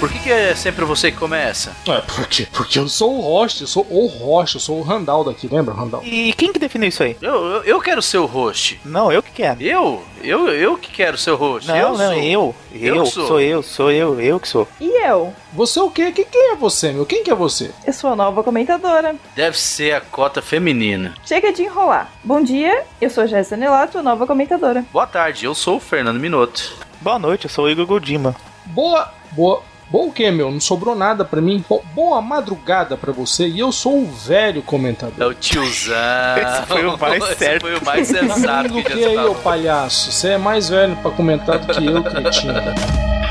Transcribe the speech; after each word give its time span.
Por 0.00 0.10
que, 0.10 0.18
que 0.18 0.30
é 0.32 0.52
sempre 0.56 0.84
você 0.84 1.12
que 1.12 1.16
começa? 1.16 1.72
É, 1.86 2.00
por 2.00 2.26
quê? 2.26 2.48
Porque 2.52 2.76
eu 2.76 2.88
sou 2.88 3.18
o 3.18 3.20
host, 3.20 3.60
eu 3.60 3.68
sou 3.68 3.86
o 3.88 4.06
host, 4.06 4.56
eu 4.56 4.60
sou 4.60 4.78
o 4.80 4.82
Randall 4.82 5.22
daqui, 5.22 5.46
lembra, 5.46 5.72
Randall? 5.72 6.02
E 6.04 6.32
quem 6.32 6.52
que 6.52 6.58
definiu 6.58 6.88
isso 6.88 7.04
aí? 7.04 7.16
Eu, 7.22 7.34
eu, 7.34 7.62
eu 7.62 7.80
quero 7.80 8.02
ser 8.02 8.18
o 8.18 8.26
host. 8.26 8.80
Não, 8.84 9.12
eu 9.12 9.22
que 9.22 9.30
quero. 9.30 9.62
Eu? 9.62 10.02
Eu, 10.24 10.48
eu 10.48 10.76
que 10.76 10.90
quero 10.90 11.16
ser 11.16 11.30
o 11.30 11.36
host. 11.36 11.68
Não, 11.68 11.76
eu 11.76 11.88
não, 11.90 11.96
sou. 11.96 12.12
eu. 12.14 12.54
Eu 12.72 12.96
Eu, 12.96 13.06
sou. 13.06 13.26
sou 13.28 13.40
eu, 13.40 13.62
sou 13.62 13.92
eu, 13.92 14.20
eu 14.20 14.40
que 14.40 14.48
sou. 14.48 14.66
E 14.80 15.06
eu? 15.06 15.32
Você 15.52 15.78
é 15.78 15.82
o 15.82 15.90
quê? 15.90 16.10
Quem, 16.10 16.24
quem 16.24 16.52
é 16.52 16.56
você, 16.56 16.90
meu? 16.90 17.06
Quem 17.06 17.22
que 17.22 17.30
é 17.30 17.34
você? 17.34 17.70
Eu 17.86 17.92
sou 17.92 18.10
a 18.10 18.16
nova 18.16 18.42
comentadora. 18.42 19.14
Deve 19.36 19.56
ser 19.56 19.94
a 19.94 20.00
cota 20.00 20.42
feminina. 20.42 21.14
Chega 21.24 21.52
de 21.52 21.62
enrolar. 21.62 22.10
Bom 22.24 22.42
dia, 22.42 22.82
eu 23.00 23.08
sou 23.08 23.22
a 23.22 23.26
Jéssica 23.28 23.56
Nelato, 23.56 23.98
a 23.98 24.02
nova 24.02 24.26
comentadora. 24.26 24.84
Boa 24.92 25.06
tarde, 25.06 25.44
eu 25.44 25.54
sou 25.54 25.76
o 25.76 25.80
Fernando 25.80 26.18
Minotto. 26.18 26.74
Boa 27.00 27.20
noite, 27.20 27.44
eu 27.44 27.50
sou 27.50 27.66
o 27.66 27.70
Igor 27.70 27.86
Godima. 27.86 28.34
Boa, 28.66 29.10
boa, 29.32 29.62
boa 29.90 30.06
o 30.06 30.12
quê, 30.12 30.30
meu? 30.30 30.50
Não 30.50 30.60
sobrou 30.60 30.94
nada 30.94 31.24
pra 31.24 31.40
mim? 31.40 31.64
Bo- 31.68 31.82
boa 31.94 32.20
madrugada 32.20 32.96
pra 32.96 33.12
você 33.12 33.46
e 33.48 33.58
eu 33.60 33.70
sou 33.72 34.02
o 34.02 34.06
velho 34.06 34.60
É 34.60 34.62
comentador. 34.62 35.28
o 35.30 35.34
tiozão. 35.34 35.94
Esse 36.38 36.66
foi 36.66 36.86
o 36.86 36.98
mais 36.98 37.22
Esse 37.24 37.34
certo. 37.36 37.60
foi 37.62 37.76
o 37.76 37.84
mais 37.84 38.08
Tá 38.10 38.18
sensato 38.18 38.68
rindo 38.74 38.82
que 38.84 38.92
que 38.96 39.04
aí, 39.04 39.18
ô 39.18 39.34
palhaço? 39.34 40.10
Você 40.12 40.28
é 40.30 40.38
mais 40.38 40.68
velho 40.68 40.96
pra 40.96 41.10
comentar 41.10 41.58
do 41.58 41.72
que 41.72 41.84
eu, 41.86 42.02
cretino. 42.02 42.54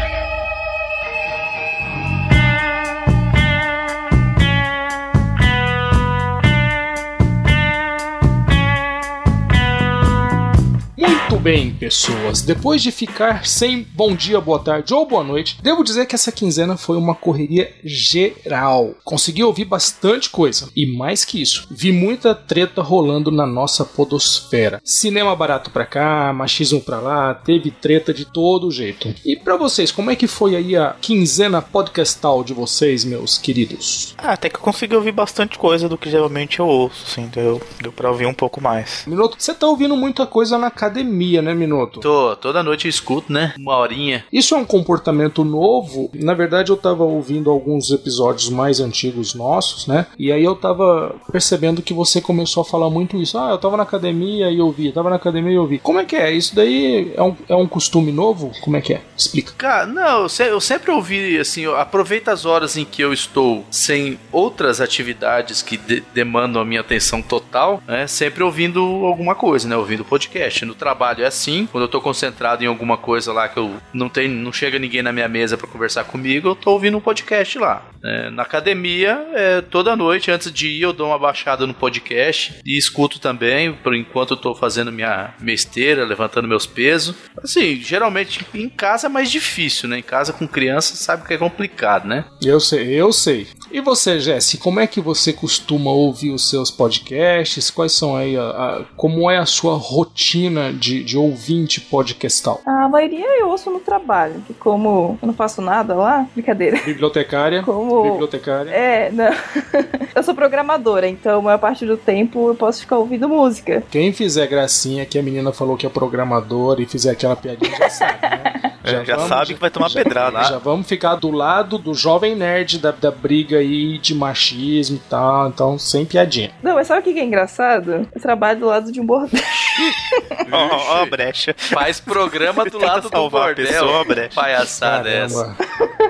bem, 11.48 11.72
pessoas. 11.72 12.42
Depois 12.42 12.84
de 12.84 12.92
ficar 12.92 13.48
sem 13.48 13.88
bom 13.94 14.14
dia, 14.14 14.42
boa 14.42 14.60
tarde 14.60 14.94
ou 14.94 15.08
boa 15.08 15.24
noite, 15.24 15.58
devo 15.64 15.82
dizer 15.82 16.06
que 16.06 16.14
essa 16.14 16.30
quinzena 16.30 16.76
foi 16.76 16.98
uma 16.98 17.16
correria 17.16 17.74
geral. 17.86 18.94
Consegui 19.02 19.46
ouvir 19.46 19.64
bastante 19.64 20.30
coisa. 20.30 20.70
E 20.76 20.86
mais 20.86 21.24
que 21.24 21.42
isso, 21.42 21.66
vi 21.72 21.94
muita 21.94 22.36
treta 22.36 22.82
rolando 22.82 23.32
na 23.32 23.46
nossa 23.46 23.86
podosfera. 23.86 24.82
Cinema 24.84 25.34
barato 25.38 25.72
pra 25.72 25.86
cá, 25.86 26.34
machismo 26.34 26.82
pra 26.82 27.00
lá, 27.00 27.34
teve 27.34 27.72
treta 27.72 28.14
de 28.14 28.26
todo 28.26 28.70
jeito. 28.70 29.16
E 29.24 29.38
pra 29.38 29.56
vocês, 29.56 29.90
como 29.90 30.12
é 30.12 30.18
que 30.18 30.28
foi 30.28 30.54
aí 30.54 30.76
a 30.76 30.98
quinzena 31.00 31.62
podcastal 31.62 32.44
de 32.44 32.54
vocês, 32.54 33.06
meus 33.06 33.38
queridos? 33.38 34.14
Ah, 34.18 34.34
até 34.34 34.50
que 34.50 34.58
eu 34.58 34.62
consegui 34.62 34.98
ouvir 34.98 35.14
bastante 35.14 35.58
coisa 35.58 35.88
do 35.88 35.98
que 35.98 36.10
geralmente 36.10 36.60
eu 36.60 36.68
ouço, 36.68 37.06
assim, 37.08 37.28
deu, 37.28 37.62
deu 37.82 37.94
pra 37.94 38.12
ouvir 38.12 38.26
um 38.26 38.34
pouco 38.34 38.60
mais. 38.60 39.06
Minoto, 39.08 39.38
você 39.40 39.54
tá 39.54 39.66
ouvindo 39.66 39.96
muita 39.96 40.28
coisa 40.28 40.58
na 40.58 40.68
academia, 40.68 41.37
né, 41.42 41.54
Minoto? 41.54 42.00
Tô, 42.00 42.36
toda 42.36 42.64
noite 42.64 42.86
eu 42.86 42.90
escuto, 42.90 43.32
né? 43.32 43.54
Uma 43.58 43.78
horinha. 43.78 44.26
Isso 44.32 44.56
é 44.56 44.58
um 44.58 44.66
comportamento 44.66 45.44
novo. 45.44 46.10
Na 46.14 46.34
verdade, 46.34 46.72
eu 46.72 46.78
tava 46.78 47.04
ouvindo 47.04 47.50
alguns 47.50 47.92
episódios 47.92 48.50
mais 48.50 48.80
antigos 48.80 49.34
nossos, 49.34 49.88
né? 49.88 50.08
E 50.18 50.32
aí 50.32 50.44
eu 50.44 50.56
tava 50.56 51.16
percebendo 51.32 51.82
que 51.82 51.94
você 51.94 52.22
começou 52.22 52.62
a 52.62 52.66
falar 52.66 52.90
muito 52.90 53.18
isso. 53.22 53.38
Ah, 53.38 53.52
eu 53.52 53.58
tava 53.58 53.78
na 53.78 53.84
academia 53.84 54.50
e 54.50 54.60
ouvi, 54.62 54.92
tava 54.92 55.10
na 55.10 55.16
academia 55.16 55.54
e 55.54 55.58
ouvi. 55.58 55.80
Como 55.80 56.00
é 56.00 56.06
que 56.06 56.16
é? 56.16 56.32
Isso 56.32 56.56
daí 56.56 57.12
é 57.16 57.22
um, 57.24 57.36
é 57.50 57.56
um 57.56 57.68
costume 57.68 58.12
novo? 58.12 58.52
Como 58.62 58.76
é 58.78 58.82
que 58.82 58.94
é? 58.94 59.02
Explica. 59.18 59.54
Cara, 59.58 59.86
não, 59.86 60.22
eu, 60.24 60.30
se- 60.30 60.48
eu 60.48 60.60
sempre 60.62 60.92
ouvi 60.92 61.38
assim, 61.40 61.62
eu 61.62 61.76
aproveito 61.78 62.30
as 62.30 62.46
horas 62.46 62.78
em 62.78 62.86
que 62.86 63.02
eu 63.02 63.14
estou 63.14 63.64
sem 63.72 64.20
outras 64.32 64.82
atividades 64.82 65.62
que 65.62 65.78
de- 65.78 66.04
demandam 66.14 66.62
a 66.62 66.66
minha 66.66 66.82
atenção 66.82 67.22
total, 67.22 67.82
né? 67.88 68.08
Sempre 68.08 68.44
ouvindo 68.44 68.80
alguma 69.06 69.36
coisa, 69.36 69.68
né? 69.68 69.76
Ouvindo 69.78 70.04
podcast. 70.06 70.66
No 70.66 70.76
trabalho 70.76 71.17
é 71.22 71.26
assim, 71.28 71.68
quando 71.72 71.84
eu 71.84 71.88
tô 71.88 72.00
concentrado 72.02 72.64
em 72.64 72.68
alguma 72.68 72.98
coisa 72.98 73.32
lá 73.34 73.48
que 73.48 73.58
eu 73.58 73.76
não 73.94 74.10
tem, 74.10 74.28
não 74.28 74.52
chega 74.54 74.78
ninguém 74.80 75.02
na 75.02 75.12
minha 75.12 75.28
mesa 75.28 75.58
pra 75.58 75.68
conversar 75.68 76.04
comigo, 76.06 76.50
eu 76.50 76.56
tô 76.56 76.72
ouvindo 76.72 76.98
um 76.98 77.02
podcast 77.02 77.58
lá. 77.60 77.86
né? 78.02 78.30
na 78.30 78.44
academia, 78.44 79.26
é, 79.34 79.62
toda 79.62 79.96
noite 79.96 80.30
antes 80.32 80.52
de 80.52 80.68
ir, 80.68 80.82
eu 80.82 80.94
dou 80.94 81.08
uma 81.08 81.18
baixada 81.20 81.66
no 81.68 81.74
podcast 81.74 82.56
e 82.66 82.78
escuto 82.78 83.20
também, 83.20 83.74
por 83.74 83.96
enquanto 83.96 84.32
eu 84.32 84.38
tô 84.38 84.54
fazendo 84.56 84.92
minha, 84.92 85.34
minha 85.40 85.56
esteira, 85.56 86.06
levantando 86.06 86.48
meus 86.48 86.66
pesos. 86.66 87.16
Assim, 87.44 87.76
geralmente 87.76 88.46
em 88.54 88.70
casa 88.70 89.08
é 89.08 89.10
mais 89.10 89.30
difícil, 89.32 89.88
né? 89.90 90.00
Em 90.00 90.04
casa 90.04 90.34
com 90.34 90.48
criança 90.48 90.96
sabe 90.96 91.26
que 91.28 91.34
é 91.34 91.38
complicado, 91.38 92.08
né? 92.08 92.26
Eu 92.44 92.60
sei, 92.60 92.94
eu 92.94 93.12
sei. 93.12 93.48
E 93.72 93.82
você, 93.82 94.20
Jesse, 94.20 94.58
como 94.58 94.80
é 94.80 94.88
que 94.88 95.02
você 95.02 95.34
costuma 95.34 95.92
ouvir 95.92 96.32
os 96.32 96.50
seus 96.50 96.72
podcasts? 96.72 97.70
Quais 97.70 97.92
são 97.92 98.16
aí 98.16 98.38
a, 98.38 98.42
a- 98.44 98.82
como 98.96 99.30
é 99.30 99.38
a 99.38 99.46
sua 99.46 99.76
rotina 99.76 100.72
de, 100.74 101.04
de 101.08 101.18
ouvinte 101.18 101.80
podcastal? 101.80 102.62
A 102.66 102.90
maioria 102.90 103.40
eu 103.40 103.48
ouço 103.48 103.72
no 103.72 103.80
trabalho, 103.80 104.44
que 104.46 104.54
como 104.54 105.18
eu 105.22 105.28
não 105.28 105.34
faço 105.34 105.62
nada 105.62 105.96
lá, 105.96 106.28
brincadeira. 106.34 106.78
Bibliotecária? 106.84 107.64
Como. 107.64 108.04
Bibliotecária? 108.04 108.70
É, 108.70 109.10
não. 109.10 109.32
eu 110.14 110.22
sou 110.22 110.36
programadora, 110.36 111.08
então 111.08 111.40
a 111.40 111.42
maior 111.42 111.60
parte 111.60 111.86
do 111.86 111.96
tempo 111.96 112.50
eu 112.50 112.56
posso 112.56 112.82
ficar 112.82 112.98
ouvindo 112.98 113.30
música. 113.30 113.82
Quem 113.90 114.12
fizer 114.12 114.48
gracinha 114.48 115.06
que 115.06 115.18
a 115.18 115.24
menina 115.24 115.54
falou 115.54 115.78
que 115.78 115.86
é 115.86 115.90
programadora 115.90 116.82
e 116.82 116.86
fizer 116.86 117.12
aquela 117.12 117.38
piadinha 117.38 117.76
já 117.78 117.90
sabe, 117.90 118.22
né? 118.22 118.74
Já, 118.88 119.04
já 119.04 119.16
vamos- 119.16 119.30
sabe 119.30 119.54
que 119.54 119.60
vai 119.60 119.70
tomar 119.70 119.90
pedrada. 119.94 120.44
Já 120.44 120.58
vamos 120.58 120.88
ficar 120.88 121.16
do 121.16 121.32
lado 121.32 121.78
do 121.78 121.94
jovem 121.94 122.36
nerd 122.36 122.80
da, 122.80 122.92
da 122.92 123.12
briga 123.12 123.58
aí 123.58 123.98
de 123.98 124.14
machismo 124.16 124.98
e 124.98 125.10
tal, 125.10 125.48
então 125.50 125.78
sem 125.78 126.06
piadinha. 126.06 126.52
Não, 126.64 126.76
mas 126.76 126.88
sabe 126.88 127.02
o 127.02 127.14
que 127.14 127.20
é 127.20 127.24
engraçado? 127.24 128.08
Eu 128.14 128.22
trabalho 128.22 128.60
do 128.60 128.66
lado 128.68 128.92
de 128.92 129.00
um 129.00 129.06
bordel. 129.06 129.42
Ó, 130.52 130.58
ó 130.58 131.02
a 131.04 131.06
brecha. 131.06 131.54
Faz 131.56 132.00
programa 132.00 132.66
do 132.66 132.80
lado 132.84 133.10
do 133.10 133.30
bordel. 133.30 133.68
pessoa, 133.68 134.04
brecha. 134.06 134.34
Palhaçada 134.34 135.08
é 135.10 135.18
essa. 135.26 135.56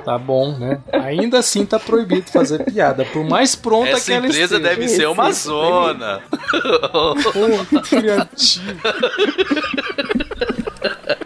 Tá 0.06 0.18
bom, 0.18 0.58
né? 0.58 0.80
Ainda 0.94 1.40
assim 1.40 1.66
tá 1.66 1.78
proibido 1.80 2.32
fazer 2.32 2.64
piada, 2.64 3.04
por 3.06 3.26
mais 3.26 3.56
pronta 3.56 3.90
Essa 3.90 4.06
que 4.06 4.12
ela 4.14 4.26
empresa 4.28 4.56
esteja. 4.56 4.76
deve 4.76 4.88
ser 4.88 5.08
uma 5.08 5.32
zona. 5.34 6.22
Pô, 6.92 7.80
criativo. 7.82 8.80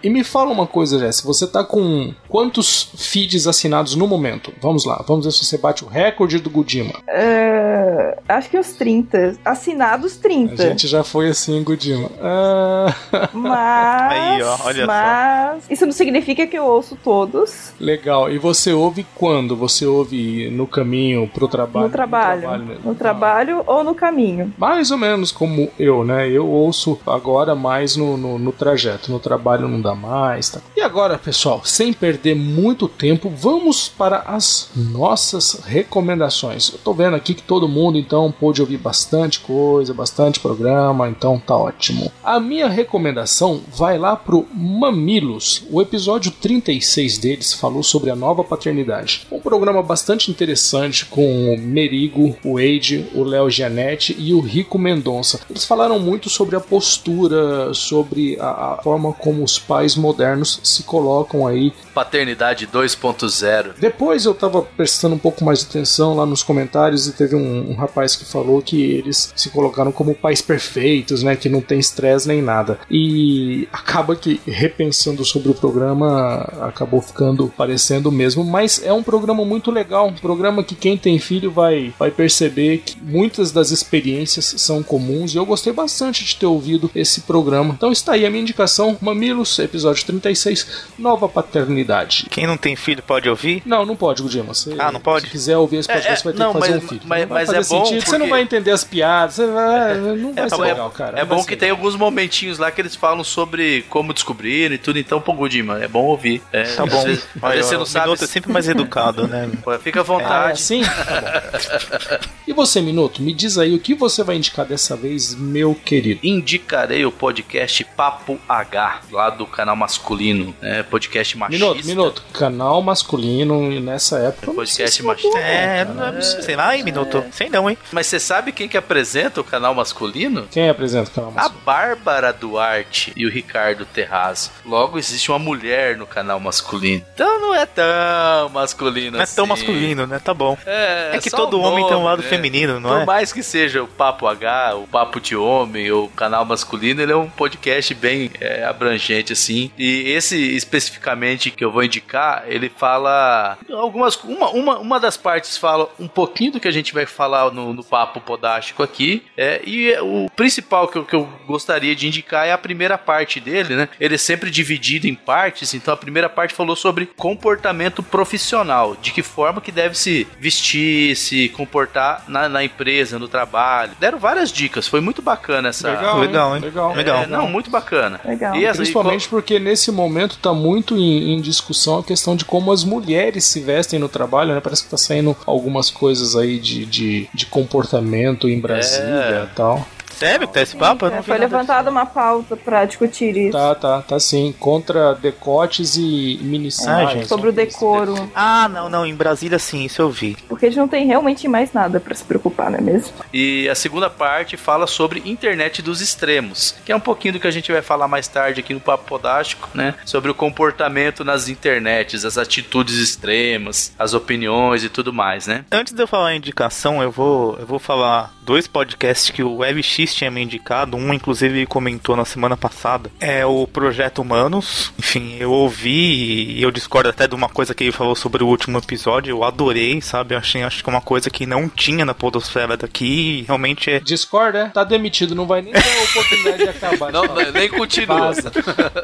E 0.03 0.09
me 0.09 0.23
fala 0.23 0.51
uma 0.51 0.66
coisa, 0.67 0.97
Jess, 1.00 1.22
você 1.22 1.45
tá 1.45 1.63
com 1.63 2.13
quantos 2.28 2.89
feeds 2.95 3.47
assinados 3.47 3.95
no 3.95 4.07
momento? 4.07 4.51
Vamos 4.62 4.85
lá, 4.85 5.03
vamos 5.07 5.25
ver 5.25 5.31
se 5.31 5.45
você 5.45 5.57
bate 5.57 5.84
o 5.84 5.88
recorde 5.88 6.39
do 6.39 6.50
Gudima. 6.50 6.94
É, 7.07 8.17
acho 8.28 8.50
que 8.50 8.57
os 8.57 8.73
30. 8.73 9.38
Assinados 9.45 10.17
30. 10.17 10.61
A 10.61 10.67
gente 10.67 10.88
já 10.88 11.03
foi 11.03 11.29
assim, 11.29 11.63
Gudima. 11.63 12.09
Ah, 12.22 12.94
Mas. 13.34 14.11
Aí, 14.11 14.44
ó, 14.44 14.57
olha 14.66 14.81
só. 14.81 14.88
mas. 14.88 15.63
Isso 15.69 15.85
não 15.85 15.91
significa 15.94 16.47
que 16.47 16.57
eu 16.57 16.66
ouço 16.66 16.97
todos. 17.03 17.72
legal. 17.79 18.31
E 18.31 18.38
você 18.38 18.73
ouve 18.73 19.06
quando? 19.16 19.56
Você 19.56 19.85
ouve 19.85 20.50
no 20.50 20.66
caminho 20.67 21.28
pro 21.28 21.47
trabalho? 21.47 21.85
no 21.88 21.91
trabalho. 21.91 22.41
mesmo. 22.66 22.81
no 22.84 22.95
trabalho 22.95 23.63
ou 23.66 23.84
no 23.84 23.94
caminho. 23.94 24.53
Mais 24.57 24.91
ou 24.91 24.97
menos 24.97 25.31
como 25.31 25.69
eu, 25.78 26.03
né? 26.03 26.29
Eu 26.29 26.47
ouço 26.47 27.00
agora 27.06 27.53
mais 27.56 27.95
no, 27.95 28.17
no, 28.17 28.40
no 28.40 28.51
trajeto. 28.51 29.11
No 29.11 29.19
trabalho 29.19 29.67
não 29.67 29.81
dá 29.81 29.91
mais. 29.96 30.50
Tá? 30.50 30.62
E 30.75 30.81
agora, 30.81 31.18
pessoal, 31.18 31.62
sem 31.63 31.94
perder 31.94 32.35
muito 32.35 32.88
tempo, 32.88 33.29
vamos 33.29 33.90
para 33.90 34.19
as 34.28 34.69
nossas 34.75 35.62
recomendações. 35.66 36.72
Eu 36.72 36.79
tô 36.79 36.93
vendo 36.93 37.16
aqui 37.16 37.34
que 37.34 37.43
todo 37.43 37.67
mundo 37.67 37.97
então 37.97 38.32
pôde 38.32 38.61
ouvir 38.61 38.78
bastante 38.78 39.40
coisa, 39.40 39.93
bastante 39.93 40.40
programa, 40.40 41.09
então 41.09 41.40
tá 41.40 41.55
ótimo. 41.55 42.11
A 42.23 42.40
minha 42.40 42.67
recomendação 42.67 43.61
vai 43.73 43.97
lá 43.97 44.16
pro 44.16 44.47
Mamilos. 44.53 45.64
O 45.70 45.82
episódio 45.82 46.32
36 46.32 47.17
deles 47.17 47.53
falou 47.53 47.84
sobre 47.84 48.09
a 48.09 48.16
nova 48.16 48.44
paternidade. 48.44 49.28
Um 49.32 49.40
programa 49.40 49.82
bastante 49.82 50.32
interessante 50.32 51.05
com 51.05 51.53
o 51.53 51.58
Merigo, 51.58 52.35
o 52.44 52.53
Wade, 52.55 53.08
o 53.14 53.23
Léo 53.23 53.49
Gianetti 53.49 54.16
e 54.17 54.34
o 54.34 54.40
Rico 54.40 54.78
Mendonça. 54.78 55.40
Eles 55.49 55.66
falaram 55.66 55.99
muito 55.99 56.29
sobre 56.29 56.55
a 56.55 56.59
postura, 56.59 57.73
sobre 57.73 58.37
a, 58.40 58.73
a 58.73 58.79
forma 58.84 59.14
como 59.14 59.44
os 59.44 59.59
pais 59.59 59.80
modernos 59.95 60.59
se 60.63 60.83
colocam 60.83 61.47
aí. 61.47 61.73
Paternidade 61.93 62.67
2.0. 62.67 63.73
Depois 63.79 64.25
eu 64.25 64.33
tava 64.33 64.61
prestando 64.61 65.16
um 65.16 65.19
pouco 65.19 65.43
mais 65.43 65.59
de 65.59 65.66
atenção 65.66 66.16
lá 66.16 66.25
nos 66.25 66.43
comentários 66.43 67.07
e 67.07 67.13
teve 67.13 67.35
um, 67.35 67.72
um 67.72 67.75
rapaz 67.75 68.16
que 68.16 68.25
falou 68.25 68.61
que 68.61 68.81
eles 68.81 69.33
se 69.35 69.49
colocaram 69.49 69.91
como 69.91 70.16
pais 70.16 70.41
perfeitos, 70.41 71.23
né? 71.23 71.35
Que 71.35 71.49
não 71.49 71.61
tem 71.61 71.79
estresse 71.79 72.28
nem 72.28 72.41
nada. 72.41 72.79
E 72.89 73.67
acaba 73.72 74.16
que 74.16 74.39
repensando 74.45 75.23
sobre 75.25 75.49
o 75.49 75.53
programa 75.53 76.47
acabou 76.61 77.01
ficando 77.01 77.51
parecendo 77.57 78.11
mesmo, 78.11 78.43
mas 78.43 78.81
é 78.84 78.93
um 78.93 79.03
programa 79.03 79.43
muito 79.45 79.72
legal, 79.72 80.07
um 80.07 80.13
programa 80.13 80.63
que 80.63 80.75
quem 80.75 80.97
tem 80.97 81.19
filho 81.19 81.51
vai, 81.51 81.93
vai 81.97 82.11
perceber 82.11 82.79
que 82.79 82.97
muitas 83.01 83.51
das 83.51 83.72
experiências 83.72 84.53
são 84.57 84.81
comuns 84.84 85.34
e 85.34 85.37
eu 85.37 85.45
gostei 85.45 85.73
bastante 85.73 86.23
de 86.23 86.35
ter 86.35 86.45
ouvido 86.45 86.89
esse 86.95 87.22
programa. 87.22 87.73
Então 87.75 87.91
está 87.91 88.13
aí 88.13 88.25
a 88.25 88.29
minha 88.29 88.41
indicação, 88.41 88.97
Mamilos, 89.01 89.55
episódio 89.72 90.06
36, 90.06 90.85
Nova 91.00 91.28
Paternidade. 91.28 92.28
Quem 92.29 92.46
não 92.46 92.58
tem 92.58 92.76
filho 92.76 93.02
pode 93.02 93.29
ouvir? 93.29 93.64
Não, 93.66 93.85
não 93.85 93.96
pode, 93.96 94.22
Gudima. 94.22 94.53
Você, 94.53 94.76
Ah, 94.78 94.91
não 94.91 95.00
pode? 95.00 95.26
Se 95.26 95.32
quiser 95.32 95.58
ouvir 95.58 95.78
esse 95.78 95.88
podcast, 95.88 96.09
É, 96.09 96.14
é, 96.14 96.16
você 96.18 96.23
vai 96.26 96.34
ter 96.34 96.40
não, 96.40 96.53
que 96.53 96.59
fazer 96.59 96.73
mas- 96.73 96.84
um 96.84 96.88
filho. 96.88 97.02
mas- 97.06 97.28
mas 97.29 97.50
é 97.50 97.58
bom 97.58 97.85
sentido, 97.85 98.02
você 98.06 98.12
não 98.12 98.18
porque- 98.20 98.29
vai 98.29 98.41
entender 98.41 98.72
as 98.72 98.84
piadas, 98.84 99.35
você 99.35 99.47
vai, 99.47 99.96
não 99.97 100.34
vai 100.34 100.46
É, 100.46 100.50
ser 100.50 100.56
é- 100.56 100.58
legal, 100.58 100.90
cara. 100.91 101.20
É 101.20 101.26
bom 101.26 101.44
que 101.44 101.56
tem 101.56 101.70
legal. 101.70 101.78
alguns 101.78 101.96
momentinhos 101.96 102.58
lá 102.59 102.70
que 102.72 102.82
eles 102.82 102.96
falam 102.96 103.23
sobre 103.23 103.84
como 103.90 104.14
descobrir 104.14 104.72
e 104.72 104.78
tudo, 104.78 105.00
então, 105.00 105.22
pô, 105.22 105.34
Gudima, 105.34 105.82
é 105.84 105.88
bom 105.88 106.03
ouvir. 106.06 106.41
É, 106.52 106.64
Tá 106.64 106.85
bom. 106.85 106.97
Às 106.97 107.03
vezes, 107.06 107.23
às 107.35 107.44
Olha, 107.44 107.56
vezes 107.56 107.70
você 107.70 107.78
não 107.78 107.85
sabe. 107.85 108.06
Minuto 108.06 108.23
é 108.23 108.28
sempre 108.28 108.52
mais 108.52 108.68
educado, 108.68 109.28
né? 109.28 109.50
Pô, 109.64 109.78
Fica 109.79 110.00
à 110.00 110.02
Ah, 110.02 110.03
é 110.03 110.08
vontade. 110.08 110.52
assim? 110.53 110.82
Tá 110.84 111.22
bom. 111.22 112.18
E 112.47 112.53
você, 112.53 112.82
Minuto, 112.82 113.22
me 113.22 113.34
diz 113.34 113.58
aí 113.58 113.73
o 113.76 113.79
que 113.79 113.94
você 113.94 114.23
vai 114.23 114.35
indicar 114.35 114.66
dessa 114.66 114.96
vez, 114.96 115.34
meu 115.35 115.73
querido. 115.76 116.20
Indicarei 116.23 117.06
o 117.06 117.12
podcast 117.12 117.84
Papo 117.96 118.40
H, 118.50 119.02
lá 119.12 119.29
do 119.29 119.46
canal 119.46 119.60
masculino, 119.75 120.53
né? 120.61 120.84
Podcast 120.84 121.37
machista. 121.37 121.66
Minuto, 121.66 121.85
Minuto, 121.85 122.23
canal 122.34 122.81
masculino 122.81 123.72
e 123.72 123.79
nessa 123.79 124.17
época. 124.19 124.47
não 124.47 124.55
Podcast 124.55 124.75
sei 124.75 124.87
se 124.87 125.03
machista. 125.03 125.37
É, 125.40 125.85
não, 125.85 126.22
sei 126.22 126.55
lá, 126.55 126.75
hein, 126.75 126.84
Minuto? 126.84 127.23
Sei 127.31 127.49
não, 127.49 127.69
hein? 127.69 127.78
Mas 127.91 128.08
você 128.08 128.19
sabe 128.19 128.52
quem 128.52 128.67
que 128.67 128.78
apresenta 128.78 129.40
o 129.41 129.43
canal 129.43 129.73
masculino? 129.73 130.47
Quem 130.52 130.69
apresenta 130.69 131.09
o 131.09 131.13
canal 131.13 131.29
A 131.31 131.34
masculino? 131.34 131.61
Bárbara 131.66 132.34
Duarte 132.34 133.13
e 133.16 133.25
o 133.25 133.29
Ricardo 133.29 133.85
Terraz. 133.85 134.52
Logo 134.66 134.97
existe 134.97 135.29
uma 135.31 135.40
mulher 135.40 135.97
no 135.97 136.05
canal 136.08 136.40
masculino. 136.40 137.03
Então 137.13 137.40
não 137.40 137.53
é 137.55 137.66
tão 137.66 138.49
masculino 138.49 139.17
Não 139.17 139.23
é 139.23 139.25
tão 139.28 139.46
assim. 139.46 139.49
masculino, 139.66 140.08
né? 140.08 140.19
Tá 140.19 140.34
bom. 140.34 140.58
É, 140.66 141.11
É 141.13 141.19
que 141.19 141.29
todo 141.29 141.58
o 141.58 141.61
homem 141.61 141.84
tem 141.85 141.93
um 141.93 141.97
nome, 141.99 142.05
lado 142.05 142.22
né? 142.23 142.28
feminino, 142.28 142.79
não 142.79 142.90
Por 142.90 143.02
é? 143.02 143.05
mais 143.05 143.31
que 143.34 143.43
seja 143.43 143.81
o 143.84 143.87
Papo 143.87 144.28
H, 144.28 144.75
o 144.75 144.87
Papo 144.87 145.19
de 145.19 145.35
Homem, 145.35 145.91
ou 145.91 146.05
o 146.05 146.09
canal 146.09 146.46
masculino, 146.46 147.02
ele 147.02 147.11
é 147.11 147.16
um 147.16 147.29
podcast 147.29 147.93
bem 147.93 148.31
é, 148.40 148.63
abrangente, 148.63 149.34
assim. 149.34 149.50
E 149.77 150.11
esse 150.11 150.37
especificamente 150.55 151.51
que 151.51 151.63
eu 151.63 151.71
vou 151.71 151.83
indicar, 151.83 152.43
ele 152.47 152.69
fala 152.69 153.57
algumas. 153.71 154.15
Uma, 154.23 154.49
uma, 154.49 154.79
uma 154.79 154.99
das 154.99 155.17
partes 155.17 155.57
fala 155.57 155.89
um 155.99 156.07
pouquinho 156.07 156.53
do 156.53 156.59
que 156.59 156.67
a 156.67 156.71
gente 156.71 156.93
vai 156.93 157.05
falar 157.05 157.51
no, 157.51 157.73
no 157.73 157.83
Papo 157.83 158.19
Podástico 158.21 158.83
aqui. 158.83 159.23
É, 159.37 159.61
e 159.65 159.93
o 159.99 160.29
principal 160.35 160.87
que 160.87 160.97
eu, 160.97 161.05
que 161.05 161.15
eu 161.15 161.27
gostaria 161.45 161.95
de 161.95 162.07
indicar 162.07 162.47
é 162.47 162.51
a 162.51 162.57
primeira 162.57 162.97
parte 162.97 163.39
dele, 163.39 163.75
né? 163.75 163.89
Ele 163.99 164.15
é 164.15 164.17
sempre 164.17 164.49
dividido 164.49 165.07
em 165.07 165.15
partes, 165.15 165.73
então 165.73 165.93
a 165.93 165.97
primeira 165.97 166.29
parte 166.29 166.53
falou 166.53 166.75
sobre 166.75 167.05
comportamento 167.05 168.03
profissional, 168.03 168.95
de 169.01 169.11
que 169.11 169.23
forma 169.23 169.61
que 169.61 169.71
deve 169.71 169.97
se 169.97 170.27
vestir, 170.39 171.15
se 171.15 171.49
comportar 171.49 172.23
na, 172.27 172.49
na 172.49 172.63
empresa, 172.63 173.19
no 173.19 173.27
trabalho. 173.27 173.93
Deram 173.99 174.17
várias 174.17 174.51
dicas, 174.51 174.87
foi 174.87 175.01
muito 175.01 175.21
bacana 175.21 175.69
essa. 175.69 175.91
Legal, 175.91 176.55
hein? 176.55 176.61
Legal. 176.61 176.95
Legal. 176.95 177.23
É, 177.23 177.27
não, 177.27 177.47
muito 177.47 177.69
bacana. 177.69 178.19
Legal. 178.23 178.55
E 178.55 178.65
Principalmente 178.81 179.29
porque 179.41 179.58
nesse 179.58 179.91
momento 179.91 180.38
tá 180.38 180.53
muito 180.53 180.96
em, 180.96 181.34
em 181.34 181.41
discussão 181.41 181.97
a 181.97 182.03
questão 182.03 182.35
de 182.35 182.46
como 182.46 182.72
as 182.72 182.84
mulheres 182.84 183.43
se 183.43 183.59
vestem 183.59 183.99
no 183.99 184.08
trabalho, 184.08 184.53
né? 184.53 184.61
Parece 184.61 184.84
que 184.84 184.90
tá 184.90 184.97
saindo 184.97 185.35
algumas 185.47 185.90
coisas 185.90 186.35
aí 186.35 186.59
de, 186.59 186.85
de, 186.85 187.28
de 187.34 187.47
comportamento 187.47 188.47
em 188.47 188.59
Brasília 188.59 189.49
e 189.52 189.55
tal. 189.55 189.85
Sério 190.22 190.47
que 190.47 190.53
tá 190.53 190.62
esse 190.62 190.76
papo? 190.76 191.09
Não 191.09 191.18
É, 191.18 191.22
foi 191.23 191.38
levantada 191.38 191.90
uma 191.90 192.06
pauta 192.06 192.56
pra 192.56 192.85
discutir 192.85 193.35
isso. 193.35 193.58
Tá, 193.58 193.73
tá, 193.73 194.02
tá 194.03 194.20
sim. 194.20 194.53
Contra 194.59 195.16
decotes 195.16 195.96
e 195.97 196.40
mini 196.44 196.68
Ah, 196.68 196.72
saias. 196.72 197.12
gente. 197.14 197.28
Sobre 197.28 197.50
o 197.50 197.52
decoro. 197.52 198.29
Ah, 198.35 198.70
não, 198.70 198.88
não, 198.88 199.03
em 199.06 199.16
Brasília 199.16 199.58
sim, 199.58 199.84
isso 199.85 200.00
eu 200.00 200.12
vi. 200.12 200.38
Porque 200.47 200.68
a 200.68 200.70
gente 200.70 200.78
não 200.78 200.88
tem 200.88 201.08
realmente 201.08 201.47
mais 201.47 201.73
nada 201.73 202.00
pra 202.00 202.14
se 202.14 202.23
preocupar, 202.23 202.70
não 202.70 202.78
é 202.78 202.82
mesmo? 202.82 203.12
E 203.34 203.68
a 203.68 203.73
segunda 203.73 204.12
parte 204.12 204.56
fala 204.58 204.85
sobre 204.85 205.23
internet 205.26 205.82
dos 205.82 206.02
extremos, 206.02 206.76
que 206.85 206.91
é 206.91 206.96
um 206.96 207.00
pouquinho 207.00 207.34
do 207.34 207.40
que 207.40 207.47
a 207.47 207.52
gente 207.52 207.72
vai 207.72 207.82
falar 207.82 208.08
mais 208.08 208.28
tarde 208.28 208.59
aqui 208.59 208.73
no 208.76 208.79
Papo 208.79 209.06
Podástico, 209.06 209.70
né? 209.73 209.96
Sobre 210.06 210.29
o 210.29 210.35
comportamento 210.35 211.23
nas 211.23 211.50
internets, 211.50 212.26
as 212.26 212.38
atitudes 212.38 212.97
extremas, 213.00 213.91
as 213.97 214.14
opiniões 214.14 214.84
e 214.84 214.90
tudo 214.90 215.12
mais, 215.12 215.47
né? 215.47 215.66
Antes 215.72 215.94
de 215.94 216.02
eu 216.03 216.08
falar 216.08 216.28
a 216.29 216.35
indicação, 216.35 217.02
eu 217.02 217.12
vou, 217.12 217.58
eu 217.59 217.66
vou 217.66 217.79
falar 217.79 218.32
dois 218.44 218.68
podcasts 218.68 219.29
que 219.32 219.41
o 219.41 219.58
WebX 219.58 220.10
tinha 220.16 220.31
me 220.31 220.41
indicado. 220.41 220.97
Um, 220.97 221.13
inclusive, 221.13 221.66
comentou 221.66 222.16
na 222.16 222.25
semana 222.25 222.55
passada. 222.58 223.09
É 223.19 223.46
o 223.46 223.67
Projeto 223.67 224.22
Humanos. 224.22 224.93
Enfim, 224.97 225.37
eu 225.40 225.52
ouvi 225.52 226.52
e 226.58 226.61
eu 226.61 226.72
discordo 226.72 227.09
até 227.09 227.28
de 227.28 227.35
uma 227.35 227.49
coisa 227.49 227.73
que 227.73 227.84
ele 227.84 227.91
falou 227.91 228.16
sobre 228.16 228.43
o 228.43 228.47
último 228.47 228.78
episódio. 228.78 229.31
Eu 229.31 229.43
adorei, 229.43 230.02
sabe? 230.02 230.35
Eu 230.35 230.40
achei, 230.40 230.63
acho 230.63 230.84
que 230.84 230.90
é 230.90 230.93
uma 230.93 231.02
coisa 231.02 231.29
que 231.29 231.46
não 231.46 231.67
tinha 231.69 232.05
na 232.05 232.13
podosfera 232.13 232.75
daqui. 232.78 233.43
Realmente 233.47 233.90
é... 233.90 233.99
Discorda, 233.99 234.59
é? 234.59 234.69
Tá 234.69 234.84
demitido, 234.84 235.35
não 235.35 235.46
vai 235.47 235.61
nem 235.61 235.73
ter 235.73 235.79
a 235.79 236.03
oportunidade 236.03 236.58
de 236.63 236.69
acabar. 236.69 237.11
Não, 237.11 237.25
falar. 237.25 237.52
nem 237.52 237.69
continua. 237.69 238.17
Vaza. 238.34 238.52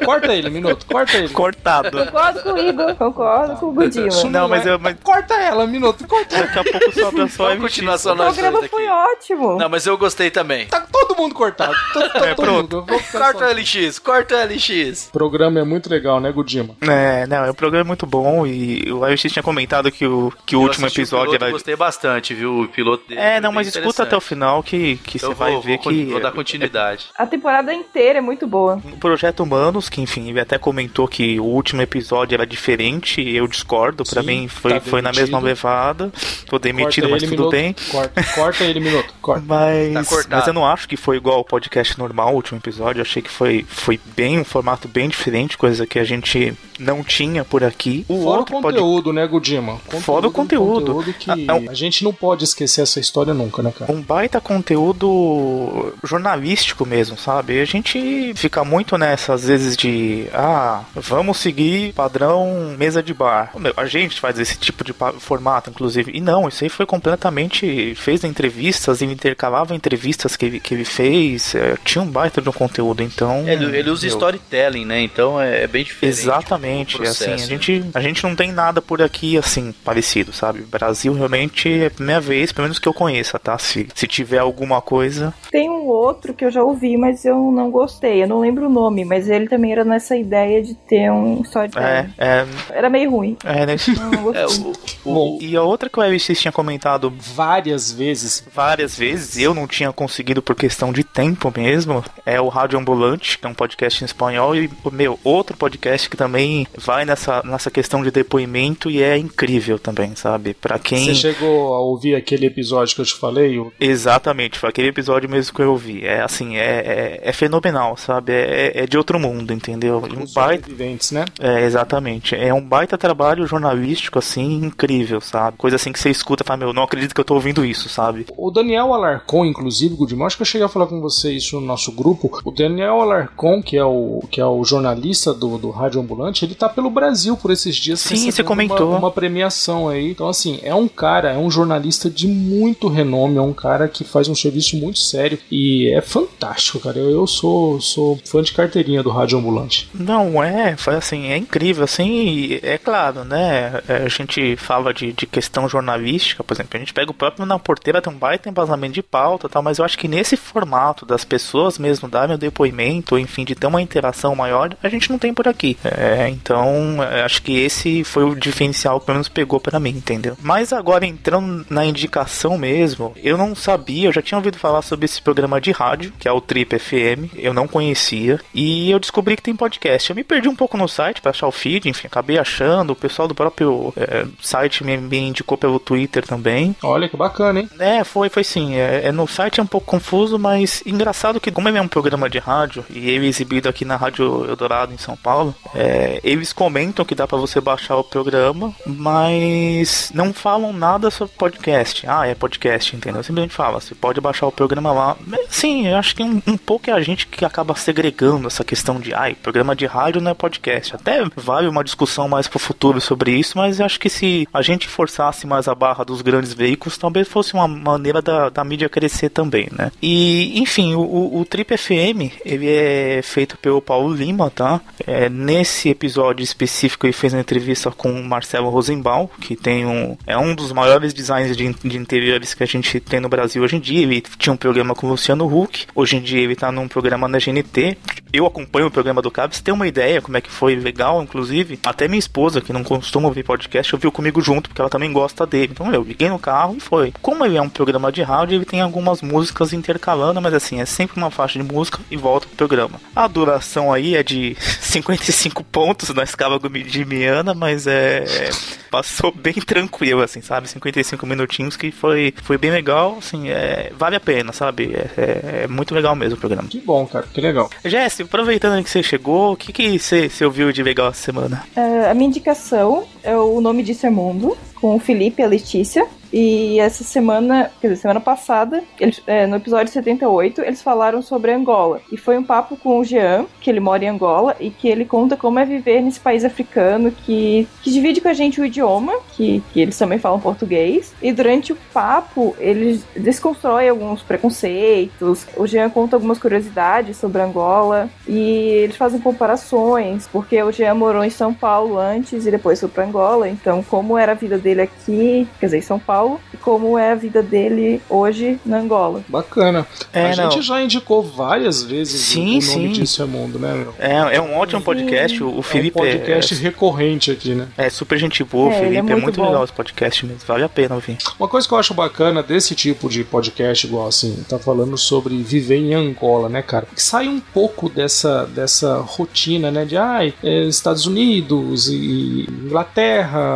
Corta 0.04 0.34
ele, 0.34 0.50
minuto, 0.50 0.86
corta 0.86 1.16
ele. 1.16 1.28
Cortado. 1.30 1.90
Concordo 2.04 2.42
com 2.42 2.52
o 2.52 2.58
Igor, 2.58 2.94
concordo 2.96 3.56
com 3.56 3.66
o. 3.66 3.82
Isso 4.08 4.28
Não, 4.28 4.48
mas 4.48 4.66
é- 4.66 4.70
eu- 4.70 4.78
mas- 4.78 4.96
Corta 5.02 5.34
ela, 5.34 5.66
minuto, 5.66 6.06
corta 6.06 6.36
ela. 6.36 6.46
Daqui 6.46 6.58
a 6.58 6.64
pouco 6.64 6.92
sobra 6.92 7.28
só 7.28 7.44
WebX. 7.46 7.62
continuar 7.62 7.98
só 7.98 8.12
O 8.12 8.16
programa 8.16 8.62
foi 8.68 8.86
ótimo. 8.88 9.56
Não, 9.58 9.68
mas 9.68 9.86
eu 9.86 9.96
gostei 9.96 10.30
também. 10.30 10.66
Tá 10.66 10.80
todo 11.06 11.16
mundo 11.16 11.34
cortado. 11.34 11.74
Todo, 11.92 12.12
todo 12.12 12.24
É, 12.24 12.34
pronto. 12.34 12.76
mundo. 12.76 12.84
Eu 12.88 12.98
Corta 13.20 13.46
o 13.46 13.52
LX, 13.52 13.98
corta 13.98 14.34
o 14.36 14.44
LX. 14.54 15.08
O 15.08 15.12
programa 15.12 15.60
é 15.60 15.64
muito 15.64 15.88
legal, 15.90 16.20
né, 16.20 16.30
Gudima? 16.30 16.74
É, 16.80 17.26
não, 17.26 17.48
o 17.50 17.54
programa 17.54 17.84
é 17.84 17.86
muito 17.86 18.06
bom 18.06 18.46
e 18.46 18.90
o 18.92 19.00
WebX 19.00 19.32
tinha 19.32 19.42
comentado 19.42 19.90
que 19.90 20.06
o, 20.06 20.32
que 20.46 20.54
o 20.56 20.58
Eu 20.60 20.62
último 20.62 20.86
assisti 20.86 21.00
o 21.00 21.02
episódio 21.02 21.26
piloto 21.30 21.44
era... 21.44 21.52
gostei 21.52 21.76
bastante, 21.76 22.34
viu? 22.34 22.60
O 22.62 22.68
piloto 22.68 23.08
dele. 23.08 23.20
É, 23.20 23.40
não, 23.40 23.52
mas 23.52 23.66
escuta 23.68 24.02
até 24.02 24.16
o 24.16 24.20
final 24.20 24.62
que, 24.62 24.96
que 24.98 25.18
você 25.18 25.26
Eu 25.26 25.34
vai 25.34 25.52
vou, 25.52 25.62
ver 25.62 25.78
vou, 25.82 25.92
que... 25.92 26.04
Vou 26.06 26.20
dar 26.20 26.32
continuidade. 26.32 27.06
A 27.16 27.26
temporada 27.26 27.72
inteira 27.72 28.18
é 28.18 28.22
muito 28.22 28.46
boa. 28.46 28.80
O 28.92 28.96
Projeto 28.98 29.40
Humanos, 29.42 29.88
que 29.88 30.00
enfim, 30.00 30.28
ele 30.28 30.40
até 30.40 30.58
comentou 30.58 31.08
que 31.08 31.40
o 31.40 31.44
último 31.44 31.82
episódio 31.82 32.34
era 32.34 32.46
diferente, 32.46 33.20
eu 33.20 33.46
discordo, 33.48 34.04
pra 34.04 34.20
Sim, 34.22 34.26
mim 34.28 34.48
foi, 34.48 34.74
tá 34.74 34.80
foi 34.80 35.02
na 35.02 35.12
mesma 35.12 35.38
levada. 35.40 36.12
Tô 36.46 36.58
demitido, 36.58 37.08
Corta 37.08 37.14
mas 37.14 37.22
ele, 37.22 37.30
tudo 37.36 37.50
minuto. 37.50 37.50
bem. 37.52 37.76
Corta, 37.90 38.24
corta 38.34 38.64
ele, 38.64 38.80
minuto. 38.80 39.14
Corta. 39.20 39.42
Mas, 39.46 40.08
Tá 40.08 40.36
mas 40.36 40.46
eu 40.46 40.52
não 40.52 40.66
acho 40.66 40.77
que 40.86 40.96
foi 40.96 41.16
igual 41.16 41.38
ao 41.38 41.44
podcast 41.44 41.98
normal, 41.98 42.32
o 42.32 42.36
último 42.36 42.58
episódio. 42.58 43.02
Achei 43.02 43.22
que 43.22 43.30
foi, 43.30 43.64
foi 43.68 43.98
bem 44.16 44.38
um 44.38 44.44
formato 44.44 44.86
bem 44.86 45.08
diferente, 45.08 45.56
coisa 45.58 45.86
que 45.86 45.98
a 45.98 46.04
gente 46.04 46.52
não 46.78 47.02
tinha 47.02 47.44
por 47.44 47.64
aqui. 47.64 48.04
O 48.08 48.18
Fora 48.22 48.26
o 48.26 48.38
outro 48.38 48.60
pode- 48.60 48.76
conteúdo, 48.78 49.12
né, 49.12 49.26
Gudima? 49.26 49.78
Fora 50.00 50.26
o 50.26 50.26
é 50.26 50.28
um 50.28 50.32
conteúdo. 50.32 50.94
conteúdo 50.94 51.12
que 51.14 51.30
Ah, 51.30 51.36
é 51.64 51.70
a 51.70 51.74
gente 51.74 52.04
não 52.04 52.12
pode 52.12 52.44
esquecer 52.44 52.82
essa 52.82 53.00
história 53.00 53.34
nunca, 53.34 53.62
né, 53.62 53.72
cara? 53.76 53.90
um 53.90 54.00
baita 54.00 54.40
conteúdo 54.40 55.92
jornalístico 56.04 56.86
mesmo, 56.86 57.16
sabe? 57.18 57.60
A 57.60 57.64
gente 57.64 58.32
fica 58.36 58.64
muito 58.64 58.96
nessa, 58.96 59.34
às 59.34 59.44
vezes, 59.44 59.76
de 59.76 60.26
ah, 60.32 60.82
vamos 60.94 61.38
seguir 61.38 61.92
padrão 61.94 62.74
mesa 62.78 63.02
de 63.02 63.12
bar. 63.14 63.52
Meu, 63.58 63.72
a 63.76 63.86
gente 63.86 64.20
faz 64.20 64.38
esse 64.38 64.56
tipo 64.58 64.84
de 64.84 64.94
formato, 65.18 65.70
inclusive. 65.70 66.12
E 66.14 66.20
não, 66.20 66.48
isso 66.48 66.64
aí 66.64 66.70
foi 66.70 66.86
completamente. 66.86 67.94
fez 67.96 68.24
entrevistas, 68.24 69.02
ele 69.02 69.12
intercalava 69.12 69.74
entrevistas 69.74 70.36
que 70.36 70.67
que 70.68 70.74
ele 70.74 70.84
fez. 70.84 71.54
é, 71.54 71.76
tinha 71.84 72.02
um 72.02 72.06
baita 72.06 72.42
de 72.42 72.48
um 72.48 72.52
conteúdo, 72.52 73.02
então. 73.02 73.48
Ele, 73.48 73.64
ele 73.78 73.90
usa 73.90 74.06
meu, 74.06 74.14
storytelling, 74.14 74.84
né? 74.84 75.00
Então 75.00 75.40
é, 75.40 75.62
é 75.62 75.66
bem 75.66 75.82
diferente. 75.84 76.18
Exatamente, 76.18 76.96
processo, 76.96 77.24
assim, 77.24 77.32
a 77.32 77.36
né? 77.36 77.42
gente, 77.46 77.84
a 77.94 78.00
gente 78.00 78.22
não 78.22 78.34
tem 78.36 78.52
nada 78.52 78.82
por 78.82 79.00
aqui 79.00 79.38
assim 79.38 79.72
parecido, 79.84 80.32
sabe? 80.32 80.60
Brasil 80.60 81.12
realmente 81.14 81.68
é 81.82 81.86
a 81.86 81.90
primeira 81.90 82.20
vez, 82.20 82.52
pelo 82.52 82.64
menos 82.66 82.78
que 82.78 82.86
eu 82.88 82.92
conheça, 82.94 83.38
tá? 83.38 83.56
Se, 83.58 83.88
se 83.94 84.06
tiver 84.06 84.38
alguma 84.38 84.80
coisa, 84.82 85.32
Tem 85.50 85.68
um 85.70 85.86
outro 85.86 86.34
que 86.34 86.44
eu 86.44 86.50
já 86.50 86.62
ouvi, 86.62 86.96
mas 86.96 87.24
eu 87.24 87.36
não 87.50 87.70
gostei. 87.70 88.22
Eu 88.22 88.28
não 88.28 88.40
lembro 88.40 88.66
o 88.66 88.70
nome, 88.70 89.04
mas 89.04 89.28
ele 89.28 89.48
também 89.48 89.72
era 89.72 89.84
nessa 89.84 90.16
ideia 90.16 90.62
de 90.62 90.74
ter 90.74 91.10
um 91.10 91.40
storytelling. 91.42 91.86
é, 91.86 92.08
é, 92.18 92.46
Era 92.70 92.90
meio 92.90 93.10
ruim. 93.10 93.36
é, 93.44 93.64
né? 93.66 93.76
Não, 93.96 94.10
não 94.10 94.22
gostei. 94.24 94.42
É, 94.42 94.46
o, 94.46 94.72
o- 94.72 95.14
Bom, 95.14 95.38
E 95.40 95.56
a 95.56 95.62
outra 95.62 95.88
que 95.88 95.98
o 95.98 96.02
WebX 96.02 96.38
tinha 96.38 96.52
comentado 96.52 97.10
várias 97.18 97.90
vezes. 97.90 98.44
várias 98.54 98.96
vezes, 98.98 99.38
eu 99.38 99.54
não 99.54 99.66
tinha 99.66 99.92
conseguido 99.92 100.42
por 100.42 100.54
questão 100.58 100.92
de 100.92 101.02
tempo 101.04 101.52
mesmo, 101.56 102.04
é 102.26 102.40
o 102.40 102.48
Rádio 102.48 102.78
Ambulante, 102.78 103.38
que 103.38 103.46
é 103.46 103.48
um 103.48 103.54
podcast 103.54 104.02
em 104.02 104.06
espanhol, 104.06 104.54
e, 104.56 104.68
meu, 104.92 105.18
outro 105.24 105.56
podcast 105.56 106.08
que 106.10 106.16
também 106.16 106.66
vai 106.76 107.04
nessa, 107.04 107.42
nessa 107.44 107.70
questão 107.70 108.02
de 108.02 108.10
depoimento 108.10 108.90
e 108.90 109.02
é 109.02 109.16
incrível 109.16 109.78
também, 109.78 110.14
sabe? 110.14 110.54
Pra 110.54 110.78
quem. 110.78 111.06
Você 111.06 111.14
chegou 111.14 111.74
a 111.74 111.80
ouvir 111.80 112.14
aquele 112.14 112.46
episódio 112.46 112.94
que 112.94 113.00
eu 113.00 113.06
te 113.06 113.14
falei? 113.14 113.58
O- 113.58 113.72
Exatamente, 113.80 114.58
foi 114.58 114.68
aquele 114.68 114.88
episódio 114.88 115.28
mesmo 115.28 115.54
que 115.54 115.62
eu 115.62 115.70
ouvi. 115.70 116.04
É 116.04 116.20
assim, 116.20 116.56
é, 116.56 116.60
é, 116.62 117.20
é 117.22 117.32
fenomenal, 117.32 117.96
sabe? 117.96 118.32
É, 118.32 118.82
é 118.82 118.86
de 118.86 118.98
outro 118.98 119.18
mundo, 119.18 119.52
entendeu? 119.52 120.02
Um 120.16 120.22
Os 120.24 120.32
baita. 120.32 120.68
né? 121.12 121.24
É, 121.40 121.64
exatamente. 121.64 122.34
É 122.34 122.52
um 122.52 122.60
baita 122.62 122.98
trabalho 122.98 123.46
jornalístico, 123.46 124.18
assim, 124.18 124.54
incrível, 124.64 125.20
sabe? 125.20 125.56
Coisa 125.56 125.76
assim 125.76 125.92
que 125.92 125.98
você 126.00 126.10
escuta 126.10 126.42
e 126.42 126.46
fala, 126.46 126.58
meu, 126.58 126.72
não 126.72 126.82
acredito 126.82 127.14
que 127.14 127.20
eu 127.20 127.24
tô 127.24 127.34
ouvindo 127.34 127.64
isso, 127.64 127.88
sabe? 127.88 128.26
O 128.36 128.50
Daniel 128.50 128.92
Alarcon, 128.92 129.44
inclusive, 129.44 129.94
Gudimão, 129.94 130.26
acho 130.26 130.36
que 130.36 130.42
cheguei 130.48 130.64
a 130.64 130.68
falar 130.68 130.86
com 130.86 131.00
você 131.00 131.32
isso 131.32 131.60
no 131.60 131.66
nosso 131.66 131.92
grupo. 131.92 132.40
O 132.44 132.50
Daniel 132.50 133.00
Alarcon, 133.00 133.62
que 133.62 133.76
é 133.76 133.84
o, 133.84 134.22
que 134.30 134.40
é 134.40 134.46
o 134.46 134.64
jornalista 134.64 135.32
do, 135.32 135.58
do 135.58 135.70
Rádio 135.70 136.00
Ambulante, 136.00 136.44
ele 136.44 136.54
tá 136.54 136.68
pelo 136.68 136.90
Brasil 136.90 137.36
por 137.36 137.50
esses 137.50 137.76
dias. 137.76 138.00
Sim, 138.00 138.30
você 138.30 138.42
comentou. 138.42 138.90
Uma, 138.90 138.98
uma 138.98 139.10
premiação 139.10 139.88
aí. 139.88 140.10
Então, 140.10 140.28
assim, 140.28 140.58
é 140.62 140.74
um 140.74 140.88
cara, 140.88 141.32
é 141.32 141.38
um 141.38 141.50
jornalista 141.50 142.10
de 142.10 142.26
muito 142.26 142.88
renome, 142.88 143.36
é 143.36 143.42
um 143.42 143.52
cara 143.52 143.88
que 143.88 144.04
faz 144.04 144.28
um 144.28 144.34
serviço 144.34 144.76
muito 144.76 144.98
sério 144.98 145.38
e 145.50 145.92
é 145.94 146.00
fantástico, 146.00 146.80
cara. 146.80 146.98
Eu, 146.98 147.10
eu 147.10 147.26
sou, 147.26 147.80
sou 147.80 148.18
fã 148.24 148.42
de 148.42 148.52
carteirinha 148.52 149.02
do 149.02 149.10
Rádio 149.10 149.38
Ambulante. 149.38 149.88
Não, 149.94 150.42
é, 150.42 150.76
assim, 150.96 151.26
é 151.26 151.36
incrível, 151.36 151.84
assim, 151.84 152.58
é 152.62 152.78
claro, 152.78 153.24
né? 153.24 153.82
É, 153.88 153.96
a 154.04 154.08
gente 154.08 154.56
fala 154.56 154.94
de, 154.94 155.12
de 155.12 155.26
questão 155.26 155.68
jornalística, 155.68 156.42
por 156.42 156.54
exemplo, 156.54 156.70
a 156.74 156.78
gente 156.78 156.94
pega 156.94 157.10
o 157.10 157.14
próprio 157.14 157.44
Na 157.44 157.58
Porteira, 157.58 158.00
tem 158.00 158.12
um 158.12 158.16
baita 158.16 158.48
embasamento 158.48 158.94
de 158.94 159.02
pauta 159.02 159.48
tal, 159.48 159.62
mas 159.62 159.78
eu 159.78 159.84
acho 159.84 159.98
que 159.98 160.08
nesse 160.08 160.36
formato 160.38 161.04
das 161.04 161.24
pessoas 161.24 161.78
mesmo 161.78 162.08
darem 162.08 162.34
o 162.34 162.38
depoimento, 162.38 163.18
enfim, 163.18 163.44
de 163.44 163.54
ter 163.54 163.66
uma 163.66 163.82
interação 163.82 164.34
maior, 164.34 164.76
a 164.82 164.88
gente 164.88 165.10
não 165.10 165.18
tem 165.18 165.34
por 165.34 165.48
aqui. 165.48 165.76
É, 165.84 166.28
então, 166.28 167.02
é, 167.02 167.22
acho 167.22 167.42
que 167.42 167.58
esse 167.58 168.04
foi 168.04 168.24
o 168.24 168.34
diferencial 168.34 169.00
que 169.00 169.06
pelo 169.06 169.16
menos 169.16 169.28
pegou 169.28 169.60
para 169.60 169.80
mim, 169.80 169.90
entendeu? 169.90 170.36
Mas 170.40 170.72
agora, 170.72 171.06
entrando 171.06 171.66
na 171.70 171.84
indicação 171.84 172.58
mesmo, 172.58 173.12
eu 173.16 173.36
não 173.36 173.54
sabia, 173.54 174.08
eu 174.08 174.12
já 174.12 174.22
tinha 174.22 174.38
ouvido 174.38 174.58
falar 174.58 174.82
sobre 174.82 175.04
esse 175.04 175.20
programa 175.20 175.60
de 175.60 175.70
rádio, 175.70 176.12
que 176.18 176.28
é 176.28 176.32
o 176.32 176.40
Trip 176.40 176.78
FM, 176.78 177.34
eu 177.36 177.54
não 177.54 177.66
conhecia, 177.66 178.40
e 178.54 178.90
eu 178.90 178.98
descobri 178.98 179.36
que 179.36 179.42
tem 179.42 179.56
podcast. 179.56 180.10
Eu 180.10 180.16
me 180.16 180.24
perdi 180.24 180.48
um 180.48 180.56
pouco 180.56 180.76
no 180.76 180.88
site 180.88 181.20
para 181.20 181.30
achar 181.30 181.46
o 181.46 181.52
feed, 181.52 181.88
enfim, 181.88 182.06
acabei 182.06 182.38
achando, 182.38 182.92
o 182.92 182.96
pessoal 182.96 183.28
do 183.28 183.34
próprio 183.34 183.92
é, 183.96 184.26
site 184.40 184.84
me, 184.84 184.96
me, 184.96 185.18
indicou 185.18 185.56
pelo 185.56 185.78
Twitter 185.78 186.26
também. 186.26 186.74
Olha 186.82 187.08
que 187.08 187.16
bacana, 187.16 187.60
hein? 187.60 187.70
É, 187.78 188.04
foi, 188.04 188.28
foi 188.28 188.44
sim. 188.44 188.76
É, 188.76 189.02
é, 189.04 189.12
no 189.12 189.26
site 189.26 189.60
é 189.60 189.62
um 189.62 189.66
pouco 189.66 189.86
confuso, 189.86 190.27
mas 190.36 190.82
engraçado 190.84 191.38
que, 191.40 191.52
como 191.52 191.68
é 191.68 191.80
um 191.80 191.86
programa 191.86 192.28
de 192.28 192.38
rádio 192.38 192.84
e 192.90 193.10
ele 193.10 193.26
é 193.26 193.28
exibido 193.28 193.68
aqui 193.68 193.84
na 193.84 193.94
Rádio 193.94 194.46
Eldorado 194.48 194.92
em 194.92 194.98
São 194.98 195.16
Paulo, 195.16 195.54
é, 195.74 196.20
eles 196.24 196.52
comentam 196.52 197.04
que 197.04 197.14
dá 197.14 197.26
para 197.26 197.38
você 197.38 197.60
baixar 197.60 197.96
o 197.96 198.02
programa, 198.02 198.74
mas 198.84 200.10
não 200.12 200.32
falam 200.32 200.72
nada 200.72 201.10
sobre 201.10 201.34
podcast. 201.36 202.04
Ah, 202.08 202.26
é 202.26 202.34
podcast, 202.34 202.96
entendeu? 202.96 203.22
Simplesmente 203.22 203.54
fala, 203.54 203.80
você 203.80 203.94
pode 203.94 204.20
baixar 204.20 204.46
o 204.46 204.52
programa 204.52 204.92
lá. 204.92 205.16
Sim, 205.48 205.86
eu 205.86 205.96
acho 205.96 206.16
que 206.16 206.22
um, 206.22 206.42
um 206.46 206.56
pouco 206.56 206.90
é 206.90 206.92
a 206.92 207.00
gente 207.00 207.26
que 207.26 207.44
acaba 207.44 207.74
segregando 207.76 208.48
essa 208.48 208.64
questão 208.64 208.98
de, 208.98 209.14
ai, 209.14 209.34
programa 209.34 209.76
de 209.76 209.86
rádio 209.86 210.20
não 210.20 210.32
é 210.32 210.34
podcast. 210.34 210.96
Até 210.96 211.24
vale 211.36 211.68
uma 211.68 211.84
discussão 211.84 212.28
mais 212.28 212.48
pro 212.48 212.58
futuro 212.58 213.00
sobre 213.00 213.32
isso, 213.32 213.56
mas 213.56 213.78
eu 213.78 213.86
acho 213.86 214.00
que 214.00 214.08
se 214.08 214.48
a 214.52 214.62
gente 214.62 214.88
forçasse 214.88 215.46
mais 215.46 215.68
a 215.68 215.74
barra 215.74 216.04
dos 216.04 216.22
grandes 216.22 216.52
veículos, 216.52 216.98
talvez 216.98 217.28
fosse 217.28 217.54
uma 217.54 217.68
maneira 217.68 218.20
da, 218.20 218.48
da 218.48 218.64
mídia 218.64 218.88
crescer 218.88 219.28
também, 219.28 219.68
né? 219.72 219.90
E, 220.02 220.17
enfim, 220.54 220.94
o, 220.94 221.38
o 221.40 221.44
Trip 221.44 221.76
FM, 221.76 222.32
ele 222.44 222.68
é 222.68 223.20
feito 223.22 223.56
pelo 223.58 223.80
Paulo 223.80 224.12
Lima, 224.12 224.50
tá? 224.50 224.80
É, 225.06 225.28
nesse 225.28 225.88
episódio 225.88 226.42
específico 226.42 227.06
ele 227.06 227.12
fez 227.12 227.32
uma 227.32 227.40
entrevista 227.40 227.90
com 227.90 228.10
o 228.10 228.24
Marcelo 228.24 228.68
Rosenbaum, 228.68 229.28
que 229.40 229.56
tem 229.56 229.86
um, 229.86 230.16
é 230.26 230.36
um 230.36 230.54
dos 230.54 230.72
maiores 230.72 231.12
designers 231.14 231.56
de, 231.56 231.72
de 231.72 231.96
interiores 231.96 232.54
que 232.54 232.62
a 232.62 232.66
gente 232.66 233.00
tem 233.00 233.20
no 233.20 233.28
Brasil 233.28 233.62
hoje 233.62 233.76
em 233.76 233.80
dia. 233.80 234.02
Ele 234.02 234.22
tinha 234.38 234.52
um 234.52 234.56
programa 234.56 234.94
com 234.94 235.06
o 235.06 235.10
Luciano 235.10 235.46
Huck, 235.46 235.86
hoje 235.94 236.16
em 236.16 236.20
dia 236.20 236.40
ele 236.40 236.56
tá 236.56 236.70
num 236.70 236.88
programa 236.88 237.28
na 237.28 237.38
GNT. 237.38 237.96
Eu 238.32 238.44
acompanho 238.44 238.88
o 238.88 238.90
programa 238.90 239.22
do 239.22 239.30
você 239.46 239.62
tem 239.62 239.72
uma 239.72 239.86
ideia 239.86 240.20
como 240.20 240.36
é 240.36 240.40
que 240.40 240.50
foi 240.50 240.74
legal, 240.74 241.22
inclusive. 241.22 241.78
Até 241.84 242.08
minha 242.08 242.18
esposa, 242.18 242.60
que 242.60 242.72
não 242.72 242.82
costuma 242.82 243.28
ouvir 243.28 243.44
podcast, 243.44 243.94
ouviu 243.94 244.10
comigo 244.10 244.40
junto, 244.40 244.68
porque 244.68 244.80
ela 244.80 244.90
também 244.90 245.12
gosta 245.12 245.46
dele. 245.46 245.70
Então 245.72 245.92
eu 245.92 246.02
liguei 246.02 246.28
no 246.28 246.38
carro 246.38 246.76
e 246.76 246.80
foi. 246.80 247.12
Como 247.22 247.44
ele 247.44 247.56
é 247.56 247.62
um 247.62 247.68
programa 247.68 248.10
de 248.10 248.22
rádio, 248.22 248.56
ele 248.56 248.64
tem 248.64 248.80
algumas 248.80 249.22
músicas 249.22 249.72
intercalando, 250.08 250.40
mas 250.40 250.54
assim, 250.54 250.80
é 250.80 250.86
sempre 250.86 251.16
uma 251.16 251.30
faixa 251.30 251.58
de 251.58 251.64
música 251.64 252.00
e 252.10 252.16
volta 252.16 252.46
pro 252.46 252.56
programa. 252.56 253.00
A 253.14 253.26
duração 253.26 253.92
aí 253.92 254.16
é 254.16 254.22
de 254.22 254.56
55 254.80 255.62
pontos 255.64 256.08
na 256.14 256.22
escala 256.22 256.58
de 256.58 257.04
Miana, 257.04 257.52
mas 257.52 257.86
é. 257.86 258.24
Passou 258.90 259.30
bem 259.30 259.52
tranquilo, 259.52 260.22
assim, 260.22 260.40
sabe? 260.40 260.66
55 260.66 261.26
minutinhos 261.26 261.76
que 261.76 261.90
foi, 261.90 262.32
foi 262.42 262.56
bem 262.56 262.70
legal, 262.70 263.16
assim, 263.18 263.50
é, 263.50 263.92
vale 263.94 264.16
a 264.16 264.20
pena, 264.20 264.50
sabe? 264.50 264.94
É, 264.94 265.10
é, 265.20 265.64
é 265.64 265.68
muito 265.68 265.94
legal 265.94 266.16
mesmo 266.16 266.36
o 266.36 266.40
programa. 266.40 266.66
Que 266.68 266.80
bom, 266.80 267.06
cara, 267.06 267.26
que 267.30 267.38
legal. 267.38 267.68
Jesse, 267.84 268.22
aproveitando 268.22 268.82
que 268.82 268.88
você 268.88 269.02
chegou, 269.02 269.52
o 269.52 269.56
que, 269.56 269.74
que 269.74 269.98
você, 269.98 270.30
você 270.30 270.42
ouviu 270.42 270.72
de 270.72 270.82
legal 270.82 271.08
essa 271.10 271.20
semana? 271.20 271.66
Uh, 271.76 272.10
a 272.10 272.14
minha 272.14 272.28
indicação 272.28 273.06
o 273.34 273.60
nome 273.60 273.82
disso 273.82 274.06
é 274.06 274.10
Mundo, 274.10 274.56
com 274.74 274.96
o 274.96 274.98
Felipe 274.98 275.42
e 275.42 275.44
a 275.44 275.48
Letícia. 275.48 276.06
E 276.32 276.78
essa 276.78 277.04
semana, 277.04 277.70
quer 277.80 277.88
dizer, 277.88 278.02
semana 278.02 278.20
passada, 278.20 278.82
eles, 279.00 279.22
é, 279.26 279.46
no 279.46 279.56
episódio 279.56 279.92
78, 279.92 280.60
eles 280.60 280.82
falaram 280.82 281.22
sobre 281.22 281.52
Angola. 281.52 282.00
E 282.12 282.16
foi 282.16 282.36
um 282.36 282.44
papo 282.44 282.76
com 282.76 282.98
o 282.98 283.04
Jean, 283.04 283.46
que 283.60 283.70
ele 283.70 283.80
mora 283.80 284.04
em 284.04 284.08
Angola, 284.08 284.54
e 284.60 284.70
que 284.70 284.88
ele 284.88 285.04
conta 285.04 285.36
como 285.36 285.58
é 285.58 285.64
viver 285.64 286.02
nesse 286.02 286.20
país 286.20 286.44
africano, 286.44 287.10
que, 287.10 287.66
que 287.82 287.90
divide 287.90 288.20
com 288.20 288.28
a 288.28 288.34
gente 288.34 288.60
o 288.60 288.64
idioma, 288.64 289.14
que, 289.34 289.62
que 289.72 289.80
eles 289.80 289.96
também 289.96 290.18
falam 290.18 290.38
português. 290.38 291.14
E 291.22 291.32
durante 291.32 291.72
o 291.72 291.78
papo, 291.92 292.54
eles 292.58 293.04
desconstroem 293.16 293.88
alguns 293.88 294.22
preconceitos. 294.22 295.46
O 295.56 295.66
Jean 295.66 295.88
conta 295.88 296.16
algumas 296.16 296.38
curiosidades 296.38 297.16
sobre 297.16 297.40
Angola. 297.40 298.10
E 298.26 298.38
eles 298.38 298.96
fazem 298.96 299.20
comparações, 299.20 300.28
porque 300.30 300.62
o 300.62 300.70
Jean 300.70 300.94
morou 300.94 301.24
em 301.24 301.30
São 301.30 301.54
Paulo 301.54 301.98
antes 301.98 302.46
e 302.46 302.50
depois 302.50 302.78
foi 302.78 302.88
para 302.88 303.04
Angola. 303.04 303.17
Então, 303.48 303.82
como 303.82 304.16
era 304.16 304.32
a 304.32 304.34
vida 304.34 304.58
dele 304.58 304.82
aqui, 304.82 305.48
quer 305.58 305.66
dizer, 305.66 305.78
em 305.78 305.82
São 305.82 305.98
Paulo 305.98 306.40
e 306.52 306.56
como 306.56 306.98
é 306.98 307.12
a 307.12 307.14
vida 307.14 307.42
dele 307.42 308.00
hoje 308.08 308.60
na 308.64 308.78
Angola. 308.78 309.22
Bacana. 309.28 309.86
É, 310.12 310.32
a 310.32 310.36
não. 310.36 310.50
gente 310.50 310.62
já 310.62 310.82
indicou 310.82 311.22
várias 311.22 311.82
vezes 311.82 312.20
sim, 312.20 312.58
o 312.58 312.62
nome 312.62 312.62
sim. 312.62 312.92
disso 312.92 313.22
é 313.22 313.26
mundo, 313.26 313.58
né, 313.58 313.72
meu? 313.74 313.94
É, 313.98 314.36
é 314.36 314.40
um 314.40 314.56
ótimo 314.56 314.80
podcast. 314.82 315.42
O, 315.42 315.62
Felipe 315.62 315.98
é 315.98 316.02
um 316.02 316.06
podcast 316.06 316.54
é, 316.54 316.58
recorrente 316.58 317.30
aqui, 317.30 317.54
né? 317.54 317.68
É 317.76 317.90
super 317.90 318.18
gente 318.18 318.42
boa, 318.44 318.72
é, 318.72 318.76
o 318.76 318.78
Felipe. 318.78 318.96
É 318.96 319.02
muito, 319.02 319.18
é 319.18 319.20
muito 319.20 319.42
legal 319.42 319.64
esse 319.64 319.72
podcast 319.72 320.26
mesmo. 320.26 320.40
Vale 320.46 320.64
a 320.64 320.68
pena 320.68 320.94
ouvir. 320.94 321.18
Uma 321.38 321.48
coisa 321.48 321.66
que 321.66 321.74
eu 321.74 321.78
acho 321.78 321.94
bacana 321.94 322.42
desse 322.42 322.74
tipo 322.74 323.08
de 323.08 323.24
podcast, 323.24 323.86
igual 323.86 324.06
assim, 324.06 324.44
tá 324.48 324.58
falando 324.58 324.96
sobre 324.96 325.36
viver 325.42 325.76
em 325.76 325.94
Angola, 325.94 326.48
né, 326.48 326.62
cara? 326.62 326.86
Que 326.94 327.02
sai 327.02 327.28
um 327.28 327.40
pouco 327.40 327.88
dessa, 327.88 328.46
dessa 328.46 328.98
rotina, 328.98 329.70
né? 329.70 329.84
De 329.84 329.96
ai, 329.96 330.34
é, 330.42 330.64
Estados 330.64 331.06
Unidos 331.06 331.88
e 331.88 332.46
Inglaterra, 332.48 332.97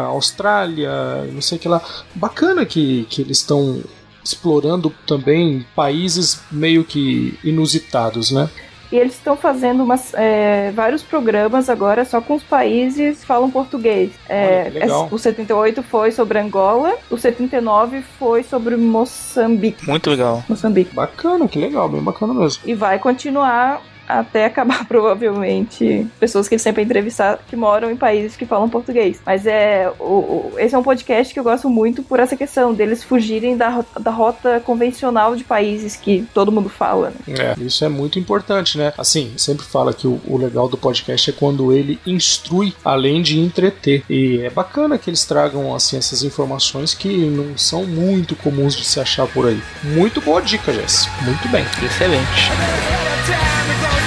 Austrália, 0.07 0.91
não 1.33 1.41
sei 1.41 1.59
o 1.59 1.61
que 1.61 1.69
lá. 1.69 1.81
Bacana 2.15 2.53
bacana 2.53 2.67
que, 2.67 3.07
que 3.09 3.23
eles 3.23 3.39
estão 3.39 3.81
explorando 4.25 4.93
também 5.07 5.65
países 5.75 6.41
meio 6.51 6.85
que 6.85 7.39
inusitados, 7.43 8.31
né? 8.31 8.49
E 8.91 8.97
eles 8.97 9.15
estão 9.15 9.35
fazendo 9.37 9.83
umas, 9.83 10.13
é, 10.13 10.71
vários 10.73 11.03
programas 11.03 11.71
agora 11.71 12.05
só 12.05 12.21
com 12.21 12.35
os 12.35 12.43
países 12.43 13.21
que 13.21 13.27
falam 13.27 13.51
português. 13.51 14.11
É, 14.29 14.71
Olha, 14.83 15.09
o 15.11 15.19
78 15.19 15.83
foi 15.83 16.13
sobre 16.13 16.39
Angola, 16.39 16.95
o 17.11 17.17
79 17.17 18.03
foi 18.19 18.43
sobre 18.43 18.77
Moçambique. 18.77 19.89
Muito 19.89 20.11
legal. 20.11 20.45
Moçambique. 20.47 20.95
Bacana, 20.95 21.49
que 21.49 21.59
legal, 21.59 21.89
bem 21.89 22.03
bacana 22.03 22.35
mesmo. 22.35 22.63
E 22.67 22.75
vai 22.75 22.99
continuar 22.99 23.81
até 24.21 24.47
acabar 24.47 24.85
provavelmente 24.87 26.07
pessoas 26.19 26.49
que 26.49 26.55
ele 26.55 26.63
sempre 26.63 26.83
entrevistar 26.83 27.39
que 27.49 27.57
moram 27.57 27.91
em 27.91 27.97
países 27.97 28.37
que 28.37 28.47
falam 28.47 28.69
português. 28.69 29.21
Mas 29.25 29.47
é 29.47 29.91
o, 29.99 30.05
o, 30.05 30.53
esse 30.59 30.75
é 30.75 30.79
um 30.79 30.83
podcast 30.83 31.33
que 31.33 31.41
eu 31.41 31.45
gosto 31.45 31.69
muito 31.69 32.03
por 32.03 32.21
essa 32.21 32.37
questão 32.37 32.73
deles 32.73 33.05
fugirem 33.05 33.57
da, 33.57 33.85
da 34.01 34.11
rota 34.11 34.61
convencional 34.61 35.37
de 35.37 35.45
países 35.45 35.97
que 35.97 36.27
todo 36.35 36.53
mundo 36.53 36.69
fala. 36.69 37.13
Né? 37.27 37.35
É, 37.39 37.63
isso 37.63 37.85
é 37.85 37.89
muito 37.89 38.19
importante, 38.19 38.79
né? 38.79 38.93
Assim, 38.97 39.33
sempre 39.37 39.65
fala 39.65 39.93
que 39.93 40.07
o, 40.07 40.21
o 40.27 40.37
legal 40.37 40.69
do 40.69 40.77
podcast 40.77 41.31
é 41.31 41.33
quando 41.33 41.73
ele 41.73 41.99
instrui 42.07 42.75
além 42.85 43.23
de 43.23 43.39
entreter. 43.39 44.05
E 44.09 44.41
é 44.41 44.51
bacana 44.51 44.99
que 44.99 45.11
eles 45.11 45.25
tragam 45.25 45.75
assim 45.75 45.97
essas 45.97 46.23
informações 46.23 46.95
que 46.95 47.09
não 47.09 47.57
são 47.57 47.85
muito 47.85 48.37
comuns 48.37 48.77
de 48.77 48.85
se 48.85 49.01
achar 49.01 49.27
por 49.27 49.47
aí. 49.47 49.61
Muito 49.83 50.21
boa 50.21 50.41
dica, 50.41 50.73
Jess. 50.73 51.09
Muito 51.23 51.49
bem. 51.49 51.65
Excelente. 51.83 54.02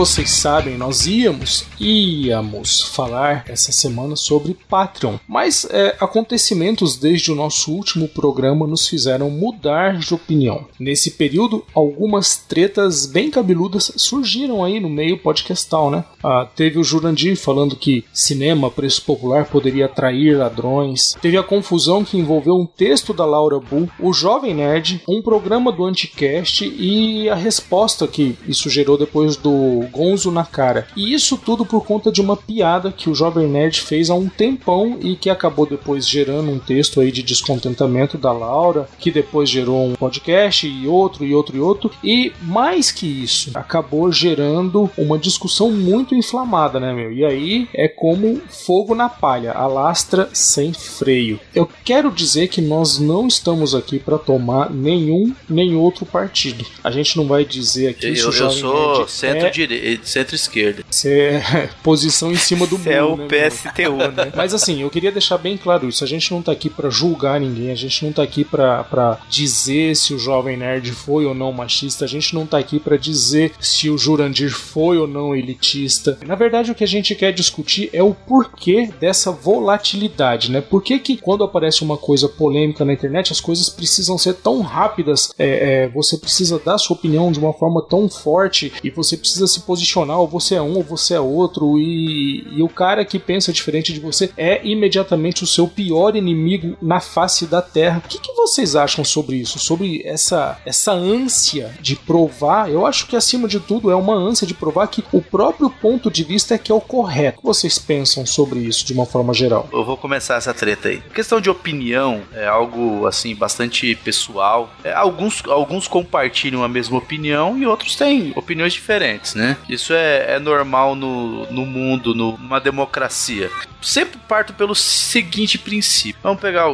Vocês 0.00 0.30
sabem, 0.30 0.78
nós 0.78 1.06
íamos, 1.06 1.66
íamos 1.78 2.80
falar 2.80 3.44
essa 3.46 3.70
semana 3.70 4.16
sobre 4.16 4.56
Patreon, 4.66 5.18
mas 5.28 5.66
é, 5.68 5.94
acontecimentos 6.00 6.96
desde 6.96 7.30
o 7.30 7.34
nosso 7.34 7.70
último 7.70 8.08
programa 8.08 8.66
nos 8.66 8.88
fizeram 8.88 9.28
mudar 9.28 9.98
de 9.98 10.14
opinião. 10.14 10.64
Nesse 10.78 11.10
período, 11.10 11.66
algumas 11.74 12.38
tretas 12.38 13.04
bem 13.04 13.30
cabeludas 13.30 13.92
surgiram 13.94 14.64
aí 14.64 14.80
no 14.80 14.88
meio 14.88 15.18
podcastal, 15.18 15.90
né? 15.90 16.02
Ah, 16.24 16.48
teve 16.56 16.78
o 16.78 16.84
Jurandir 16.84 17.36
falando 17.36 17.76
que 17.76 18.02
cinema, 18.10 18.70
preço 18.70 19.02
popular, 19.02 19.44
poderia 19.44 19.84
atrair 19.84 20.38
ladrões. 20.38 21.14
Teve 21.20 21.36
a 21.36 21.42
confusão 21.42 22.02
que 22.02 22.16
envolveu 22.16 22.54
um 22.54 22.64
texto 22.64 23.12
da 23.12 23.26
Laura 23.26 23.60
Bull, 23.60 23.86
o 23.98 24.14
Jovem 24.14 24.54
Nerd, 24.54 25.02
um 25.06 25.20
programa 25.20 25.70
do 25.70 25.84
Anticast 25.84 26.64
e 26.64 27.28
a 27.28 27.34
resposta 27.34 28.08
que 28.08 28.34
isso 28.48 28.70
gerou 28.70 28.96
depois 28.96 29.36
do 29.36 29.89
Gonzo 29.90 30.30
na 30.30 30.44
cara. 30.44 30.86
E 30.96 31.12
isso 31.12 31.36
tudo 31.36 31.64
por 31.64 31.84
conta 31.84 32.10
de 32.10 32.20
uma 32.20 32.36
piada 32.36 32.92
que 32.92 33.10
o 33.10 33.14
Jovem 33.14 33.46
Nerd 33.48 33.80
fez 33.80 34.10
há 34.10 34.14
um 34.14 34.28
tempão 34.28 34.98
e 35.02 35.16
que 35.16 35.30
acabou 35.30 35.66
depois 35.66 36.08
gerando 36.08 36.50
um 36.50 36.58
texto 36.58 37.00
aí 37.00 37.10
de 37.10 37.22
descontentamento 37.22 38.16
da 38.16 38.32
Laura, 38.32 38.88
que 38.98 39.10
depois 39.10 39.48
gerou 39.48 39.86
um 39.86 39.94
podcast 39.94 40.66
e 40.66 40.86
outro 40.86 41.24
e 41.24 41.34
outro 41.34 41.56
e 41.56 41.60
outro. 41.60 41.90
E 42.02 42.32
mais 42.42 42.90
que 42.90 43.06
isso, 43.06 43.50
acabou 43.54 44.10
gerando 44.12 44.90
uma 44.96 45.18
discussão 45.18 45.70
muito 45.70 46.14
inflamada, 46.14 46.78
né, 46.78 46.92
meu? 46.92 47.12
E 47.12 47.24
aí 47.24 47.68
é 47.74 47.88
como 47.88 48.40
fogo 48.48 48.94
na 48.94 49.08
palha, 49.08 49.52
alastra 49.52 50.28
sem 50.32 50.72
freio. 50.72 51.38
Eu 51.54 51.68
quero 51.84 52.10
dizer 52.10 52.48
que 52.48 52.60
nós 52.60 52.98
não 52.98 53.26
estamos 53.26 53.74
aqui 53.74 53.98
para 53.98 54.18
tomar 54.18 54.70
nenhum 54.70 55.34
nem 55.48 55.74
outro 55.74 56.06
partido. 56.06 56.64
A 56.82 56.90
gente 56.90 57.16
não 57.16 57.26
vai 57.26 57.44
dizer 57.44 57.88
aqui 57.88 58.08
eu, 58.08 58.16
se 58.16 58.22
o 58.22 58.28
eu 58.28 58.32
Jovem 58.32 58.58
sou 58.58 59.06
Nerd 59.22 59.66
centro-direita, 59.80 60.06
centro-esquerda. 60.06 60.84
é, 61.04 61.34
é 61.36 61.70
posição 61.82 62.30
em 62.30 62.36
cima 62.36 62.66
do 62.66 62.76
Você 62.76 62.90
é 62.90 63.02
o 63.02 63.16
né? 63.16 63.26
PSTU, 63.26 63.96
né? 63.96 64.32
Mas 64.36 64.54
assim, 64.54 64.82
eu 64.82 64.90
queria 64.90 65.10
deixar 65.12 65.38
bem 65.38 65.56
claro 65.56 65.88
isso. 65.88 66.04
A 66.04 66.06
gente 66.06 66.30
não 66.30 66.42
tá 66.42 66.52
aqui 66.52 66.68
pra 66.68 66.90
julgar 66.90 67.40
ninguém, 67.40 67.70
a 67.70 67.74
gente 67.74 68.04
não 68.04 68.12
tá 68.12 68.22
aqui 68.22 68.44
pra 68.44 68.84
pra 68.84 69.20
dizer 69.28 69.94
se 69.96 70.14
o 70.14 70.18
Jovem 70.18 70.56
Nerd 70.56 70.90
foi 70.92 71.24
ou 71.24 71.34
não 71.34 71.52
machista, 71.52 72.04
a 72.04 72.08
gente 72.08 72.34
não 72.34 72.46
tá 72.46 72.58
aqui 72.58 72.78
pra 72.78 72.96
dizer 72.96 73.52
se 73.60 73.88
o 73.88 73.98
Jurandir 73.98 74.50
foi 74.50 74.98
ou 74.98 75.06
não 75.06 75.34
elitista. 75.34 76.18
Na 76.26 76.34
verdade, 76.34 76.70
o 76.70 76.74
que 76.74 76.84
a 76.84 76.88
gente 76.88 77.14
quer 77.14 77.32
discutir 77.32 77.88
é 77.92 78.02
o 78.02 78.14
porquê 78.14 78.90
dessa 79.00 79.30
volatilidade, 79.30 80.50
né? 80.50 80.60
Por 80.60 80.82
que, 80.82 80.98
que 80.98 81.16
quando 81.16 81.44
aparece 81.44 81.82
uma 81.82 81.96
coisa 81.96 82.28
polêmica 82.28 82.84
na 82.84 82.92
internet, 82.92 83.32
as 83.32 83.40
coisas 83.40 83.68
precisam 83.68 84.18
ser 84.18 84.34
tão 84.34 84.60
rápidas, 84.60 85.32
é, 85.38 85.84
é, 85.84 85.88
você 85.88 86.16
precisa 86.16 86.58
dar 86.58 86.78
sua 86.78 86.96
opinião 86.96 87.30
de 87.30 87.38
uma 87.38 87.52
forma 87.52 87.82
tão 87.82 88.08
forte 88.08 88.72
e 88.82 88.90
você 88.90 89.16
precisa 89.16 89.46
se 89.46 89.59
posicionar, 89.60 90.18
ou 90.18 90.28
você 90.28 90.54
é 90.54 90.62
um 90.62 90.76
ou 90.76 90.82
você 90.82 91.14
é 91.14 91.20
outro, 91.20 91.78
e, 91.78 92.46
e 92.56 92.62
o 92.62 92.68
cara 92.68 93.04
que 93.04 93.18
pensa 93.18 93.52
diferente 93.52 93.92
de 93.92 94.00
você 94.00 94.30
é 94.36 94.60
imediatamente 94.66 95.44
o 95.44 95.46
seu 95.46 95.66
pior 95.68 96.16
inimigo 96.16 96.76
na 96.80 97.00
face 97.00 97.46
da 97.46 97.62
Terra. 97.62 98.02
O 98.04 98.08
que, 98.08 98.18
que 98.18 98.32
vocês 98.32 98.76
acham 98.76 99.04
sobre 99.04 99.36
isso? 99.36 99.58
Sobre 99.58 100.02
essa, 100.04 100.58
essa 100.64 100.92
ânsia 100.92 101.74
de 101.80 101.96
provar? 101.96 102.70
Eu 102.70 102.86
acho 102.86 103.06
que 103.06 103.16
acima 103.16 103.48
de 103.48 103.60
tudo 103.60 103.90
é 103.90 103.94
uma 103.94 104.14
ânsia 104.14 104.46
de 104.46 104.54
provar 104.54 104.86
que 104.88 105.04
o 105.12 105.20
próprio 105.20 105.70
ponto 105.70 106.10
de 106.10 106.24
vista 106.24 106.54
é 106.54 106.58
que 106.58 106.72
é 106.72 106.74
o 106.74 106.80
correto. 106.80 107.38
O 107.38 107.40
que 107.42 107.46
vocês 107.46 107.78
pensam 107.78 108.24
sobre 108.26 108.60
isso 108.60 108.84
de 108.84 108.92
uma 108.92 109.06
forma 109.06 109.32
geral? 109.32 109.68
Eu 109.72 109.84
vou 109.84 109.96
começar 109.96 110.36
essa 110.36 110.54
treta 110.54 110.88
aí. 110.88 111.02
A 111.10 111.14
questão 111.14 111.40
de 111.40 111.50
opinião 111.50 112.22
é 112.32 112.46
algo 112.46 113.06
assim 113.06 113.34
bastante 113.34 113.94
pessoal. 113.96 114.70
É, 114.84 114.92
alguns, 114.92 115.42
alguns 115.46 115.86
compartilham 115.86 116.62
a 116.62 116.68
mesma 116.68 116.98
opinião 116.98 117.58
e 117.58 117.66
outros 117.66 117.96
têm 117.96 118.32
opiniões 118.36 118.72
diferentes, 118.72 119.34
né? 119.34 119.49
Isso 119.68 119.92
é, 119.92 120.34
é 120.36 120.38
normal 120.38 120.94
no, 120.94 121.50
no 121.52 121.64
mundo, 121.66 122.14
no- 122.14 122.36
numa 122.38 122.60
democracia. 122.60 123.50
Sempre 123.80 124.18
parto 124.28 124.52
pelo 124.52 124.74
seguinte 124.74 125.58
princípio. 125.58 126.20
Vamos 126.22 126.40
pegar 126.40 126.66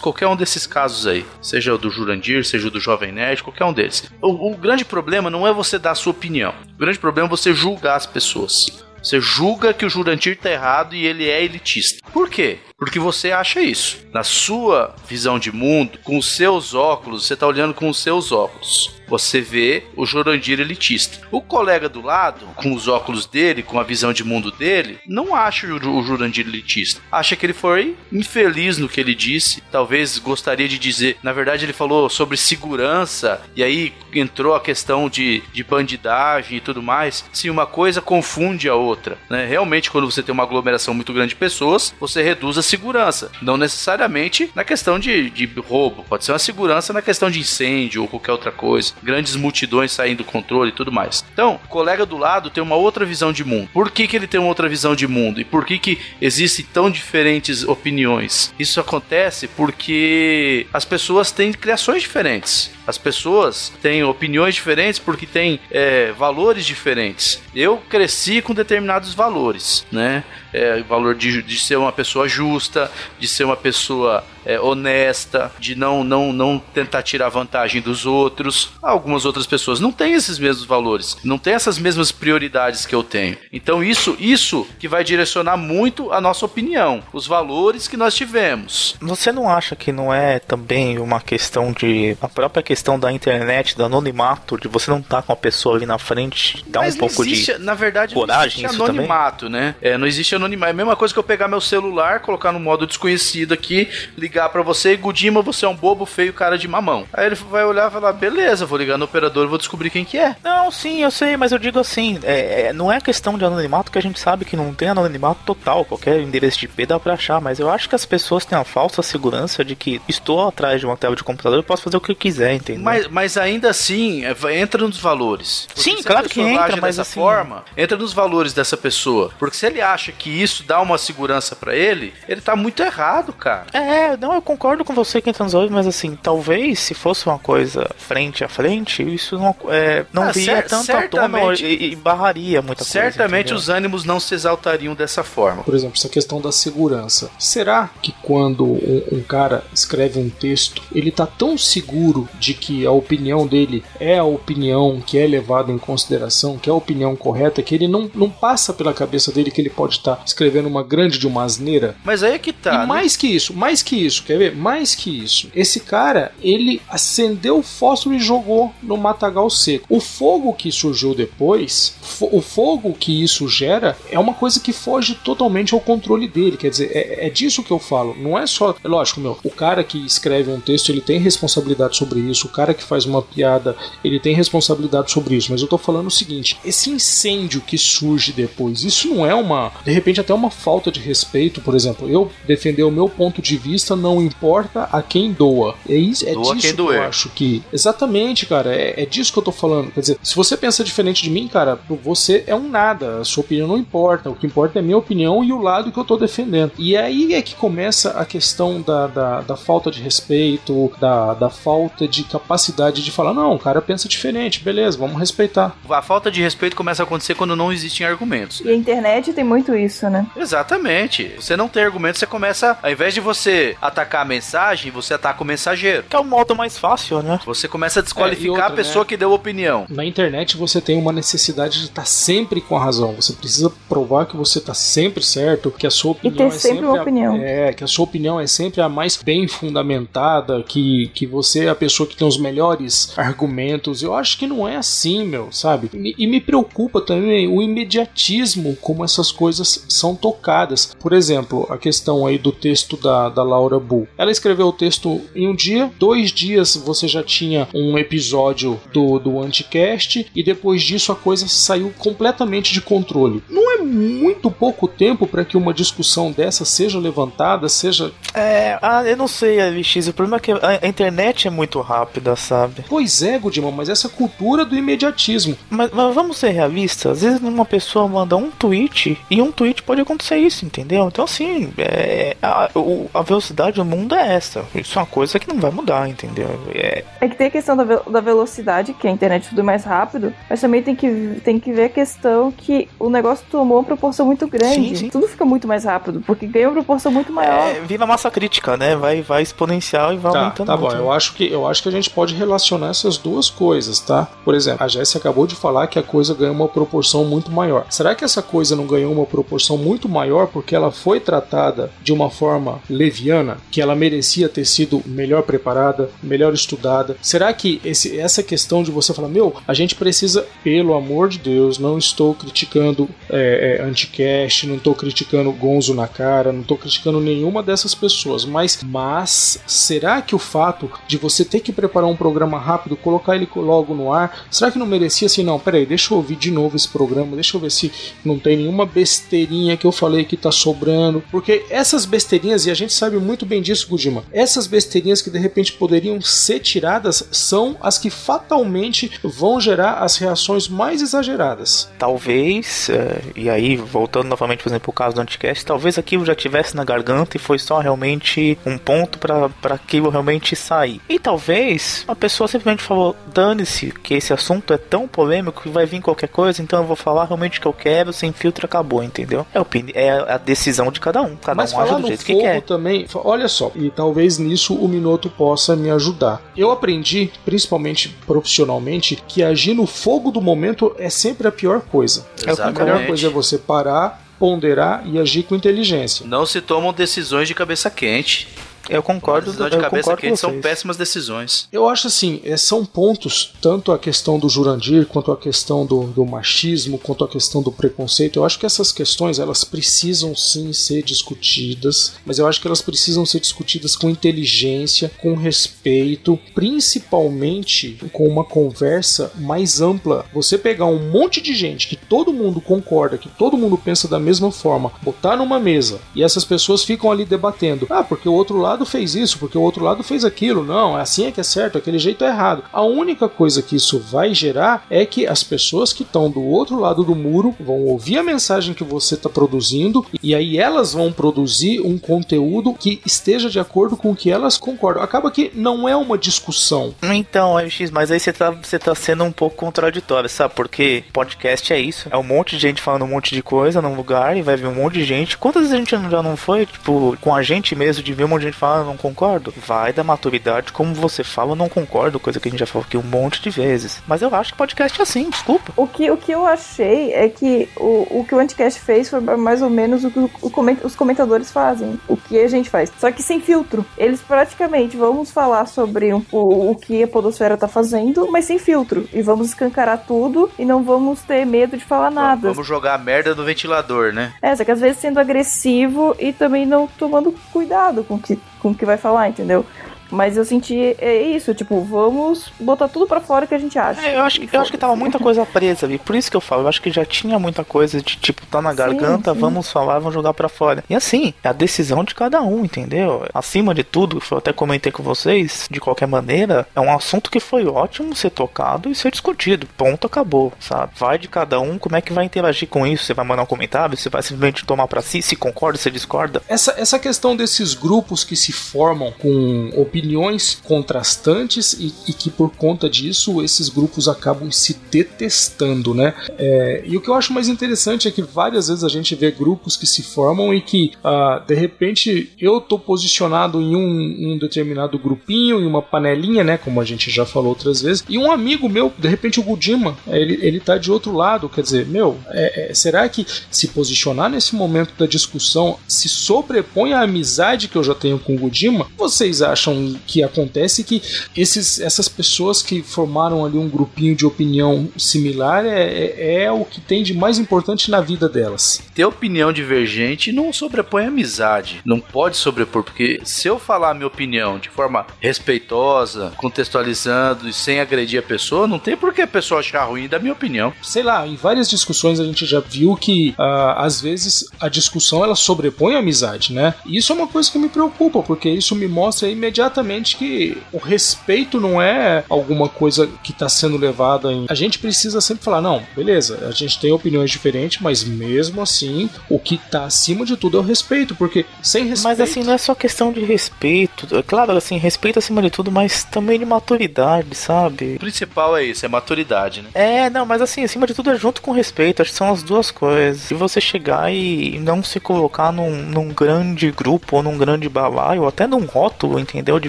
qualquer 0.00 0.26
um 0.26 0.36
desses 0.36 0.66
casos 0.66 1.06
aí, 1.06 1.24
seja 1.40 1.74
o 1.74 1.78
do 1.78 1.90
Jurandir, 1.90 2.44
seja 2.44 2.68
o 2.68 2.70
do 2.70 2.80
Jovem 2.80 3.12
Nerd, 3.12 3.42
qualquer 3.42 3.64
um 3.64 3.72
deles. 3.72 4.10
O, 4.20 4.52
o 4.52 4.56
grande 4.56 4.84
problema 4.84 5.28
não 5.30 5.46
é 5.46 5.52
você 5.52 5.78
dar 5.78 5.92
a 5.92 5.94
sua 5.94 6.12
opinião. 6.12 6.54
O 6.74 6.78
grande 6.78 6.98
problema 6.98 7.28
é 7.28 7.30
você 7.30 7.52
julgar 7.52 7.96
as 7.96 8.06
pessoas. 8.06 8.82
Você 9.02 9.20
julga 9.20 9.74
que 9.74 9.84
o 9.84 9.90
Jurandir 9.90 10.38
tá 10.38 10.48
errado 10.48 10.94
e 10.94 11.04
ele 11.04 11.28
é 11.28 11.42
elitista. 11.44 12.00
Por 12.12 12.30
quê? 12.30 12.58
Porque 12.78 13.00
você 13.00 13.32
acha 13.32 13.60
isso. 13.60 13.98
Na 14.12 14.22
sua 14.22 14.94
visão 15.08 15.40
de 15.40 15.50
mundo, 15.50 15.98
com 16.04 16.16
os 16.16 16.26
seus 16.26 16.72
óculos, 16.72 17.26
você 17.26 17.34
tá 17.34 17.44
olhando 17.46 17.74
com 17.74 17.88
os 17.88 17.98
seus 17.98 18.30
óculos. 18.30 18.92
Você 19.12 19.42
vê 19.42 19.82
o 19.94 20.06
Jurandir 20.06 20.58
elitista. 20.58 21.18
O 21.30 21.42
colega 21.42 21.86
do 21.86 22.00
lado, 22.00 22.46
com 22.56 22.72
os 22.72 22.88
óculos 22.88 23.26
dele, 23.26 23.62
com 23.62 23.78
a 23.78 23.82
visão 23.82 24.10
de 24.10 24.24
mundo 24.24 24.50
dele, 24.50 24.98
não 25.06 25.34
acha 25.34 25.66
o 25.66 25.78
Ju- 25.78 25.98
o 25.98 26.02
Jurandir 26.02 26.46
elitista. 26.48 26.98
Acha 27.12 27.36
que 27.36 27.44
ele 27.44 27.52
foi 27.52 27.94
infeliz 28.10 28.78
no 28.78 28.88
que 28.88 28.98
ele 28.98 29.14
disse. 29.14 29.62
Talvez 29.70 30.16
gostaria 30.16 30.66
de 30.66 30.78
dizer. 30.78 31.18
Na 31.22 31.30
verdade, 31.30 31.66
ele 31.66 31.74
falou 31.74 32.08
sobre 32.08 32.38
segurança. 32.38 33.42
E 33.54 33.62
aí 33.62 33.92
entrou 34.14 34.54
a 34.54 34.60
questão 34.60 35.10
de, 35.10 35.42
de 35.52 35.62
bandidagem 35.62 36.56
e 36.56 36.60
tudo 36.60 36.82
mais. 36.82 37.22
Sim, 37.34 37.50
uma 37.50 37.66
coisa 37.66 38.00
confunde 38.00 38.66
a 38.66 38.74
outra. 38.74 39.18
Né? 39.28 39.44
Realmente, 39.46 39.90
quando 39.90 40.10
você 40.10 40.22
tem 40.22 40.32
uma 40.32 40.42
aglomeração 40.44 40.94
muito 40.94 41.12
grande 41.12 41.30
de 41.30 41.36
pessoas, 41.36 41.94
você 42.00 42.22
reduz 42.22 42.56
a 42.56 42.62
segurança. 42.62 43.30
Não 43.42 43.58
necessariamente 43.58 44.50
na 44.54 44.64
questão 44.64 44.98
de, 44.98 45.28
de 45.28 45.44
roubo. 45.60 46.02
Pode 46.08 46.24
ser 46.24 46.32
uma 46.32 46.38
segurança 46.38 46.94
na 46.94 47.02
questão 47.02 47.30
de 47.30 47.40
incêndio 47.40 48.00
ou 48.02 48.08
qualquer 48.08 48.32
outra 48.32 48.50
coisa. 48.50 48.94
Grandes 49.02 49.36
multidões 49.36 49.92
saindo 49.92 50.18
do 50.18 50.24
controle 50.24 50.70
e 50.70 50.74
tudo 50.74 50.92
mais. 50.92 51.24
Então, 51.32 51.60
o 51.64 51.68
colega 51.68 52.06
do 52.06 52.16
lado 52.16 52.50
tem 52.50 52.62
uma 52.62 52.76
outra 52.76 53.04
visão 53.04 53.32
de 53.32 53.44
mundo. 53.44 53.68
Por 53.72 53.90
que, 53.90 54.06
que 54.06 54.16
ele 54.16 54.26
tem 54.26 54.40
uma 54.40 54.48
outra 54.48 54.68
visão 54.68 54.94
de 54.94 55.06
mundo? 55.06 55.40
E 55.40 55.44
por 55.44 55.64
que, 55.64 55.78
que 55.78 55.98
existem 56.20 56.64
tão 56.72 56.90
diferentes 56.90 57.64
opiniões? 57.64 58.54
Isso 58.58 58.80
acontece 58.80 59.48
porque 59.48 60.66
as 60.72 60.84
pessoas 60.84 61.30
têm 61.30 61.52
criações 61.52 62.02
diferentes. 62.02 62.70
As 62.86 62.98
pessoas 62.98 63.72
têm 63.80 64.02
opiniões 64.02 64.54
diferentes 64.54 64.98
porque 64.98 65.26
têm 65.26 65.60
é, 65.70 66.12
valores 66.12 66.64
diferentes. 66.64 67.40
Eu 67.54 67.78
cresci 67.88 68.42
com 68.42 68.54
determinados 68.54 69.14
valores, 69.14 69.86
né? 69.90 70.24
É, 70.52 70.82
valor 70.82 71.14
de, 71.14 71.42
de 71.42 71.58
ser 71.58 71.76
uma 71.76 71.92
pessoa 71.92 72.28
justa, 72.28 72.90
de 73.18 73.28
ser 73.28 73.44
uma 73.44 73.56
pessoa 73.56 74.24
é, 74.44 74.60
honesta, 74.60 75.50
de 75.58 75.74
não, 75.74 76.04
não, 76.04 76.32
não 76.32 76.58
tentar 76.58 77.02
tirar 77.02 77.28
vantagem 77.28 77.80
dos 77.80 78.06
outros. 78.06 78.70
Algumas 78.82 79.24
outras 79.24 79.46
pessoas 79.46 79.80
não 79.80 79.92
têm 79.92 80.14
esses 80.14 80.38
mesmos 80.38 80.64
valores, 80.64 81.16
não 81.24 81.38
têm 81.38 81.54
essas 81.54 81.78
mesmas 81.78 82.12
prioridades 82.12 82.86
que 82.86 82.94
eu 82.94 83.02
tenho. 83.02 83.36
Então 83.52 83.82
isso, 83.82 84.16
isso 84.18 84.66
que 84.78 84.88
vai 84.88 85.04
direcionar 85.04 85.56
muito 85.56 86.12
a 86.12 86.20
nossa 86.20 86.44
opinião, 86.44 87.02
os 87.12 87.26
valores 87.26 87.88
que 87.88 87.96
nós 87.96 88.14
tivemos. 88.14 88.96
Você 89.00 89.32
não 89.32 89.48
acha 89.48 89.76
que 89.76 89.92
não 89.92 90.12
é 90.12 90.38
também 90.38 90.98
uma 90.98 91.20
questão 91.20 91.72
de. 91.72 92.16
a 92.20 92.28
própria 92.28 92.62
questão 92.62 92.98
da 92.98 93.12
internet, 93.12 93.76
do 93.76 93.84
anonimato, 93.84 94.58
de 94.58 94.68
você 94.68 94.90
não 94.90 95.00
estar 95.00 95.22
com 95.22 95.32
a 95.32 95.36
pessoa 95.36 95.76
ali 95.76 95.86
na 95.86 95.98
frente, 95.98 96.64
dá 96.66 96.80
Mas 96.80 96.94
um 96.94 96.98
pouco 96.98 97.22
existe, 97.22 97.52
de. 97.52 97.58
na 97.58 97.74
verdade, 97.74 98.14
coragem 98.14 98.62
não 98.62 98.70
existe 98.70 98.90
anonimato, 98.90 99.48
né? 99.48 99.74
É, 99.80 99.96
não 99.98 100.06
existe 100.06 100.34
anonimato. 100.34 100.70
É 100.70 100.72
a 100.72 100.76
mesma 100.76 100.96
coisa 100.96 101.12
que 101.12 101.18
eu 101.18 101.24
pegar 101.24 101.48
meu 101.48 101.60
celular, 101.60 102.20
colocar 102.20 102.52
no 102.52 102.60
modo 102.60 102.86
desconhecido 102.86 103.52
aqui, 103.52 103.88
ligar 104.16 104.31
pra 104.32 104.62
você, 104.62 104.96
Gudima, 104.96 105.42
você 105.42 105.64
é 105.64 105.68
um 105.68 105.74
bobo 105.76 106.06
feio, 106.06 106.32
cara 106.32 106.56
de 106.58 106.66
mamão. 106.68 107.06
Aí 107.12 107.26
ele 107.26 107.34
vai 107.34 107.64
olhar 107.64 107.88
e 107.88 107.92
falar, 107.92 108.12
beleza, 108.12 108.66
vou 108.66 108.78
ligar 108.78 108.96
no 108.98 109.04
operador 109.04 109.44
e 109.44 109.48
vou 109.48 109.58
descobrir 109.58 109.90
quem 109.90 110.04
que 110.04 110.18
é. 110.18 110.36
Não, 110.42 110.70
sim, 110.70 111.02
eu 111.02 111.10
sei, 111.10 111.36
mas 111.36 111.52
eu 111.52 111.58
digo 111.58 111.78
assim, 111.78 112.18
é, 112.22 112.68
é- 112.68 112.72
não 112.72 112.90
é 112.92 113.00
questão 113.00 113.36
de 113.38 113.44
anonimato 113.44 113.90
que 113.90 113.98
a 113.98 114.02
gente 114.02 114.18
sabe 114.18 114.44
que 114.44 114.56
não 114.56 114.72
tem 114.74 114.88
anonimato 114.88 115.40
total, 115.44 115.84
qualquer 115.84 116.20
endereço 116.20 116.58
de 116.58 116.66
IP 116.66 116.86
dá 116.86 116.98
pra 116.98 117.14
achar, 117.14 117.40
mas 117.40 117.58
eu 117.58 117.70
acho 117.70 117.88
que 117.88 117.94
as 117.94 118.04
pessoas 118.06 118.44
têm 118.44 118.56
a 118.58 118.64
falsa 118.64 119.02
segurança 119.02 119.64
de 119.64 119.74
que 119.76 120.00
estou 120.08 120.46
atrás 120.48 120.80
de 120.80 120.86
uma 120.86 120.96
tela 120.96 121.16
de 121.16 121.24
computador 121.24 121.58
e 121.58 121.62
posso 121.62 121.82
fazer 121.82 121.96
o 121.96 122.00
que 122.00 122.12
eu 122.12 122.16
quiser, 122.16 122.54
entendeu? 122.54 122.82
Mas, 122.82 123.06
mas 123.08 123.36
ainda 123.36 123.70
assim, 123.70 124.24
é, 124.24 124.34
entra 124.58 124.82
nos 124.86 124.98
valores. 124.98 125.66
Porque 125.68 125.80
Sim, 125.82 126.02
claro 126.02 126.28
que 126.28 126.40
entra, 126.40 126.76
mas 126.76 126.96
dessa 126.96 127.02
assim- 127.02 127.20
forma, 127.20 127.64
entra 127.76 127.96
nos 127.96 128.12
valores 128.12 128.52
dessa 128.52 128.76
pessoa. 128.76 129.30
Porque 129.38 129.56
se 129.56 129.66
ele 129.66 129.80
acha 129.80 130.12
que 130.12 130.30
isso 130.30 130.62
dá 130.64 130.80
uma 130.80 130.98
segurança 130.98 131.54
pra 131.56 131.74
ele, 131.74 132.12
ele 132.28 132.40
tá 132.40 132.54
muito 132.56 132.82
errado, 132.82 133.32
cara. 133.32 133.66
É, 133.72 134.16
não, 134.22 134.32
eu 134.34 134.40
concordo 134.40 134.84
com 134.84 134.94
você 134.94 135.20
que 135.20 135.28
entra 135.28 135.44
nos 135.44 135.52
olhos, 135.54 135.70
mas 135.70 135.86
assim, 135.86 136.16
talvez 136.22 136.78
se 136.78 136.94
fosse 136.94 137.26
uma 137.26 137.38
coisa 137.38 137.90
frente 137.98 138.44
a 138.44 138.48
frente, 138.48 139.02
isso 139.02 139.36
não, 139.38 139.54
é, 139.68 140.06
não 140.12 140.22
Ah, 140.24 140.32
viria 140.32 140.56
cer- 140.56 140.68
tanto 140.68 140.90
à 140.92 141.02
tona 141.08 141.38
certamente- 141.38 141.64
e, 141.66 141.92
e 141.92 141.96
barraria 141.96 142.62
muita 142.62 142.84
Certamente 142.84 143.48
coisa. 143.48 143.54
os 143.56 143.68
ânimos 143.68 144.04
não 144.04 144.18
se 144.20 144.34
exaltariam 144.34 144.94
dessa 144.94 145.22
forma. 145.24 145.62
Por 145.62 145.74
exemplo, 145.74 145.96
essa 145.96 146.08
questão 146.08 146.40
da 146.40 146.52
segurança. 146.52 147.30
Será 147.38 147.90
que 148.00 148.12
quando 148.22 148.64
um, 148.64 149.02
um 149.12 149.22
cara 149.22 149.64
escreve 149.74 150.18
um 150.18 150.30
texto, 150.30 150.82
ele 150.94 151.10
tá 151.10 151.26
tão 151.26 151.58
seguro 151.58 152.28
de 152.38 152.54
que 152.54 152.86
a 152.86 152.90
opinião 152.92 153.46
dele 153.46 153.82
é 153.98 154.18
a 154.18 154.24
opinião 154.24 155.02
que 155.04 155.18
é 155.18 155.26
levada 155.26 155.72
em 155.72 155.78
consideração, 155.78 156.56
que 156.58 156.68
é 156.70 156.72
a 156.72 156.76
opinião 156.76 157.16
correta, 157.16 157.62
que 157.62 157.74
ele 157.74 157.88
não, 157.88 158.10
não 158.14 158.30
passa 158.30 158.72
pela 158.72 158.94
cabeça 158.94 159.32
dele 159.32 159.50
que 159.50 159.60
ele 159.60 159.70
pode 159.70 159.96
estar 159.96 160.22
escrevendo 160.24 160.68
uma 160.68 160.82
grande 160.82 161.18
de 161.18 161.26
uma 161.26 161.42
asneira? 161.44 161.96
Mas 162.04 162.22
aí 162.22 162.34
é 162.34 162.38
que 162.38 162.52
tá. 162.52 162.84
e 162.84 162.86
mais 162.86 163.16
que 163.16 163.26
isso, 163.26 163.54
mais 163.54 163.82
que 163.82 163.96
isso, 163.96 164.11
quer 164.20 164.38
ver? 164.38 164.54
Mais 164.54 164.94
que 164.94 165.10
isso. 165.10 165.48
Esse 165.54 165.80
cara, 165.80 166.32
ele 166.42 166.80
acendeu 166.88 167.58
o 167.58 167.62
fósforo 167.62 168.14
e 168.14 168.20
jogou 168.20 168.72
no 168.82 168.96
matagal 168.96 169.48
seco. 169.48 169.86
O 169.88 170.00
fogo 170.00 170.52
que 170.52 170.72
surgiu 170.72 171.14
depois, 171.14 171.94
o 172.20 172.40
fogo 172.40 172.92
que 172.92 173.22
isso 173.22 173.48
gera, 173.48 173.96
é 174.10 174.18
uma 174.18 174.34
coisa 174.34 174.60
que 174.60 174.72
foge 174.72 175.14
totalmente 175.14 175.74
ao 175.74 175.80
controle 175.80 176.28
dele. 176.28 176.56
Quer 176.56 176.70
dizer, 176.70 176.90
é, 176.92 177.26
é 177.26 177.30
disso 177.30 177.62
que 177.62 177.70
eu 177.70 177.78
falo. 177.78 178.16
Não 178.18 178.38
é 178.38 178.46
só. 178.46 178.74
É 178.82 178.88
lógico, 178.88 179.20
meu, 179.20 179.38
o 179.42 179.50
cara 179.50 179.84
que 179.84 180.04
escreve 180.04 180.50
um 180.50 180.60
texto, 180.60 180.90
ele 180.90 181.00
tem 181.00 181.18
responsabilidade 181.18 181.96
sobre 181.96 182.20
isso. 182.20 182.46
O 182.46 182.50
cara 182.50 182.74
que 182.74 182.82
faz 182.82 183.04
uma 183.04 183.22
piada, 183.22 183.76
ele 184.02 184.18
tem 184.18 184.34
responsabilidade 184.34 185.10
sobre 185.10 185.36
isso. 185.36 185.52
Mas 185.52 185.60
eu 185.60 185.68
tô 185.68 185.78
falando 185.78 186.06
o 186.06 186.10
seguinte: 186.10 186.58
esse 186.64 186.90
incêndio 186.90 187.60
que 187.60 187.78
surge 187.78 188.32
depois, 188.32 188.82
isso 188.82 189.08
não 189.08 189.26
é 189.26 189.34
uma. 189.34 189.72
De 189.84 189.92
repente, 189.92 190.20
até 190.20 190.32
uma 190.34 190.50
falta 190.50 190.90
de 190.90 191.00
respeito, 191.00 191.60
por 191.60 191.74
exemplo. 191.74 192.08
Eu 192.08 192.30
defender 192.46 192.82
o 192.82 192.90
meu 192.90 193.08
ponto 193.08 193.40
de 193.40 193.56
vista 193.56 193.94
não 194.02 194.20
importa 194.20 194.88
a 194.92 195.00
quem 195.00 195.32
doa. 195.32 195.74
É, 195.88 195.94
isso, 195.94 196.28
é 196.28 196.32
Doa 196.32 196.54
disso 196.54 196.54
quem 196.54 196.74
que 196.74 196.80
eu 196.80 196.86
doer. 196.86 197.02
acho 197.02 197.28
que. 197.30 197.62
Exatamente, 197.72 198.46
cara. 198.46 198.74
É, 198.74 199.02
é 199.02 199.06
disso 199.06 199.32
que 199.32 199.38
eu 199.38 199.42
tô 199.42 199.52
falando. 199.52 199.90
Quer 199.92 200.00
dizer, 200.00 200.18
se 200.22 200.34
você 200.34 200.56
pensa 200.56 200.84
diferente 200.84 201.22
de 201.22 201.30
mim, 201.30 201.48
cara, 201.48 201.78
você 202.02 202.44
é 202.46 202.54
um 202.54 202.68
nada. 202.68 203.20
A 203.20 203.24
sua 203.24 203.42
opinião 203.42 203.68
não 203.68 203.78
importa. 203.78 204.28
O 204.30 204.34
que 204.34 204.46
importa 204.46 204.78
é 204.78 204.80
a 204.80 204.82
minha 204.82 204.98
opinião 204.98 205.42
e 205.44 205.52
o 205.52 205.60
lado 205.60 205.90
que 205.92 205.98
eu 205.98 206.04
tô 206.04 206.16
defendendo. 206.16 206.72
E 206.78 206.96
aí 206.96 207.34
é 207.34 207.42
que 207.42 207.54
começa 207.54 208.10
a 208.10 208.24
questão 208.24 208.80
da, 208.80 209.06
da, 209.06 209.40
da 209.42 209.56
falta 209.56 209.90
de 209.90 210.02
respeito, 210.02 210.92
da, 211.00 211.34
da 211.34 211.48
falta 211.50 212.08
de 212.08 212.24
capacidade 212.24 213.02
de 213.02 213.10
falar, 213.10 213.32
não, 213.32 213.54
o 213.54 213.58
cara 213.58 213.80
pensa 213.80 214.08
diferente, 214.08 214.60
beleza, 214.62 214.98
vamos 214.98 215.18
respeitar. 215.18 215.76
A 215.88 216.02
falta 216.02 216.30
de 216.30 216.42
respeito 216.42 216.76
começa 216.76 217.02
a 217.02 217.04
acontecer 217.04 217.34
quando 217.34 217.54
não 217.54 217.72
existem 217.72 218.06
argumentos. 218.06 218.60
E 218.64 218.68
a 218.70 218.74
internet 218.74 219.32
tem 219.32 219.44
muito 219.44 219.74
isso, 219.76 220.08
né? 220.08 220.26
Exatamente. 220.36 221.32
Você 221.38 221.56
não 221.56 221.68
tem 221.68 221.84
argumentos, 221.84 222.18
você 222.18 222.26
começa, 222.26 222.78
ao 222.82 222.90
invés 222.90 223.14
de 223.14 223.20
você 223.20 223.76
atacar 223.92 224.22
a 224.22 224.24
mensagem, 224.24 224.90
você 224.90 225.14
ataca 225.14 225.42
o 225.42 225.46
mensageiro. 225.46 226.04
Que 226.08 226.16
é 226.16 226.18
o 226.18 226.24
modo 226.24 226.54
mais 226.56 226.76
fácil, 226.76 227.22
né? 227.22 227.38
Você 227.46 227.68
começa 227.68 228.00
a 228.00 228.02
É, 228.02 228.04
desqualificar 228.04 228.46
e 228.46 228.50
outra, 228.50 228.66
a 228.66 228.70
pessoa 228.70 229.04
né? 229.04 229.08
que 229.08 229.16
deu 229.16 229.32
opinião. 229.32 229.86
Na 229.88 230.04
internet 230.04 230.56
você 230.56 230.80
tem 230.80 230.98
uma 230.98 231.12
necessidade 231.12 231.78
de 231.78 231.84
estar 231.86 232.06
sempre 232.06 232.60
com 232.60 232.76
a 232.76 232.82
razão. 232.84 233.12
Você 233.14 233.32
precisa 233.34 233.70
provar 233.88 234.26
que 234.26 234.36
você 234.36 234.58
está 234.58 234.74
sempre 234.74 235.22
certo, 235.24 235.70
que 235.70 235.86
a 235.86 235.90
sua 235.90 236.12
opinião 236.12 236.48
ter 236.50 236.56
é 236.56 236.58
sempre 236.58 236.84
uma 236.84 236.98
a- 236.98 237.02
opinião. 237.02 237.36
é, 237.36 237.72
que 237.72 237.84
a 237.84 237.86
sua 237.86 238.04
opinião 238.04 238.40
é 238.40 238.46
sempre 238.46 238.80
a 238.80 238.88
mais 238.88 239.16
bem 239.22 239.46
fundamentada, 239.46 240.62
que, 240.62 241.08
que 241.14 241.26
você 241.26 241.66
é 241.66 241.68
a 241.68 241.74
pessoa 241.74 242.06
que 242.08 242.16
tem 242.16 242.26
os 242.26 242.38
melhores 242.38 243.16
argumentos. 243.18 244.02
Eu 244.02 244.14
acho 244.14 244.38
que 244.38 244.46
não 244.46 244.66
é 244.66 244.76
assim, 244.76 245.24
meu, 245.26 245.50
sabe? 245.52 245.90
E, 245.94 246.14
e 246.18 246.26
me 246.26 246.40
preocupa 246.40 247.00
também 247.00 247.46
o 247.48 247.60
imediatismo 247.62 248.76
como 248.80 249.04
essas 249.04 249.30
coisas 249.30 249.84
são 249.88 250.14
tocadas. 250.14 250.94
Por 250.98 251.12
exemplo, 251.12 251.66
a 251.70 251.76
questão 251.78 252.26
aí 252.26 252.38
do 252.38 252.52
texto 252.52 252.96
da, 252.96 253.28
da 253.28 253.42
Laura 253.42 253.78
Bull. 253.82 254.08
Ela 254.16 254.30
escreveu 254.30 254.68
o 254.68 254.72
texto 254.72 255.20
em 255.34 255.48
um 255.48 255.54
dia, 255.54 255.90
dois 255.98 256.30
dias 256.30 256.76
você 256.76 257.06
já 257.06 257.22
tinha 257.22 257.68
um 257.74 257.98
episódio 257.98 258.80
do, 258.92 259.18
do 259.18 259.40
Anticast, 259.40 260.26
e 260.34 260.42
depois 260.42 260.82
disso 260.82 261.12
a 261.12 261.16
coisa 261.16 261.46
saiu 261.48 261.92
completamente 261.98 262.72
de 262.72 262.80
controle. 262.80 263.42
Não 263.48 263.72
é 263.72 263.82
muito 263.82 264.50
pouco 264.50 264.88
tempo 264.88 265.26
para 265.26 265.44
que 265.44 265.56
uma 265.56 265.74
discussão 265.74 266.30
dessa 266.30 266.64
seja 266.64 266.98
levantada, 266.98 267.68
seja. 267.68 268.12
É, 268.34 268.78
ah, 268.80 269.02
eu 269.04 269.16
não 269.16 269.28
sei, 269.28 269.58
LX, 269.62 270.08
o 270.08 270.12
problema 270.12 270.36
é 270.36 270.40
que 270.40 270.52
a 270.52 270.88
internet 270.88 271.48
é 271.48 271.50
muito 271.50 271.80
rápida, 271.80 272.34
sabe? 272.36 272.84
Pois 272.88 273.22
é, 273.22 273.38
Gudimão, 273.38 273.72
mas 273.72 273.88
essa 273.88 274.08
cultura 274.08 274.64
do 274.64 274.76
imediatismo. 274.76 275.56
Mas, 275.68 275.90
mas 275.92 276.14
vamos 276.14 276.36
ser 276.36 276.50
realistas, 276.50 277.12
às 277.12 277.22
vezes 277.22 277.40
uma 277.40 277.64
pessoa 277.64 278.08
manda 278.08 278.36
um 278.36 278.50
tweet 278.50 279.18
e 279.30 279.42
um 279.42 279.52
tweet 279.52 279.82
pode 279.82 280.00
acontecer 280.00 280.36
isso, 280.36 280.64
entendeu? 280.64 281.06
Então 281.08 281.24
assim, 281.24 281.72
é, 281.78 282.36
a, 282.42 282.70
a 283.14 283.22
velocidade 283.22 283.61
do 283.70 283.84
mundo 283.84 284.14
é 284.14 284.34
essa. 284.34 284.64
Isso 284.74 284.98
é 284.98 285.02
uma 285.02 285.06
coisa 285.06 285.38
que 285.38 285.46
não 285.48 285.60
vai 285.60 285.70
mudar, 285.70 286.08
entendeu? 286.08 286.48
É, 286.74 287.04
É 287.20 287.28
que 287.28 287.36
tem 287.36 287.46
a 287.46 287.50
questão 287.50 287.76
da, 287.76 287.84
ve- 287.84 288.00
da 288.10 288.20
velocidade, 288.20 288.92
que 288.94 289.06
a 289.06 289.10
internet 289.10 289.48
tudo 289.50 289.60
é 289.60 289.64
mais 289.64 289.84
rápido, 289.84 290.32
mas 290.48 290.60
também 290.60 290.82
tem 290.82 290.96
que, 290.96 291.40
tem 291.44 291.60
que 291.60 291.72
ver 291.72 291.84
a 291.84 291.88
questão 291.88 292.50
que 292.50 292.88
o 292.98 293.08
negócio 293.08 293.44
tomou 293.50 293.78
uma 293.78 293.84
proporção 293.84 294.26
muito 294.26 294.46
grande. 294.48 294.88
Sim, 294.88 294.94
sim. 294.96 295.08
Tudo 295.10 295.28
fica 295.28 295.44
muito 295.44 295.68
mais 295.68 295.84
rápido, 295.84 296.22
porque 296.26 296.46
ganha 296.46 296.68
uma 296.68 296.74
proporção 296.74 297.12
muito 297.12 297.32
maior. 297.32 297.68
é, 297.68 297.80
viva 297.80 298.04
a 298.04 298.06
massa 298.06 298.30
crítica, 298.30 298.76
né? 298.76 298.96
Vai, 298.96 299.22
vai 299.22 299.42
exponencial 299.42 300.12
e 300.12 300.16
vai 300.16 300.32
Tá, 300.32 300.38
aumentando 300.40 300.66
tá 300.66 300.76
bom. 300.76 300.86
muito. 300.86 300.96
Eu 300.96 301.12
acho, 301.12 301.34
que, 301.34 301.50
eu 301.50 301.66
acho 301.66 301.82
que 301.82 301.88
a 301.88 301.92
gente 301.92 302.10
pode 302.10 302.34
relacionar 302.34 302.88
essas 302.88 303.16
duas 303.18 303.50
coisas, 303.50 304.00
tá? 304.00 304.28
Por 304.44 304.54
exemplo, 304.54 304.84
a 304.84 304.88
Jéssica 304.88 305.18
acabou 305.18 305.46
de 305.46 305.54
falar 305.54 305.86
que 305.86 305.98
a 305.98 306.02
coisa 306.02 306.34
ganhou 306.34 306.54
uma 306.54 306.68
proporção 306.68 307.24
muito 307.24 307.50
maior. 307.50 307.84
Será 307.90 308.14
que 308.14 308.24
essa 308.24 308.42
coisa 308.42 308.74
não 308.74 308.86
ganhou 308.86 309.12
uma 309.12 309.26
proporção 309.26 309.76
muito 309.76 310.08
maior 310.08 310.46
porque 310.46 310.74
ela 310.74 310.90
foi 310.90 311.20
tratada 311.20 311.90
de 312.02 312.12
uma 312.12 312.30
forma 312.30 312.80
leviana, 312.88 313.51
que 313.70 313.80
ela 313.80 313.94
merecia 313.94 314.48
ter 314.48 314.64
sido 314.64 315.02
melhor 315.06 315.42
preparada, 315.42 316.10
melhor 316.22 316.52
estudada? 316.52 317.16
Será 317.20 317.52
que 317.52 317.80
esse, 317.84 318.18
essa 318.18 318.42
questão 318.42 318.82
de 318.82 318.90
você 318.90 319.12
falar, 319.12 319.28
meu, 319.28 319.54
a 319.66 319.74
gente 319.74 319.94
precisa, 319.94 320.46
pelo 320.62 320.94
amor 320.94 321.28
de 321.28 321.38
Deus, 321.38 321.78
não 321.78 321.98
estou 321.98 322.34
criticando 322.34 323.08
é, 323.30 323.78
é, 323.80 323.84
Anticast, 323.84 324.66
não 324.66 324.76
estou 324.76 324.94
criticando 324.94 325.52
Gonzo 325.52 325.94
na 325.94 326.06
cara, 326.06 326.52
não 326.52 326.62
estou 326.62 326.76
criticando 326.76 327.20
nenhuma 327.20 327.62
dessas 327.62 327.94
pessoas, 327.94 328.44
mas, 328.44 328.80
mas 328.84 329.58
será 329.66 330.20
que 330.22 330.34
o 330.34 330.38
fato 330.38 330.90
de 331.06 331.16
você 331.16 331.44
ter 331.44 331.60
que 331.60 331.72
preparar 331.72 332.08
um 332.08 332.16
programa 332.16 332.58
rápido, 332.58 332.96
colocar 332.96 333.36
ele 333.36 333.48
logo 333.54 333.94
no 333.94 334.12
ar, 334.12 334.46
será 334.50 334.70
que 334.70 334.78
não 334.78 334.86
merecia 334.86 335.26
assim, 335.26 335.42
não, 335.42 335.58
peraí, 335.58 335.86
deixa 335.86 336.12
eu 336.12 336.18
ouvir 336.18 336.36
de 336.36 336.50
novo 336.50 336.76
esse 336.76 336.88
programa, 336.88 337.34
deixa 337.34 337.56
eu 337.56 337.60
ver 337.60 337.70
se 337.70 337.92
não 338.24 338.38
tem 338.38 338.56
nenhuma 338.56 338.86
besteirinha 338.86 339.76
que 339.76 339.86
eu 339.86 339.92
falei 339.92 340.24
que 340.24 340.36
tá 340.36 340.50
sobrando, 340.50 341.22
porque 341.30 341.64
essas 341.70 342.04
besteirinhas, 342.04 342.66
e 342.66 342.70
a 342.70 342.74
gente 342.74 342.92
sabe 342.92 343.16
muito 343.18 343.41
bem 343.46 343.62
disso, 343.62 343.86
Gudima, 343.88 344.24
essas 344.32 344.66
besteirinhas 344.66 345.22
que 345.22 345.30
de 345.30 345.38
repente 345.38 345.72
poderiam 345.72 346.20
ser 346.20 346.60
tiradas 346.60 347.24
são 347.30 347.76
as 347.80 347.98
que 347.98 348.10
fatalmente 348.10 349.10
vão 349.22 349.60
gerar 349.60 349.94
as 349.94 350.16
reações 350.16 350.68
mais 350.68 351.00
exageradas. 351.02 351.88
Talvez, 351.98 352.88
é, 352.90 353.20
e 353.36 353.48
aí 353.48 353.76
voltando 353.76 354.28
novamente, 354.28 354.62
por 354.62 354.68
exemplo, 354.68 354.90
o 354.90 354.92
caso 354.92 355.14
do 355.14 355.20
Anticast, 355.20 355.64
talvez 355.64 355.98
aquilo 355.98 356.24
já 356.24 356.34
tivesse 356.34 356.76
na 356.76 356.84
garganta 356.84 357.36
e 357.36 357.40
foi 357.40 357.58
só 357.58 357.78
realmente 357.78 358.58
um 358.66 358.76
ponto 358.78 359.18
pra 359.18 359.50
aquilo 359.64 360.10
realmente 360.10 360.54
sair. 360.54 361.00
E 361.08 361.18
talvez 361.18 362.04
a 362.06 362.14
pessoa 362.14 362.46
simplesmente 362.48 362.82
falou: 362.82 363.16
dane-se, 363.32 363.90
que 364.02 364.14
esse 364.14 364.32
assunto 364.32 364.72
é 364.72 364.78
tão 364.78 365.06
polêmico 365.08 365.62
que 365.62 365.68
vai 365.68 365.86
vir 365.86 366.00
qualquer 366.00 366.28
coisa, 366.28 366.62
então 366.62 366.80
eu 366.80 366.86
vou 366.86 366.96
falar 366.96 367.24
realmente 367.24 367.58
o 367.58 367.62
que 367.62 367.66
eu 367.68 367.72
quero, 367.72 368.12
sem 368.12 368.32
filtro 368.32 368.66
acabou, 368.66 369.02
entendeu? 369.02 369.46
É, 369.54 369.58
a 369.58 369.62
opini- 369.62 369.92
é 369.94 370.10
a 370.10 370.38
decisão 370.38 370.90
de 370.90 371.00
cada 371.00 371.22
um, 371.22 371.36
cada 371.36 371.54
Mas 371.56 371.72
um 371.72 371.76
falar 371.76 371.98
do 371.98 372.06
jeito 372.06 372.24
que 372.24 372.34
quer. 372.34 372.62
também, 372.62 373.06
olha 373.32 373.48
só, 373.48 373.72
e 373.74 373.90
talvez 373.90 374.38
nisso 374.38 374.74
o 374.74 374.86
Minoto 374.86 375.30
possa 375.30 375.74
me 375.74 375.90
ajudar. 375.90 376.42
Eu 376.56 376.70
aprendi, 376.70 377.30
principalmente 377.44 378.14
profissionalmente, 378.26 379.22
que 379.26 379.42
agir 379.42 379.74
no 379.74 379.86
fogo 379.86 380.30
do 380.30 380.40
momento 380.40 380.94
é 380.98 381.08
sempre 381.08 381.48
a 381.48 381.52
pior 381.52 381.80
coisa. 381.80 382.26
A 382.46 382.70
melhor 382.70 383.06
coisa 383.06 383.26
é 383.26 383.30
você 383.30 383.56
parar, 383.56 384.22
ponderar 384.38 385.02
e 385.06 385.18
agir 385.18 385.44
com 385.44 385.54
inteligência. 385.54 386.26
Não 386.26 386.44
se 386.44 386.60
tomam 386.60 386.92
decisões 386.92 387.48
de 387.48 387.54
cabeça 387.54 387.90
quente. 387.90 388.48
Eu 388.88 389.02
concordo, 389.02 389.46
Decisões 389.46 389.72
eu 389.72 389.78
de 389.78 389.84
cabeça 389.84 390.02
concordo 390.02 390.20
com 390.20 390.28
quente 390.28 390.40
são 390.40 390.60
péssimas 390.60 390.96
decisões. 390.96 391.68
Eu 391.72 391.88
acho 391.88 392.06
assim, 392.08 392.40
é, 392.44 392.56
são 392.56 392.84
pontos, 392.84 393.52
tanto 393.60 393.92
a 393.92 393.98
questão 393.98 394.38
do 394.38 394.48
Jurandir, 394.48 395.06
quanto 395.06 395.30
a 395.30 395.36
questão 395.36 395.86
do, 395.86 396.04
do 396.04 396.24
machismo, 396.24 396.98
quanto 396.98 397.24
a 397.24 397.28
questão 397.28 397.62
do 397.62 397.70
preconceito. 397.70 398.38
Eu 398.38 398.44
acho 398.44 398.58
que 398.58 398.66
essas 398.66 398.92
questões, 398.92 399.38
elas 399.38 399.64
precisam 399.64 400.34
sim 400.34 400.72
ser 400.72 401.02
discutidas, 401.02 402.14
mas 402.26 402.38
eu 402.38 402.46
acho 402.46 402.60
que 402.60 402.66
elas 402.66 402.82
precisam 402.82 403.24
ser 403.24 403.40
discutidas 403.40 403.94
com 403.96 404.10
inteligência, 404.10 405.10
com 405.20 405.34
respeito, 405.34 406.38
principalmente 406.54 407.98
com 408.12 408.26
uma 408.26 408.44
conversa 408.44 409.32
mais 409.36 409.80
ampla. 409.80 410.24
Você 410.34 410.58
pegar 410.58 410.86
um 410.86 411.10
monte 411.10 411.40
de 411.40 411.54
gente 411.54 411.88
que 411.88 411.96
todo 411.96 412.32
mundo 412.32 412.60
concorda, 412.60 413.18
que 413.18 413.28
todo 413.28 413.56
mundo 413.56 413.78
pensa 413.78 414.08
da 414.08 414.18
mesma 414.18 414.50
forma, 414.50 414.92
botar 415.02 415.36
numa 415.36 415.58
mesa 415.58 416.00
e 416.14 416.22
essas 416.22 416.44
pessoas 416.44 416.84
ficam 416.84 417.10
ali 417.10 417.24
debatendo. 417.24 417.86
Ah, 417.90 418.02
porque 418.02 418.28
o 418.28 418.32
outro 418.32 418.58
lado 418.58 418.71
fez 418.84 419.14
isso, 419.14 419.38
porque 419.38 419.58
o 419.58 419.62
outro 419.62 419.84
lado 419.84 420.02
fez 420.02 420.24
aquilo. 420.24 420.64
Não, 420.64 420.96
assim 420.96 421.26
é 421.26 421.32
que 421.32 421.40
é 421.40 421.44
certo, 421.44 421.78
aquele 421.78 421.98
jeito 421.98 422.24
é 422.24 422.28
errado. 422.28 422.64
A 422.72 422.82
única 422.82 423.28
coisa 423.28 423.62
que 423.62 423.76
isso 423.76 423.98
vai 423.98 424.34
gerar 424.34 424.86
é 424.90 425.04
que 425.04 425.26
as 425.26 425.42
pessoas 425.42 425.92
que 425.92 426.02
estão 426.02 426.30
do 426.30 426.42
outro 426.42 426.78
lado 426.78 427.04
do 427.04 427.14
muro 427.14 427.54
vão 427.60 427.82
ouvir 427.86 428.18
a 428.18 428.22
mensagem 428.22 428.74
que 428.74 428.84
você 428.84 429.14
está 429.14 429.28
produzindo 429.28 430.04
e 430.22 430.34
aí 430.34 430.58
elas 430.58 430.92
vão 430.92 431.12
produzir 431.12 431.80
um 431.80 431.98
conteúdo 431.98 432.74
que 432.74 433.00
esteja 433.04 433.48
de 433.48 433.60
acordo 433.60 433.96
com 433.96 434.10
o 434.10 434.16
que 434.16 434.30
elas 434.30 434.56
concordam. 434.56 435.02
Acaba 435.02 435.30
que 435.30 435.50
não 435.54 435.88
é 435.88 435.96
uma 435.96 436.18
discussão. 436.18 436.94
Então, 437.02 437.56
LX, 437.56 437.90
mas 437.90 438.10
aí 438.10 438.18
você 438.18 438.32
tá, 438.32 438.50
você 438.50 438.78
tá 438.78 438.94
sendo 438.94 439.24
um 439.24 439.32
pouco 439.32 439.56
contraditório, 439.56 440.28
sabe? 440.28 440.54
Porque 440.54 441.04
podcast 441.12 441.72
é 441.72 441.78
isso. 441.78 442.08
É 442.10 442.16
um 442.16 442.22
monte 442.22 442.56
de 442.56 442.62
gente 442.62 442.80
falando 442.80 443.04
um 443.04 443.08
monte 443.08 443.34
de 443.34 443.42
coisa 443.42 443.82
num 443.82 443.94
lugar 443.94 444.36
e 444.36 444.42
vai 444.42 444.56
vir 444.56 444.66
um 444.66 444.74
monte 444.74 444.94
de 444.94 445.04
gente. 445.04 445.36
Quantas 445.36 445.62
vezes 445.62 445.74
a 445.74 445.78
gente 445.78 445.90
já 445.90 446.22
não 446.22 446.36
foi, 446.36 446.66
tipo, 446.66 447.16
com 447.20 447.34
a 447.34 447.42
gente 447.42 447.74
mesmo, 447.74 448.02
de 448.02 448.12
ver 448.12 448.24
um 448.24 448.28
monte 448.28 448.40
de 448.40 448.46
gente 448.46 448.58
fala, 448.62 448.82
eu 448.82 448.86
não 448.86 448.96
concordo. 448.96 449.52
Vai 449.66 449.92
da 449.92 450.04
maturidade, 450.04 450.72
como 450.72 450.94
você 450.94 451.24
fala, 451.24 451.50
eu 451.50 451.56
não 451.56 451.68
concordo, 451.68 452.20
coisa 452.20 452.38
que 452.38 452.46
a 452.46 452.50
gente 452.50 452.60
já 452.60 452.66
falou 452.66 452.86
aqui 452.86 452.96
um 452.96 453.02
monte 453.02 453.42
de 453.42 453.50
vezes. 453.50 454.00
Mas 454.06 454.22
eu 454.22 454.32
acho 454.32 454.52
que 454.52 454.58
podcast 454.58 455.00
é 455.00 455.02
assim, 455.02 455.28
desculpa. 455.28 455.72
O 455.76 455.84
que, 455.88 456.08
o 456.08 456.16
que 456.16 456.30
eu 456.30 456.46
achei 456.46 457.12
é 457.12 457.28
que 457.28 457.68
o, 457.76 458.20
o 458.20 458.24
que 458.24 458.32
o 458.32 458.38
Anticast 458.38 458.80
fez 458.80 459.10
foi 459.10 459.20
mais 459.20 459.62
ou 459.62 459.68
menos 459.68 460.04
o 460.04 460.10
que 460.12 460.18
o, 460.20 460.30
o 460.40 460.48
coment, 460.48 460.76
os 460.84 460.94
comentadores 460.94 461.50
fazem. 461.50 461.98
O 462.06 462.16
que 462.16 462.38
a 462.38 462.46
gente 462.46 462.70
faz. 462.70 462.92
Só 463.00 463.10
que 463.10 463.20
sem 463.20 463.40
filtro. 463.40 463.84
Eles 463.98 464.20
praticamente 464.20 464.96
vamos 464.96 465.32
falar 465.32 465.66
sobre 465.66 466.14
um, 466.14 466.22
o, 466.30 466.70
o 466.70 466.76
que 466.76 467.02
a 467.02 467.08
Podosfera 467.08 467.56
tá 467.56 467.66
fazendo, 467.66 468.30
mas 468.30 468.44
sem 468.44 468.60
filtro. 468.60 469.08
E 469.12 469.22
vamos 469.22 469.48
escancarar 469.48 470.04
tudo 470.06 470.48
e 470.56 470.64
não 470.64 470.84
vamos 470.84 471.22
ter 471.22 471.44
medo 471.44 471.76
de 471.76 471.84
falar 471.84 472.12
nada. 472.12 472.48
Vamos 472.52 472.66
jogar 472.66 472.94
a 472.94 472.98
merda 472.98 473.34
no 473.34 473.44
ventilador, 473.44 474.12
né? 474.12 474.32
É, 474.40 474.54
só 474.54 474.64
que 474.64 474.70
às 474.70 474.80
vezes 474.80 474.98
sendo 474.98 475.18
agressivo 475.18 476.14
e 476.16 476.32
também 476.32 476.64
não 476.64 476.86
tomando 476.86 477.34
cuidado 477.52 478.04
com 478.04 478.18
que, 478.18 478.38
com 478.62 478.70
o 478.70 478.74
que 478.74 478.86
vai 478.86 478.96
falar, 478.96 479.28
entendeu? 479.28 479.66
Mas 480.12 480.36
eu 480.36 480.44
senti 480.44 480.94
é 480.98 481.22
isso, 481.22 481.54
tipo, 481.54 481.82
vamos 481.82 482.52
botar 482.60 482.86
tudo 482.86 483.06
para 483.06 483.18
fora 483.18 483.46
que 483.46 483.54
a 483.54 483.58
gente 483.58 483.78
acha. 483.78 484.06
É, 484.06 484.16
eu 484.16 484.22
acho, 484.22 484.40
eu 484.52 484.60
acho 484.60 484.70
que 484.70 484.76
tava 484.76 484.94
muita 484.94 485.18
coisa 485.18 485.46
presa 485.46 485.86
ali. 485.86 485.98
Por 485.98 486.14
isso 486.14 486.30
que 486.30 486.36
eu 486.36 486.40
falo, 486.40 486.62
eu 486.62 486.68
acho 486.68 486.82
que 486.82 486.90
já 486.90 487.04
tinha 487.04 487.38
muita 487.38 487.64
coisa 487.64 488.02
de 488.02 488.16
tipo, 488.18 488.44
tá 488.46 488.60
na 488.60 488.74
garganta, 488.74 489.30
sim, 489.30 489.34
sim. 489.34 489.40
vamos 489.40 489.72
falar, 489.72 489.98
vamos 489.98 490.12
jogar 490.12 490.34
para 490.34 490.50
fora. 490.50 490.84
E 490.88 490.94
assim, 490.94 491.32
é 491.42 491.48
a 491.48 491.52
decisão 491.52 492.04
de 492.04 492.14
cada 492.14 492.42
um, 492.42 492.62
entendeu? 492.62 493.24
Acima 493.32 493.74
de 493.74 493.82
tudo, 493.82 494.22
eu 494.30 494.38
até 494.38 494.52
comentei 494.52 494.92
com 494.92 495.02
vocês, 495.02 495.66
de 495.70 495.80
qualquer 495.80 496.06
maneira, 496.06 496.66
é 496.76 496.80
um 496.80 496.94
assunto 496.94 497.30
que 497.30 497.40
foi 497.40 497.66
ótimo 497.66 498.14
ser 498.14 498.30
tocado 498.30 498.90
e 498.90 498.94
ser 498.94 499.10
discutido. 499.10 499.66
Ponto, 499.78 500.06
acabou, 500.06 500.52
sabe? 500.60 500.92
Vai 500.96 501.18
de 501.18 501.28
cada 501.28 501.58
um, 501.58 501.78
como 501.78 501.96
é 501.96 502.02
que 502.02 502.12
vai 502.12 502.26
interagir 502.26 502.68
com 502.68 502.86
isso? 502.86 503.04
Você 503.04 503.14
vai 503.14 503.24
mandar 503.24 503.44
um 503.44 503.46
comentário? 503.46 503.96
Você 503.96 504.10
vai 504.10 504.22
simplesmente 504.22 504.66
tomar 504.66 504.86
para 504.88 505.00
si? 505.00 505.22
Se 505.22 505.36
concorda, 505.36 505.78
se 505.78 505.90
discorda? 505.90 506.42
Essa, 506.46 506.74
essa 506.76 506.98
questão 506.98 507.34
desses 507.34 507.72
grupos 507.72 508.24
que 508.24 508.36
se 508.36 508.52
formam 508.52 509.10
com 509.12 509.70
opiniões 509.74 510.01
opiniões 510.02 510.60
contrastantes 510.64 511.74
e, 511.74 511.94
e, 512.08 512.12
que 512.12 512.28
por 512.28 512.50
conta 512.50 512.90
disso 512.90 513.42
esses 513.42 513.68
grupos 513.68 514.08
acabam 514.08 514.50
se 514.50 514.76
detestando, 514.90 515.94
né? 515.94 516.14
É, 516.36 516.82
e 516.84 516.96
o 516.96 517.00
que 517.00 517.08
eu 517.08 517.14
acho 517.14 517.32
mais 517.32 517.48
interessante 517.48 518.08
é 518.08 518.10
que 518.10 518.22
várias 518.22 518.68
vezes 518.68 518.82
a 518.82 518.88
gente 518.88 519.14
vê 519.14 519.30
grupos 519.30 519.76
que 519.76 519.86
se 519.86 520.02
formam 520.02 520.52
e 520.52 520.60
que 520.60 520.92
uh, 521.04 521.46
de 521.46 521.54
repente 521.54 522.32
eu 522.38 522.60
tô 522.60 522.78
posicionado 522.78 523.60
em 523.60 523.76
um, 523.76 524.32
um, 524.32 524.38
determinado 524.38 524.98
grupinho, 524.98 525.60
em 525.60 525.66
uma 525.66 525.80
panelinha, 525.80 526.42
né? 526.42 526.58
Como 526.58 526.80
a 526.80 526.84
gente 526.84 527.10
já 527.10 527.24
falou 527.24 527.50
outras 527.50 527.80
vezes, 527.80 528.04
e 528.08 528.18
um 528.18 528.30
amigo 528.30 528.68
meu, 528.68 528.92
de 528.98 529.08
repente 529.08 529.38
o 529.38 529.42
Gudima, 529.42 529.96
ele, 530.06 530.38
ele 530.42 530.58
tá 530.58 530.76
de 530.78 530.90
outro 530.90 531.12
lado, 531.12 531.48
quer 531.48 531.62
dizer, 531.62 531.86
meu, 531.86 532.18
é, 532.28 532.70
é, 532.70 532.74
será 532.74 533.08
que 533.08 533.26
se 533.50 533.68
posicionar 533.68 534.28
nesse 534.28 534.54
momento 534.54 534.94
da 534.98 535.06
discussão 535.06 535.78
se 535.86 536.08
sobrepõe 536.08 536.92
à 536.92 537.02
amizade 537.02 537.68
que 537.68 537.76
eu 537.76 537.84
já 537.84 537.94
tenho 537.94 538.18
com 538.18 538.34
o 538.34 538.38
Gudima? 538.38 538.88
Vocês 538.96 539.42
acham 539.42 539.91
que 540.06 540.22
acontece 540.22 540.84
que 540.84 541.02
esses, 541.36 541.80
essas 541.80 542.08
pessoas 542.08 542.62
que 542.62 542.82
formaram 542.82 543.44
ali 543.44 543.58
um 543.58 543.68
grupinho 543.68 544.14
de 544.14 544.26
opinião 544.26 544.88
similar 544.96 545.64
é, 545.64 545.82
é, 545.82 546.44
é 546.44 546.52
o 546.52 546.64
que 546.64 546.80
tem 546.80 547.02
de 547.02 547.14
mais 547.14 547.38
importante 547.38 547.90
na 547.90 548.00
vida 548.00 548.28
delas. 548.28 548.82
Ter 548.94 549.04
opinião 549.04 549.52
divergente 549.52 550.32
não 550.32 550.52
sobrepõe 550.52 551.06
amizade. 551.06 551.80
Não 551.84 552.00
pode 552.00 552.36
sobrepor, 552.36 552.82
porque 552.82 553.20
se 553.24 553.48
eu 553.48 553.58
falar 553.58 553.90
a 553.90 553.94
minha 553.94 554.06
opinião 554.06 554.58
de 554.58 554.68
forma 554.68 555.06
respeitosa, 555.20 556.32
contextualizando 556.36 557.48
e 557.48 557.52
sem 557.52 557.80
agredir 557.80 558.18
a 558.18 558.22
pessoa, 558.22 558.66
não 558.66 558.78
tem 558.78 558.96
por 558.96 559.12
que 559.12 559.22
a 559.22 559.26
pessoa 559.26 559.60
achar 559.60 559.84
ruim 559.84 560.08
da 560.08 560.18
minha 560.18 560.32
opinião. 560.32 560.72
Sei 560.82 561.02
lá, 561.02 561.26
em 561.26 561.36
várias 561.36 561.68
discussões 561.68 562.20
a 562.20 562.24
gente 562.24 562.46
já 562.46 562.60
viu 562.60 562.96
que 562.96 563.34
uh, 563.38 563.78
às 563.78 564.00
vezes 564.00 564.48
a 564.60 564.68
discussão 564.68 565.24
ela 565.24 565.34
sobrepõe 565.34 565.94
a 565.94 565.98
amizade, 565.98 566.52
né? 566.52 566.74
E 566.86 566.96
isso 566.96 567.12
é 567.12 567.16
uma 567.16 567.26
coisa 567.26 567.50
que 567.50 567.58
me 567.58 567.68
preocupa, 567.68 568.22
porque 568.22 568.48
isso 568.48 568.74
me 568.74 568.88
mostra 568.88 569.28
imediatamente 569.28 569.81
que 570.16 570.58
o 570.72 570.78
respeito 570.78 571.60
não 571.60 571.80
é 571.80 572.24
alguma 572.28 572.68
coisa 572.68 573.08
que 573.22 573.32
está 573.32 573.48
sendo 573.48 573.76
levada 573.76 574.32
em. 574.32 574.46
A 574.48 574.54
gente 574.54 574.78
precisa 574.78 575.20
sempre 575.20 575.44
falar, 575.44 575.60
não, 575.60 575.82
beleza, 575.94 576.46
a 576.48 576.52
gente 576.52 576.78
tem 576.80 576.92
opiniões 576.92 577.30
diferentes, 577.30 577.80
mas 577.80 578.04
mesmo 578.04 578.60
assim, 578.60 579.08
o 579.28 579.38
que 579.38 579.54
está 579.54 579.84
acima 579.84 580.24
de 580.24 580.36
tudo 580.36 580.58
é 580.58 580.60
o 580.60 580.64
respeito, 580.64 581.14
porque 581.14 581.44
sem 581.62 581.86
respeito. 581.86 582.04
Mas 582.04 582.20
assim, 582.20 582.42
não 582.42 582.52
é 582.52 582.58
só 582.58 582.74
questão 582.74 583.12
de 583.12 583.20
respeito. 583.24 584.16
É 584.16 584.22
claro, 584.22 584.52
assim, 584.52 584.76
respeito 584.76 585.18
acima 585.18 585.42
de 585.42 585.50
tudo, 585.50 585.70
mas 585.70 586.04
também 586.04 586.38
de 586.38 586.44
maturidade, 586.44 587.34
sabe? 587.34 587.96
O 587.96 588.00
principal 588.00 588.56
é 588.56 588.64
isso, 588.64 588.84
é 588.84 588.88
maturidade, 588.88 589.62
né? 589.62 589.68
É, 589.74 590.10
não, 590.10 590.26
mas 590.26 590.40
assim, 590.42 590.64
acima 590.64 590.86
de 590.86 590.94
tudo 590.94 591.10
é 591.10 591.16
junto 591.16 591.42
com 591.42 591.52
respeito, 591.52 592.02
acho 592.02 592.10
que 592.10 592.16
são 592.16 592.32
as 592.32 592.42
duas 592.42 592.70
coisas. 592.70 593.22
Se 593.22 593.34
você 593.34 593.60
chegar 593.60 594.12
e 594.12 594.58
não 594.58 594.82
se 594.82 595.00
colocar 595.00 595.52
num, 595.52 595.70
num 595.70 596.08
grande 596.08 596.70
grupo 596.70 597.16
ou 597.16 597.22
num 597.22 597.38
grande 597.38 597.68
balaio, 597.68 598.22
ou 598.22 598.28
até 598.28 598.46
num 598.46 598.64
rótulo, 598.64 599.18
entendeu? 599.18 599.58
De 599.62 599.68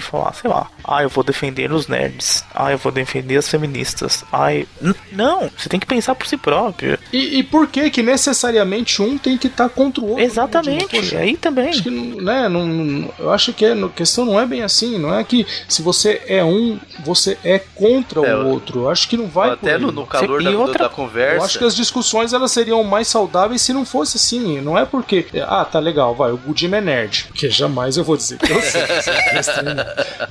falar, 0.00 0.34
sei 0.34 0.50
lá, 0.50 0.68
ah, 0.82 1.04
eu 1.04 1.08
vou 1.08 1.22
defender 1.22 1.70
os 1.70 1.86
nerds, 1.86 2.44
ah, 2.52 2.72
eu 2.72 2.78
vou 2.78 2.90
defender 2.90 3.36
as 3.36 3.48
feministas, 3.48 4.24
ai. 4.32 4.66
Não, 5.12 5.48
você 5.56 5.68
tem 5.68 5.78
que 5.78 5.86
pensar 5.86 6.16
por 6.16 6.26
si 6.26 6.36
próprio. 6.36 6.98
E, 7.12 7.38
e 7.38 7.42
por 7.44 7.68
que 7.68 7.90
que 7.90 8.02
necessariamente 8.02 9.00
um 9.00 9.16
tem 9.16 9.38
que 9.38 9.46
estar 9.46 9.68
tá 9.68 9.74
contra 9.74 10.02
o 10.02 10.08
outro? 10.08 10.20
Né, 10.20 10.24
Exatamente, 10.24 10.96
Poxa, 10.96 11.18
aí 11.18 11.36
também. 11.36 11.68
Acho 11.68 11.84
que, 11.84 11.90
né, 11.90 12.48
não, 12.48 13.08
eu 13.20 13.30
acho 13.30 13.52
que 13.52 13.64
a 13.64 13.88
questão 13.90 14.24
não 14.24 14.40
é 14.40 14.44
bem 14.44 14.62
assim, 14.62 14.98
não 14.98 15.14
é 15.14 15.22
que 15.22 15.46
se 15.68 15.80
você 15.80 16.22
é 16.26 16.42
um, 16.42 16.78
você 17.04 17.38
é 17.44 17.58
contra 17.58 18.26
é, 18.26 18.36
o 18.36 18.48
outro. 18.48 18.82
Eu 18.82 18.90
acho 18.90 19.08
que 19.08 19.16
não 19.16 19.26
vai 19.26 19.50
Até 19.50 19.78
no, 19.78 19.92
no, 19.92 20.06
calor 20.06 20.42
da, 20.42 20.50
outra, 20.50 20.84
da, 20.84 20.88
conversa. 20.88 21.36
Eu 21.36 21.44
acho 21.44 21.58
que 21.58 21.64
as 21.64 21.76
discussões 21.76 22.32
elas 22.32 22.50
seriam 22.50 22.82
mais 22.82 23.06
saudáveis 23.08 23.62
se 23.62 23.72
não 23.72 23.84
fosse 23.84 24.16
assim. 24.16 24.60
Não 24.60 24.76
é 24.76 24.84
porque, 24.84 25.26
ah, 25.46 25.64
tá 25.64 25.78
legal, 25.78 26.14
vai, 26.14 26.32
o 26.32 26.36
Gudim 26.36 26.72
é 26.72 26.80
nerd. 26.80 27.28
Que 27.34 27.48
jamais 27.48 27.96
eu 27.96 28.04
vou 28.04 28.16
dizer 28.16 28.38
que 28.38 28.52
eu 28.52 28.60
sei. 28.60 28.82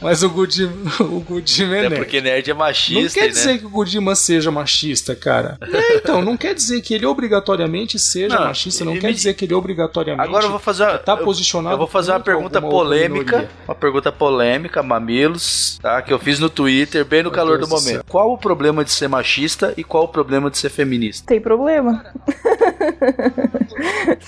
Mas 0.01 0.23
o 0.23 0.29
Gudima, 0.29 0.71
o 0.99 1.19
Gudima 1.19 1.77
é, 1.77 1.81
nerd. 1.81 1.93
É 1.93 1.97
porque 1.97 2.21
nerd 2.21 2.49
é 2.49 2.53
machista. 2.53 3.01
Não 3.01 3.09
quer 3.09 3.29
dizer 3.29 3.59
que 3.59 3.65
o 3.65 3.69
Gudima 3.69 4.15
seja 4.15 4.51
machista, 4.51 5.15
cara. 5.15 5.57
É, 5.61 5.97
então, 5.97 6.21
não 6.21 6.37
quer 6.37 6.53
dizer 6.53 6.81
que 6.81 6.93
ele 6.93 7.05
obrigatoriamente 7.05 7.97
seja 7.97 8.35
não, 8.35 8.45
machista, 8.45 8.85
não 8.85 8.97
quer 8.97 9.07
me... 9.07 9.13
dizer 9.13 9.33
que 9.33 9.45
ele 9.45 9.53
obrigatoriamente 9.53 10.27
Agora 10.27 10.45
eu 10.45 10.51
vou 10.51 10.59
fazer 10.59 10.83
uma, 10.83 10.97
tá 10.97 11.17
posicionado 11.17 11.75
Eu 11.75 11.77
vou 11.77 11.87
fazer 11.87 12.11
uma 12.11 12.19
pergunta 12.19 12.61
polêmica, 12.61 13.49
uma 13.67 13.75
pergunta 13.75 14.11
polêmica, 14.11 14.83
mamilos, 14.83 15.79
tá? 15.81 16.01
Que 16.01 16.13
eu 16.13 16.19
fiz 16.19 16.39
no 16.39 16.49
Twitter, 16.49 17.05
bem 17.05 17.23
no 17.23 17.29
Meu 17.29 17.35
calor 17.35 17.57
Deus 17.57 17.69
do 17.69 17.75
momento. 17.75 18.05
Qual 18.07 18.31
o 18.31 18.37
problema 18.37 18.83
de 18.83 18.91
ser 18.91 19.07
machista 19.07 19.73
e 19.77 19.83
qual 19.83 20.05
o 20.05 20.07
problema 20.07 20.49
de 20.49 20.57
ser 20.57 20.69
feminista? 20.69 21.25
Tem 21.27 21.39
problema. 21.39 22.05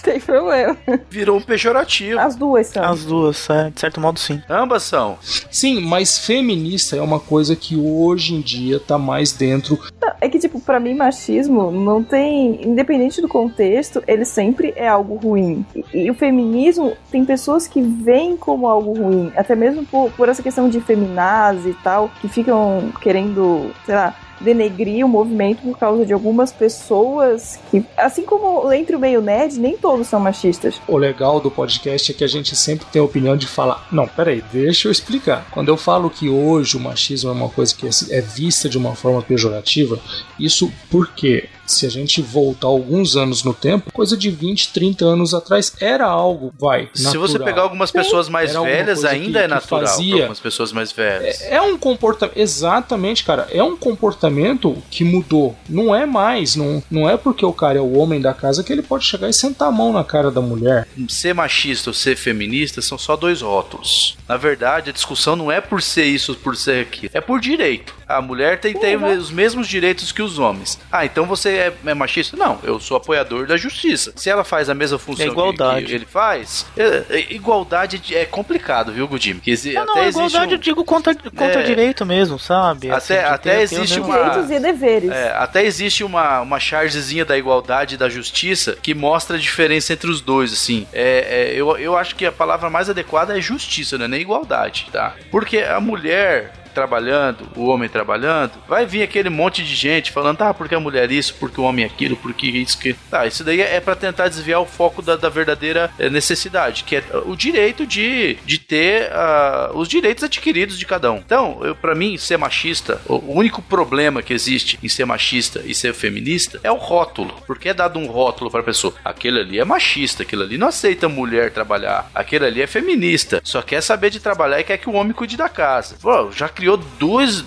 Tem 0.04 0.20
problema. 0.20 0.78
Virou 1.10 1.38
um 1.38 1.42
pejorativo. 1.42 2.20
As 2.20 2.36
duas 2.36 2.68
são. 2.68 2.84
As 2.84 3.06
duas, 3.06 3.50
é, 3.50 3.70
de 3.70 3.80
certo 3.80 4.00
modo 4.00 4.20
sim. 4.20 4.42
Ambas 4.50 4.84
são. 4.84 5.15
Sim, 5.22 5.82
mas 5.82 6.18
feminista 6.18 6.96
é 6.96 7.02
uma 7.02 7.20
coisa 7.20 7.56
que 7.56 7.76
hoje 7.76 8.34
em 8.34 8.42
dia 8.42 8.80
tá 8.80 8.98
mais 8.98 9.32
dentro. 9.32 9.80
É 10.22 10.30
que, 10.30 10.40
tipo, 10.40 10.60
para 10.60 10.80
mim, 10.80 10.94
machismo 10.94 11.72
não 11.72 12.04
tem. 12.04 12.66
Independente 12.66 13.22
do 13.22 13.28
contexto, 13.28 14.04
ele 14.08 14.26
sempre 14.26 14.74
é 14.76 14.88
algo 14.88 15.16
ruim. 15.16 15.66
E, 15.76 16.06
e, 16.06 16.12
o 16.12 16.14
feminismo 16.14 16.96
tem 17.12 17.26
pessoas 17.26 17.68
que 17.68 17.82
veem 17.82 18.38
como 18.38 18.68
algo 18.68 18.94
ruim. 18.94 19.32
Até 19.36 19.56
mesmo 19.56 19.86
por, 19.86 20.12
por 20.12 20.30
essa 20.30 20.44
questão 20.44 20.70
de 20.70 20.80
feminazi 20.82 21.70
e 21.70 21.74
tal, 21.76 22.10
que 22.22 22.28
ficam 22.28 22.92
querendo, 23.02 23.72
sei 23.86 23.96
lá, 23.96 24.16
denegrir 24.40 25.06
o 25.06 25.10
movimento 25.10 25.62
por 25.62 25.78
causa 25.78 26.06
de 26.06 26.14
algumas 26.14 26.52
pessoas 26.52 27.60
que, 27.72 27.84
assim 27.98 28.24
como 28.24 28.72
entre 28.72 28.96
o 28.96 29.00
meio 29.00 29.22
nerd, 29.22 29.60
nem 29.60 29.78
todos 29.78 30.08
são 30.08 30.20
machistas. 30.20 30.82
O 30.88 30.98
legal 30.98 31.40
do 31.40 31.52
podcast 31.52 32.12
é 32.12 32.16
que 32.16 32.24
a 32.24 32.28
gente 32.28 32.56
sempre 32.56 32.86
tem 32.92 33.02
a 33.02 33.06
opinião 33.06 33.36
de 33.38 33.48
falar: 33.48 33.88
não, 33.92 34.08
peraí, 34.08 34.44
deixa 34.52 34.88
eu 34.88 34.92
explicar. 34.92 35.48
Quando 35.52 35.70
eu 35.70 35.78
falo 35.78 36.10
que 36.10 36.30
hoje 36.30 36.78
o 36.78 36.80
machismo 36.80 37.30
é 37.30 37.34
uma 37.34 37.50
coisa 37.50 37.74
que 37.76 37.88
é 38.12 38.22
vista 38.22 38.68
de 38.68 38.78
uma 38.78 38.96
forma 38.96 39.22
pejorativa, 39.22 40.00
isso 40.40 40.72
porque 40.90 41.48
se 41.66 41.86
a 41.86 41.90
gente 41.90 42.22
voltar 42.22 42.68
alguns 42.68 43.16
anos 43.16 43.44
no 43.44 43.54
tempo, 43.54 43.92
coisa 43.92 44.16
de 44.16 44.30
20, 44.30 44.74
30 44.74 45.06
anos 45.06 45.34
atrás, 45.34 45.74
era 45.80 46.06
algo, 46.06 46.54
vai. 46.60 46.84
Natural. 46.84 47.12
Se 47.12 47.18
você 47.18 47.40
pegar 47.40 47.64
algumas 47.64 47.92
pessoas 47.92 48.30
mais 48.30 48.52
era 48.52 48.62
velhas, 48.62 49.06
ainda 49.06 49.40
que, 49.40 49.46
é 49.46 49.48
natural. 49.48 49.88
Fazia, 49.88 50.16
algumas 50.16 50.40
pessoas 50.40 50.72
mais 50.72 50.92
velhas. 50.92 51.42
É, 51.42 51.56
é 51.56 51.62
um 51.62 51.78
comportamento. 51.78 52.38
Exatamente, 52.38 53.24
cara. 53.24 53.48
É 53.52 53.64
um 53.64 53.78
comportamento 53.78 54.82
que 54.90 55.04
mudou. 55.04 55.56
Não 55.68 55.94
é 55.94 56.06
mais. 56.06 56.56
Não, 56.56 56.84
não 56.90 57.10
é 57.10 57.18
porque 57.18 57.46
o 57.46 57.54
cara 57.54 57.78
é 57.78 57.82
o 57.82 57.98
homem 57.98 58.22
da 58.22 58.34
casa 58.34 58.64
que 58.64 58.72
ele 58.72 58.82
pode 58.82 59.06
chegar 59.06 59.30
e 59.30 59.34
sentar 59.34 59.70
a 59.70 59.72
mão 59.72 59.92
na 59.92 60.04
cara 60.04 60.32
da 60.32 60.42
mulher. 60.42 60.88
Ser 61.08 61.34
machista 61.34 61.90
ou 61.90 61.94
ser 61.94 62.16
feminista 62.16 62.82
são 62.82 62.98
só 62.98 63.16
dois 63.16 63.42
rótulos. 63.42 64.18
Na 64.28 64.38
verdade, 64.38 64.90
a 64.90 64.94
discussão 64.94 65.36
não 65.36 65.52
é 65.52 65.62
por 65.62 65.82
ser 65.82 66.06
isso, 66.06 66.36
por 66.36 66.56
ser 66.56 66.82
aquilo. 66.82 67.12
É 67.14 67.22
por 67.22 67.40
direito. 67.40 67.94
A 68.08 68.22
mulher 68.22 68.60
tem, 68.60 68.74
tem 68.74 68.96
os 68.96 69.32
mesmos 69.32 69.68
direitos 69.68 70.12
que 70.12 70.22
os 70.22 70.38
homens. 70.38 70.80
Ah, 70.92 71.06
então 71.06 71.26
você 71.26 71.55
é, 71.56 71.74
é, 71.86 71.94
machista? 71.94 72.38
Não, 72.38 72.60
eu 72.64 72.80
sou 72.80 72.98
apoiador 72.98 73.48
da 73.48 73.58
justiça. 73.58 74.14
Se 74.16 74.30
ela 74.30 74.44
faz 74.44 74.70
a 74.70 74.74
mesma 74.74 74.98
função 74.98 75.26
é 75.26 75.30
igualdade. 75.30 75.82
Que, 75.82 75.86
que 75.88 75.94
ele 75.94 76.06
faz, 76.06 76.66
é, 76.78 77.04
é, 77.10 77.34
igualdade 77.34 78.16
é 78.16 78.26
complicado, 78.26 78.92
viu, 78.92 79.08
Gudim? 79.08 79.42
Não, 79.74 79.86
não, 79.86 80.08
igualdade 80.08 80.54
um... 80.54 80.56
eu 80.56 80.58
digo 80.58 80.84
contra, 80.84 81.14
contra 81.16 81.62
é, 81.62 81.64
direito 81.64 82.06
mesmo, 82.06 82.38
sabe? 82.38 82.90
Até, 82.90 83.20
assim, 83.24 83.34
até 83.34 83.62
existe 83.62 84.00
uma... 84.00 84.16
Direitos 84.16 84.52
e 84.52 84.60
deveres. 84.60 85.12
até 85.12 85.64
existe 85.64 86.04
uma, 86.04 86.42
uma 86.42 86.60
chargezinha 86.60 87.26
da 87.26 87.38
igualdade 87.38 87.96
e 87.96 87.98
da 87.98 88.10
justiça 88.10 88.78
que 88.82 88.94
mostra 88.94 89.38
a 89.38 89.40
diferença 89.40 89.94
entre 89.94 90.10
os 90.10 90.22
dois, 90.22 90.54
assim. 90.54 90.88
É, 90.94 91.54
eu, 91.56 91.78
eu 91.78 91.98
acho 91.98 92.16
que 92.16 92.26
a 92.26 92.32
palavra 92.32 92.70
mais 92.70 92.90
adequada 92.90 93.38
é 93.38 93.42
justiça, 93.42 93.98
não 93.98 94.06
é 94.06 94.08
nem 94.08 94.22
igualdade, 94.22 94.88
tá? 94.92 95.16
Porque 95.32 95.60
a 95.60 95.80
mulher 95.80 96.65
trabalhando, 96.76 97.48
o 97.56 97.68
homem 97.68 97.90
trabalhando, 97.90 98.52
vai 98.68 98.86
vir 98.86 99.02
aquele 99.02 99.30
monte 99.30 99.64
de 99.64 99.74
gente 99.74 100.12
falando, 100.12 100.38
tá, 100.38 100.54
porque 100.54 100.76
a 100.76 100.80
mulher 100.80 101.10
isso, 101.12 101.34
porque 101.40 101.60
o 101.60 101.64
homem 101.64 101.86
aquilo, 101.86 102.18
porque 102.18 102.48
isso 102.48 102.78
que. 102.78 102.94
Tá, 103.10 103.26
isso 103.26 103.44
daí 103.44 103.62
é 103.62 103.80
para 103.80 103.96
tentar 103.96 104.28
desviar 104.28 104.62
o 104.62 104.66
foco 104.66 105.02
da, 105.02 105.16
da, 105.16 105.30
verdadeira 105.30 105.90
eh, 105.98 106.10
necessidade, 106.10 106.84
que 106.84 106.98
é 106.98 107.04
o 107.26 107.36
direito 107.36 107.86
de, 107.86 108.36
de 108.46 108.60
ter 108.60 109.10
uh, 109.12 109.78
os 109.78 109.88
direitos 109.88 110.24
adquiridos 110.24 110.78
de 110.78 110.86
cada 110.86 111.12
um. 111.12 111.18
Então, 111.18 111.60
para 111.82 111.96
mim, 111.96 112.18
ser 112.18 112.38
machista, 112.38 113.02
o 113.08 113.38
único 113.38 113.62
problema 113.62 114.22
que 114.22 114.34
existe 114.34 114.78
em 114.84 114.90
ser 114.90 115.06
machista 115.06 115.62
e 115.66 115.74
ser 115.74 115.94
feminista 115.94 116.60
é 116.64 116.72
o 116.72 116.76
rótulo. 116.76 117.34
Porque 117.48 117.70
é 117.70 117.74
dado 117.74 117.98
um 118.00 118.08
rótulo 118.08 118.52
pra 118.52 118.64
pessoa. 118.64 118.94
Aquele 119.04 119.40
ali 119.40 119.60
é 119.60 119.66
machista, 119.66 120.24
aquele 120.24 120.44
ali 120.44 120.58
não 120.58 120.68
aceita 120.68 121.08
mulher 121.08 121.52
trabalhar, 121.52 122.10
aquele 122.14 122.46
ali 122.46 122.62
é 122.62 122.68
feminista, 122.68 123.42
só 123.44 123.62
quer 123.62 123.82
saber 123.82 124.10
de 124.10 124.20
trabalhar 124.20 124.60
e 124.60 124.64
quer 124.64 124.78
que 124.78 124.90
o 124.90 124.94
homem 124.94 125.14
cuide 125.14 125.38
da 125.38 125.48
casa. 125.48 125.96
Pô, 126.02 126.32
já 126.32 126.50
criou 126.50 126.65
criou 126.66 126.78
dois, 126.98 127.46